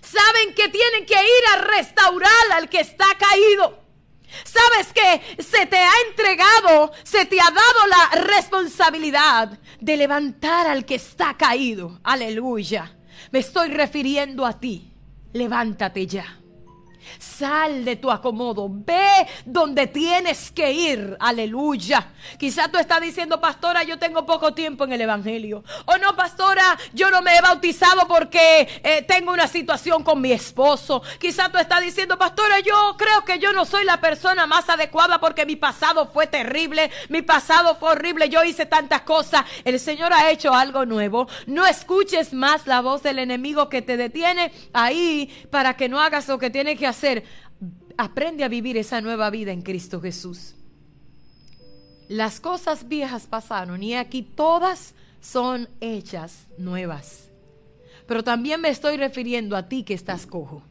saben 0.00 0.54
que 0.54 0.68
tienen 0.68 1.06
que 1.06 1.14
ir 1.14 1.44
a 1.54 1.62
restaurar 1.62 2.52
al 2.52 2.68
que 2.68 2.78
está 2.78 3.06
caído. 3.18 3.83
Sabes 4.42 4.92
que 4.92 5.42
se 5.42 5.66
te 5.66 5.76
ha 5.76 5.92
entregado, 6.08 6.92
se 7.02 7.24
te 7.26 7.40
ha 7.40 7.50
dado 7.50 7.86
la 7.88 8.34
responsabilidad 8.34 9.58
de 9.80 9.96
levantar 9.96 10.66
al 10.66 10.84
que 10.84 10.96
está 10.96 11.36
caído. 11.36 12.00
Aleluya. 12.02 12.96
Me 13.30 13.38
estoy 13.38 13.68
refiriendo 13.68 14.44
a 14.44 14.58
ti. 14.58 14.92
Levántate 15.32 16.06
ya. 16.06 16.43
Sal 17.18 17.84
de 17.84 17.96
tu 17.96 18.10
acomodo. 18.10 18.68
Ve 18.70 19.26
donde 19.44 19.86
tienes 19.86 20.50
que 20.50 20.72
ir. 20.72 21.16
Aleluya. 21.20 22.08
Quizá 22.38 22.68
tú 22.68 22.78
estás 22.78 23.00
diciendo, 23.00 23.40
pastora, 23.40 23.82
yo 23.82 23.98
tengo 23.98 24.26
poco 24.26 24.54
tiempo 24.54 24.84
en 24.84 24.92
el 24.92 25.00
Evangelio. 25.00 25.64
O 25.86 25.96
no, 25.98 26.16
pastora, 26.16 26.78
yo 26.92 27.10
no 27.10 27.22
me 27.22 27.36
he 27.36 27.40
bautizado 27.40 28.06
porque 28.08 28.68
eh, 28.82 29.02
tengo 29.02 29.32
una 29.32 29.46
situación 29.46 30.02
con 30.02 30.20
mi 30.20 30.32
esposo. 30.32 31.02
Quizá 31.18 31.48
tú 31.50 31.58
estás 31.58 31.80
diciendo, 31.82 32.18
pastora, 32.18 32.60
yo 32.60 32.96
creo 32.96 33.24
que 33.24 33.38
yo 33.38 33.52
no 33.52 33.64
soy 33.64 33.84
la 33.84 34.00
persona 34.00 34.46
más 34.46 34.68
adecuada 34.68 35.18
porque 35.20 35.46
mi 35.46 35.56
pasado 35.56 36.06
fue 36.06 36.26
terrible, 36.26 36.90
mi 37.08 37.22
pasado 37.22 37.76
fue 37.76 37.90
horrible, 37.90 38.28
yo 38.28 38.44
hice 38.44 38.66
tantas 38.66 39.02
cosas. 39.02 39.44
El 39.64 39.78
Señor 39.80 40.12
ha 40.12 40.30
hecho 40.30 40.54
algo 40.54 40.86
nuevo. 40.86 41.28
No 41.46 41.66
escuches 41.66 42.32
más 42.32 42.66
la 42.66 42.80
voz 42.80 43.02
del 43.02 43.18
enemigo 43.18 43.68
que 43.68 43.82
te 43.82 43.96
detiene 43.96 44.52
ahí 44.72 45.46
para 45.50 45.76
que 45.76 45.88
no 45.88 46.00
hagas 46.00 46.28
lo 46.28 46.38
que 46.38 46.50
tienes 46.50 46.78
que 46.78 46.86
hacer. 46.86 46.93
Aprende 47.96 48.44
a 48.44 48.48
vivir 48.48 48.76
esa 48.76 49.00
nueva 49.00 49.30
vida 49.30 49.52
en 49.52 49.62
Cristo 49.62 50.00
Jesús. 50.00 50.54
Las 52.08 52.40
cosas 52.40 52.88
viejas 52.88 53.26
pasaron 53.26 53.82
y 53.82 53.94
aquí 53.94 54.22
todas 54.22 54.94
son 55.20 55.68
hechas 55.80 56.46
nuevas. 56.58 57.30
Pero 58.06 58.22
también 58.22 58.60
me 58.60 58.68
estoy 58.68 58.96
refiriendo 58.96 59.56
a 59.56 59.68
ti 59.68 59.82
que 59.82 59.94
estás 59.94 60.26
cojo. 60.26 60.62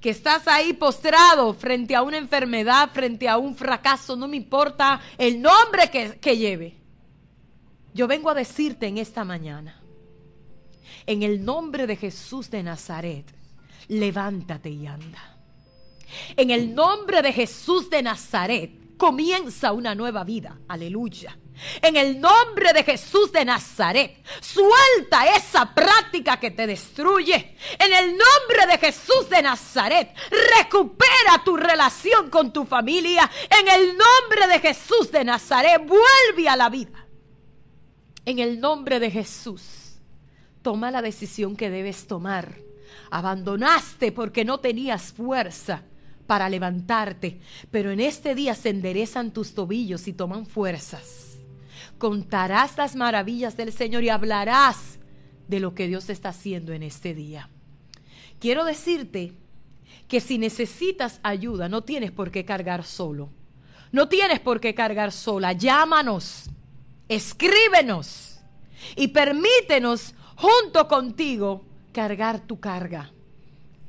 Que 0.00 0.10
estás 0.10 0.48
ahí 0.48 0.72
postrado 0.72 1.52
frente 1.54 1.94
a 1.94 2.02
una 2.02 2.16
enfermedad, 2.16 2.90
frente 2.92 3.28
a 3.28 3.36
un 3.36 3.54
fracaso, 3.54 4.16
no 4.16 4.28
me 4.28 4.36
importa 4.36 5.00
el 5.18 5.40
nombre 5.40 5.90
que, 5.90 6.18
que 6.18 6.36
lleve. 6.36 6.76
Yo 7.92 8.06
vengo 8.06 8.30
a 8.30 8.34
decirte 8.34 8.86
en 8.86 8.98
esta 8.98 9.24
mañana, 9.24 9.80
en 11.06 11.22
el 11.22 11.44
nombre 11.44 11.86
de 11.86 11.96
Jesús 11.96 12.50
de 12.50 12.62
Nazaret, 12.62 13.35
levántate 13.88 14.70
y 14.70 14.86
anda. 14.86 15.36
En 16.36 16.50
el 16.50 16.74
nombre 16.74 17.22
de 17.22 17.32
Jesús 17.32 17.90
de 17.90 18.02
Nazaret, 18.02 18.96
comienza 18.96 19.72
una 19.72 19.94
nueva 19.94 20.24
vida. 20.24 20.58
Aleluya. 20.68 21.36
En 21.80 21.96
el 21.96 22.20
nombre 22.20 22.72
de 22.72 22.84
Jesús 22.84 23.32
de 23.32 23.44
Nazaret, 23.44 24.22
suelta 24.40 25.34
esa 25.34 25.74
práctica 25.74 26.38
que 26.38 26.50
te 26.50 26.66
destruye. 26.66 27.56
En 27.78 27.92
el 27.92 28.10
nombre 28.10 28.66
de 28.70 28.78
Jesús 28.78 29.28
de 29.30 29.40
Nazaret, 29.42 30.14
recupera 30.58 31.42
tu 31.44 31.56
relación 31.56 32.28
con 32.28 32.52
tu 32.52 32.66
familia. 32.66 33.30
En 33.58 33.68
el 33.68 33.96
nombre 33.96 34.48
de 34.48 34.60
Jesús 34.60 35.10
de 35.10 35.24
Nazaret, 35.24 35.80
vuelve 35.86 36.48
a 36.48 36.56
la 36.56 36.68
vida. 36.68 37.06
En 38.26 38.38
el 38.38 38.60
nombre 38.60 39.00
de 39.00 39.10
Jesús, 39.10 39.98
toma 40.62 40.90
la 40.90 41.00
decisión 41.00 41.56
que 41.56 41.70
debes 41.70 42.06
tomar. 42.06 42.65
Abandonaste 43.10 44.12
porque 44.12 44.44
no 44.44 44.58
tenías 44.58 45.12
fuerza 45.12 45.82
para 46.26 46.48
levantarte, 46.48 47.40
pero 47.70 47.90
en 47.90 48.00
este 48.00 48.34
día 48.34 48.54
se 48.54 48.70
enderezan 48.70 49.32
tus 49.32 49.54
tobillos 49.54 50.08
y 50.08 50.12
toman 50.12 50.46
fuerzas. 50.46 51.38
Contarás 51.98 52.76
las 52.76 52.96
maravillas 52.96 53.56
del 53.56 53.72
Señor 53.72 54.02
y 54.02 54.08
hablarás 54.08 54.98
de 55.48 55.60
lo 55.60 55.74
que 55.74 55.86
Dios 55.86 56.10
está 56.10 56.30
haciendo 56.30 56.72
en 56.72 56.82
este 56.82 57.14
día. 57.14 57.48
Quiero 58.40 58.64
decirte 58.64 59.32
que 60.08 60.20
si 60.20 60.38
necesitas 60.38 61.20
ayuda, 61.22 61.68
no 61.68 61.82
tienes 61.82 62.10
por 62.10 62.30
qué 62.30 62.44
cargar 62.44 62.84
solo. 62.84 63.30
No 63.92 64.08
tienes 64.08 64.40
por 64.40 64.60
qué 64.60 64.74
cargar 64.74 65.12
sola. 65.12 65.52
Llámanos, 65.52 66.50
escríbenos 67.08 68.40
y 68.94 69.08
permítenos 69.08 70.14
junto 70.36 70.86
contigo 70.88 71.64
cargar 71.96 72.40
tu 72.40 72.60
carga. 72.60 73.10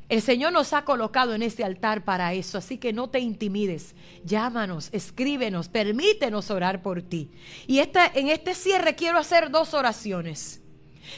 El 0.07 0.21
Señor 0.21 0.53
nos 0.53 0.71
ha 0.71 0.85
colocado 0.85 1.33
en 1.33 1.43
este 1.43 1.65
altar 1.65 2.05
para 2.05 2.31
eso, 2.31 2.57
así 2.57 2.77
que 2.77 2.93
no 2.93 3.09
te 3.09 3.19
intimides. 3.19 3.95
Llámanos, 4.23 4.87
escríbenos, 4.93 5.67
permítenos 5.67 6.49
orar 6.49 6.81
por 6.81 7.01
ti. 7.01 7.29
Y 7.67 7.79
en 7.79 8.29
este 8.29 8.55
cierre 8.55 8.95
quiero 8.95 9.17
hacer 9.17 9.51
dos 9.51 9.73
oraciones. 9.73 10.61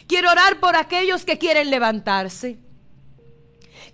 Quiero 0.07 0.31
orar 0.31 0.59
por 0.59 0.75
aquellos 0.75 1.25
que 1.25 1.37
quieren 1.37 1.69
levantarse, 1.69 2.57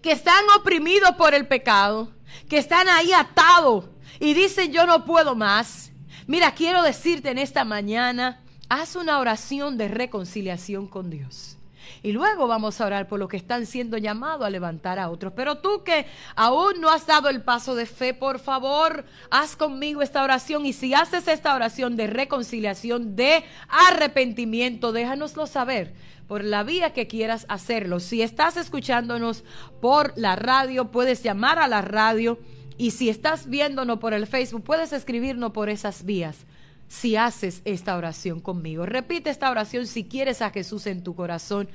que 0.01 0.13
están 0.13 0.45
oprimidos 0.57 1.17
por 1.17 1.33
el 1.33 1.49
pecado, 1.49 2.13
que 2.47 2.59
están 2.59 2.87
ahí 2.87 3.11
atados 3.11 3.89
y 4.21 4.33
dicen 4.33 4.71
yo 4.71 4.85
no 4.85 5.03
puedo 5.03 5.35
más. 5.35 5.91
Mira, 6.27 6.53
quiero 6.53 6.81
decirte 6.81 7.31
en 7.31 7.39
esta 7.39 7.65
mañana, 7.65 8.41
haz 8.69 8.95
una 8.95 9.19
oración 9.19 9.77
de 9.77 9.89
reconciliación 9.89 10.87
con 10.87 11.09
Dios. 11.09 11.54
Y 12.03 12.11
luego 12.11 12.47
vamos 12.47 12.79
a 12.79 12.85
orar 12.85 13.07
por 13.07 13.19
los 13.19 13.29
que 13.29 13.37
están 13.37 13.65
siendo 13.65 13.97
llamados 13.97 14.45
a 14.45 14.49
levantar 14.49 14.99
a 14.99 15.09
otros. 15.09 15.33
Pero 15.35 15.57
tú 15.57 15.83
que 15.83 16.05
aún 16.35 16.79
no 16.81 16.89
has 16.89 17.05
dado 17.07 17.29
el 17.29 17.41
paso 17.41 17.75
de 17.75 17.85
fe, 17.85 18.13
por 18.13 18.39
favor, 18.39 19.05
haz 19.29 19.55
conmigo 19.55 20.01
esta 20.01 20.23
oración. 20.23 20.65
Y 20.65 20.73
si 20.73 20.93
haces 20.93 21.27
esta 21.27 21.55
oración 21.55 21.95
de 21.95 22.07
reconciliación, 22.07 23.15
de 23.15 23.43
arrepentimiento, 23.69 24.91
déjanoslo 24.91 25.47
saber 25.47 25.93
por 26.27 26.43
la 26.43 26.63
vía 26.63 26.93
que 26.93 27.07
quieras 27.07 27.45
hacerlo. 27.49 27.99
Si 27.99 28.21
estás 28.21 28.57
escuchándonos 28.57 29.43
por 29.81 30.13
la 30.15 30.35
radio, 30.35 30.91
puedes 30.91 31.23
llamar 31.23 31.59
a 31.59 31.67
la 31.67 31.81
radio. 31.81 32.39
Y 32.77 32.91
si 32.91 33.09
estás 33.09 33.47
viéndonos 33.47 33.99
por 33.99 34.13
el 34.13 34.27
Facebook, 34.27 34.63
puedes 34.63 34.91
escribirnos 34.91 35.51
por 35.51 35.69
esas 35.69 36.03
vías 36.03 36.45
si 36.87 37.15
haces 37.15 37.61
esta 37.65 37.97
oración 37.97 38.39
conmigo. 38.39 38.85
Repite 38.85 39.29
esta 39.29 39.49
oración 39.49 39.87
si 39.87 40.05
quieres 40.05 40.41
a 40.41 40.51
Jesús 40.51 40.87
en 40.87 41.03
tu 41.03 41.15
corazón 41.15 41.67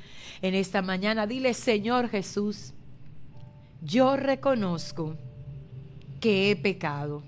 en 0.43 0.55
esta 0.55 0.83
mañana. 0.83 1.27
Dile, 1.27 1.55
Señor 1.55 2.09
Jesús, 2.09 2.73
yo 3.83 4.17
reconozco 4.17 5.17
que 6.21 6.51
he 6.51 6.57
pecado. 6.57 7.23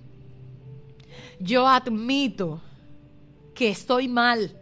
Yo 1.40 1.66
admito 1.66 2.60
que 3.54 3.70
estoy 3.70 4.08
mal. 4.08 4.56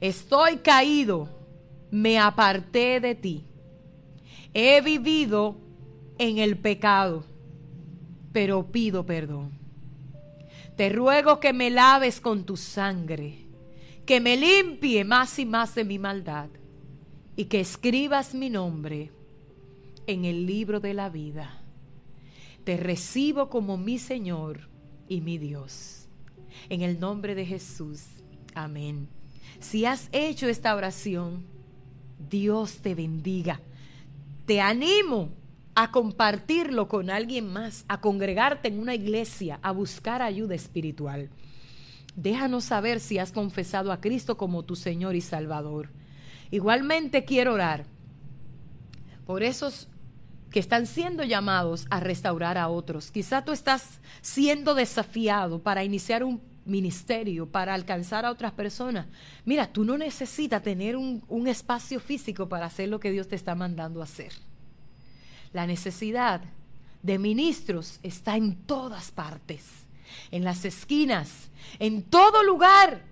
Estoy 0.00 0.58
caído. 0.58 1.28
Me 1.90 2.18
aparté 2.18 3.00
de 3.00 3.14
ti. 3.14 3.44
He 4.52 4.80
vivido 4.80 5.56
en 6.18 6.38
el 6.38 6.56
pecado, 6.56 7.24
pero 8.32 8.66
pido 8.66 9.04
perdón. 9.04 9.52
Te 10.76 10.90
ruego 10.90 11.40
que 11.40 11.52
me 11.52 11.70
laves 11.70 12.20
con 12.20 12.44
tu 12.44 12.56
sangre, 12.56 13.46
que 14.04 14.20
me 14.20 14.36
limpie 14.36 15.04
más 15.04 15.38
y 15.38 15.46
más 15.46 15.74
de 15.74 15.84
mi 15.84 15.98
maldad 15.98 16.48
y 17.34 17.46
que 17.46 17.60
escribas 17.60 18.34
mi 18.34 18.50
nombre 18.50 19.10
en 20.06 20.24
el 20.24 20.46
libro 20.46 20.80
de 20.80 20.94
la 20.94 21.08
vida. 21.08 21.62
Te 22.64 22.76
recibo 22.76 23.48
como 23.48 23.76
mi 23.78 23.98
Señor 23.98 24.68
y 25.08 25.20
mi 25.20 25.38
Dios. 25.38 26.08
En 26.68 26.82
el 26.82 27.00
nombre 27.00 27.34
de 27.34 27.46
Jesús. 27.46 28.02
Amén. 28.54 29.08
Si 29.60 29.84
has 29.84 30.08
hecho 30.12 30.48
esta 30.48 30.74
oración, 30.74 31.44
Dios 32.28 32.78
te 32.78 32.94
bendiga. 32.94 33.60
Te 34.46 34.60
animo 34.60 35.30
a 35.76 35.90
compartirlo 35.90 36.88
con 36.88 37.10
alguien 37.10 37.52
más, 37.52 37.84
a 37.86 38.00
congregarte 38.00 38.68
en 38.68 38.78
una 38.78 38.94
iglesia, 38.94 39.60
a 39.62 39.72
buscar 39.72 40.22
ayuda 40.22 40.54
espiritual. 40.54 41.28
Déjanos 42.16 42.64
saber 42.64 42.98
si 42.98 43.18
has 43.18 43.30
confesado 43.30 43.92
a 43.92 44.00
Cristo 44.00 44.38
como 44.38 44.64
tu 44.64 44.74
Señor 44.74 45.14
y 45.14 45.20
Salvador. 45.20 45.90
Igualmente 46.50 47.26
quiero 47.26 47.52
orar 47.52 47.84
por 49.26 49.42
esos 49.42 49.88
que 50.50 50.60
están 50.60 50.86
siendo 50.86 51.24
llamados 51.24 51.86
a 51.90 52.00
restaurar 52.00 52.56
a 52.56 52.68
otros. 52.68 53.10
Quizá 53.10 53.44
tú 53.44 53.52
estás 53.52 54.00
siendo 54.22 54.74
desafiado 54.74 55.62
para 55.62 55.84
iniciar 55.84 56.24
un 56.24 56.40
ministerio, 56.64 57.50
para 57.50 57.74
alcanzar 57.74 58.24
a 58.24 58.30
otras 58.30 58.52
personas. 58.52 59.08
Mira, 59.44 59.70
tú 59.70 59.84
no 59.84 59.98
necesitas 59.98 60.62
tener 60.62 60.96
un, 60.96 61.22
un 61.28 61.48
espacio 61.48 62.00
físico 62.00 62.48
para 62.48 62.64
hacer 62.64 62.88
lo 62.88 62.98
que 62.98 63.10
Dios 63.10 63.28
te 63.28 63.36
está 63.36 63.54
mandando 63.54 64.00
a 64.00 64.04
hacer. 64.04 64.32
La 65.52 65.66
necesidad 65.66 66.42
de 67.02 67.18
ministros 67.18 67.98
está 68.02 68.36
en 68.36 68.56
todas 68.66 69.10
partes, 69.10 69.64
en 70.30 70.44
las 70.44 70.64
esquinas, 70.64 71.48
en 71.78 72.02
todo 72.02 72.42
lugar. 72.42 73.02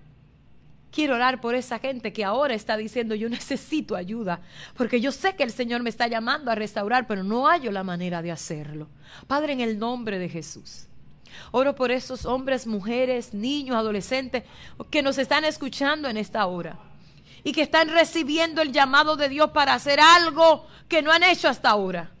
Quiero 0.91 1.15
orar 1.15 1.41
por 1.41 1.55
esa 1.55 1.79
gente 1.79 2.13
que 2.13 2.23
ahora 2.23 2.53
está 2.53 2.77
diciendo 2.77 3.15
yo 3.15 3.29
necesito 3.29 3.95
ayuda, 3.95 4.41
porque 4.75 5.01
yo 5.01 5.11
sé 5.11 5.35
que 5.35 5.43
el 5.43 5.51
Señor 5.51 5.81
me 5.81 5.89
está 5.89 6.07
llamando 6.07 6.51
a 6.51 6.55
restaurar, 6.55 7.07
pero 7.07 7.23
no 7.23 7.47
hallo 7.47 7.71
la 7.71 7.83
manera 7.83 8.21
de 8.21 8.31
hacerlo. 8.31 8.87
Padre, 9.27 9.53
en 9.53 9.61
el 9.61 9.79
nombre 9.79 10.19
de 10.19 10.29
Jesús. 10.29 10.87
Oro 11.51 11.75
por 11.75 11.91
esos 11.91 12.25
hombres, 12.25 12.65
mujeres, 12.65 13.33
niños, 13.33 13.75
adolescentes 13.75 14.43
que 14.89 15.01
nos 15.01 15.17
están 15.17 15.43
escuchando 15.43 16.07
en 16.07 16.17
esta 16.17 16.45
hora 16.45 16.79
y 17.43 17.51
que 17.51 17.61
están 17.61 17.89
recibiendo 17.89 18.61
el 18.61 18.71
llamado 18.71 19.15
de 19.15 19.29
Dios 19.29 19.51
para 19.51 19.73
hacer 19.73 19.99
algo 19.99 20.65
que 20.87 21.01
no 21.01 21.11
han 21.11 21.23
hecho 21.23 21.47
hasta 21.47 21.69
ahora. 21.69 22.14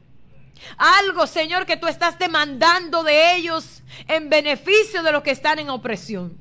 Algo, 0.77 1.27
Señor, 1.27 1.65
que 1.65 1.77
tú 1.77 1.87
estás 1.87 2.17
demandando 2.17 3.03
de 3.03 3.35
ellos 3.35 3.83
en 4.07 4.29
beneficio 4.29 5.03
de 5.03 5.11
los 5.11 5.23
que 5.23 5.31
están 5.31 5.59
en 5.59 5.69
opresión. 5.69 6.37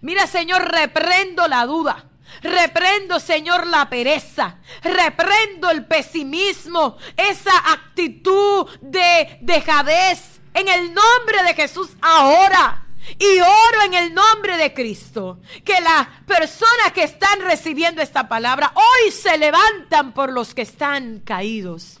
Mira, 0.00 0.26
Señor, 0.26 0.70
reprendo 0.70 1.46
la 1.48 1.66
duda. 1.66 2.06
Reprendo, 2.42 3.20
Señor, 3.20 3.66
la 3.66 3.88
pereza. 3.88 4.58
Reprendo 4.82 5.70
el 5.70 5.86
pesimismo. 5.86 6.96
Esa 7.16 7.72
actitud 7.72 8.68
de 8.80 9.38
dejadez 9.40 10.40
en 10.52 10.68
el 10.68 10.92
nombre 10.92 11.42
de 11.46 11.54
Jesús 11.54 11.90
ahora. 12.00 12.86
Y 13.18 13.40
oro 13.40 13.82
en 13.84 13.94
el 13.94 14.14
nombre 14.14 14.56
de 14.56 14.72
Cristo 14.72 15.38
que 15.62 15.78
las 15.82 16.06
personas 16.26 16.92
que 16.94 17.02
están 17.02 17.40
recibiendo 17.42 18.00
esta 18.00 18.28
palabra 18.28 18.72
hoy 18.74 19.10
se 19.10 19.36
levantan 19.36 20.14
por 20.14 20.32
los 20.32 20.54
que 20.54 20.62
están 20.62 21.20
caídos 21.20 22.00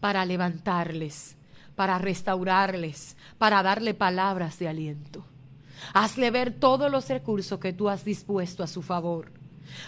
para 0.00 0.24
levantarles, 0.24 1.36
para 1.74 1.98
restaurarles, 1.98 3.16
para 3.38 3.62
darle 3.62 3.94
palabras 3.94 4.58
de 4.58 4.68
aliento. 4.68 5.24
Hazle 5.94 6.30
ver 6.30 6.52
todos 6.52 6.90
los 6.90 7.08
recursos 7.08 7.58
que 7.58 7.72
tú 7.72 7.88
has 7.88 8.04
dispuesto 8.04 8.62
a 8.62 8.66
su 8.66 8.82
favor. 8.82 9.32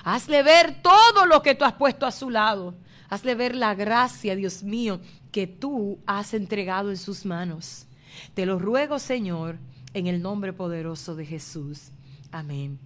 Hazle 0.04 0.42
ver 0.42 0.82
todo 0.82 1.26
lo 1.26 1.42
que 1.42 1.54
tú 1.54 1.64
has 1.64 1.74
puesto 1.74 2.06
a 2.06 2.12
su 2.12 2.30
lado. 2.30 2.74
Hazle 3.08 3.34
ver 3.34 3.56
la 3.56 3.74
gracia, 3.74 4.36
Dios 4.36 4.62
mío, 4.62 5.00
que 5.32 5.46
tú 5.46 5.98
has 6.06 6.32
entregado 6.32 6.90
en 6.90 6.96
sus 6.96 7.24
manos. 7.24 7.86
Te 8.34 8.46
lo 8.46 8.58
ruego, 8.58 8.98
Señor, 8.98 9.58
en 9.94 10.06
el 10.06 10.22
nombre 10.22 10.52
poderoso 10.52 11.16
de 11.16 11.26
Jesús. 11.26 11.90
Amén. 12.30 12.78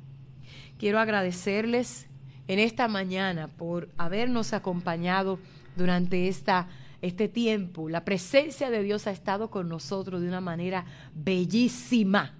Quiero 0.78 0.98
agradecerles 0.98 2.06
en 2.48 2.58
esta 2.58 2.88
mañana 2.88 3.48
por 3.48 3.88
habernos 3.96 4.52
acompañado 4.52 5.38
durante 5.76 6.28
esta, 6.28 6.68
este 7.04 7.28
tiempo. 7.28 7.88
La 7.88 8.04
presencia 8.04 8.70
de 8.70 8.82
Dios 8.82 9.06
ha 9.06 9.10
estado 9.10 9.50
con 9.50 9.68
nosotros 9.68 10.22
de 10.22 10.28
una 10.28 10.40
manera 10.40 10.86
bellísima. 11.14 12.34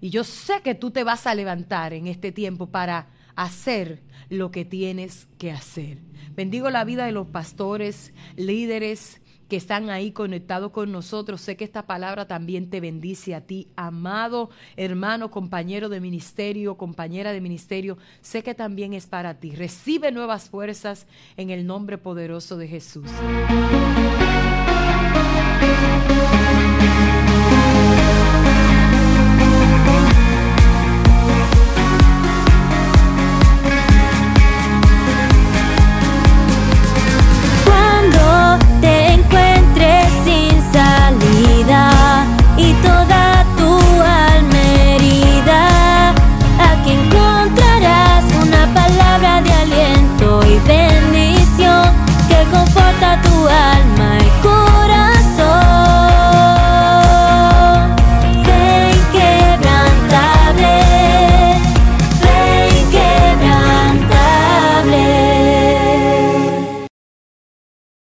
Y 0.00 0.10
yo 0.10 0.24
sé 0.24 0.60
que 0.62 0.74
tú 0.74 0.90
te 0.90 1.04
vas 1.04 1.26
a 1.26 1.34
levantar 1.34 1.92
en 1.92 2.06
este 2.06 2.30
tiempo 2.30 2.66
para 2.66 3.08
hacer 3.34 4.02
lo 4.28 4.50
que 4.50 4.64
tienes 4.64 5.26
que 5.38 5.50
hacer. 5.50 5.98
Bendigo 6.34 6.70
la 6.70 6.84
vida 6.84 7.06
de 7.06 7.12
los 7.12 7.26
pastores, 7.28 8.12
líderes, 8.36 9.20
que 9.48 9.56
están 9.56 9.90
ahí 9.90 10.12
conectados 10.12 10.70
con 10.70 10.92
nosotros. 10.92 11.40
Sé 11.40 11.56
que 11.56 11.64
esta 11.64 11.86
palabra 11.86 12.26
también 12.26 12.70
te 12.70 12.80
bendice 12.80 13.34
a 13.34 13.40
ti, 13.40 13.68
amado 13.76 14.50
hermano, 14.76 15.30
compañero 15.30 15.88
de 15.88 16.00
ministerio, 16.00 16.76
compañera 16.76 17.32
de 17.32 17.40
ministerio. 17.40 17.98
Sé 18.20 18.42
que 18.42 18.54
también 18.54 18.94
es 18.94 19.06
para 19.06 19.40
ti. 19.40 19.50
Recibe 19.52 20.12
nuevas 20.12 20.50
fuerzas 20.50 21.06
en 21.36 21.50
el 21.50 21.66
nombre 21.66 21.98
poderoso 21.98 22.56
de 22.56 22.68
Jesús. 22.68 23.10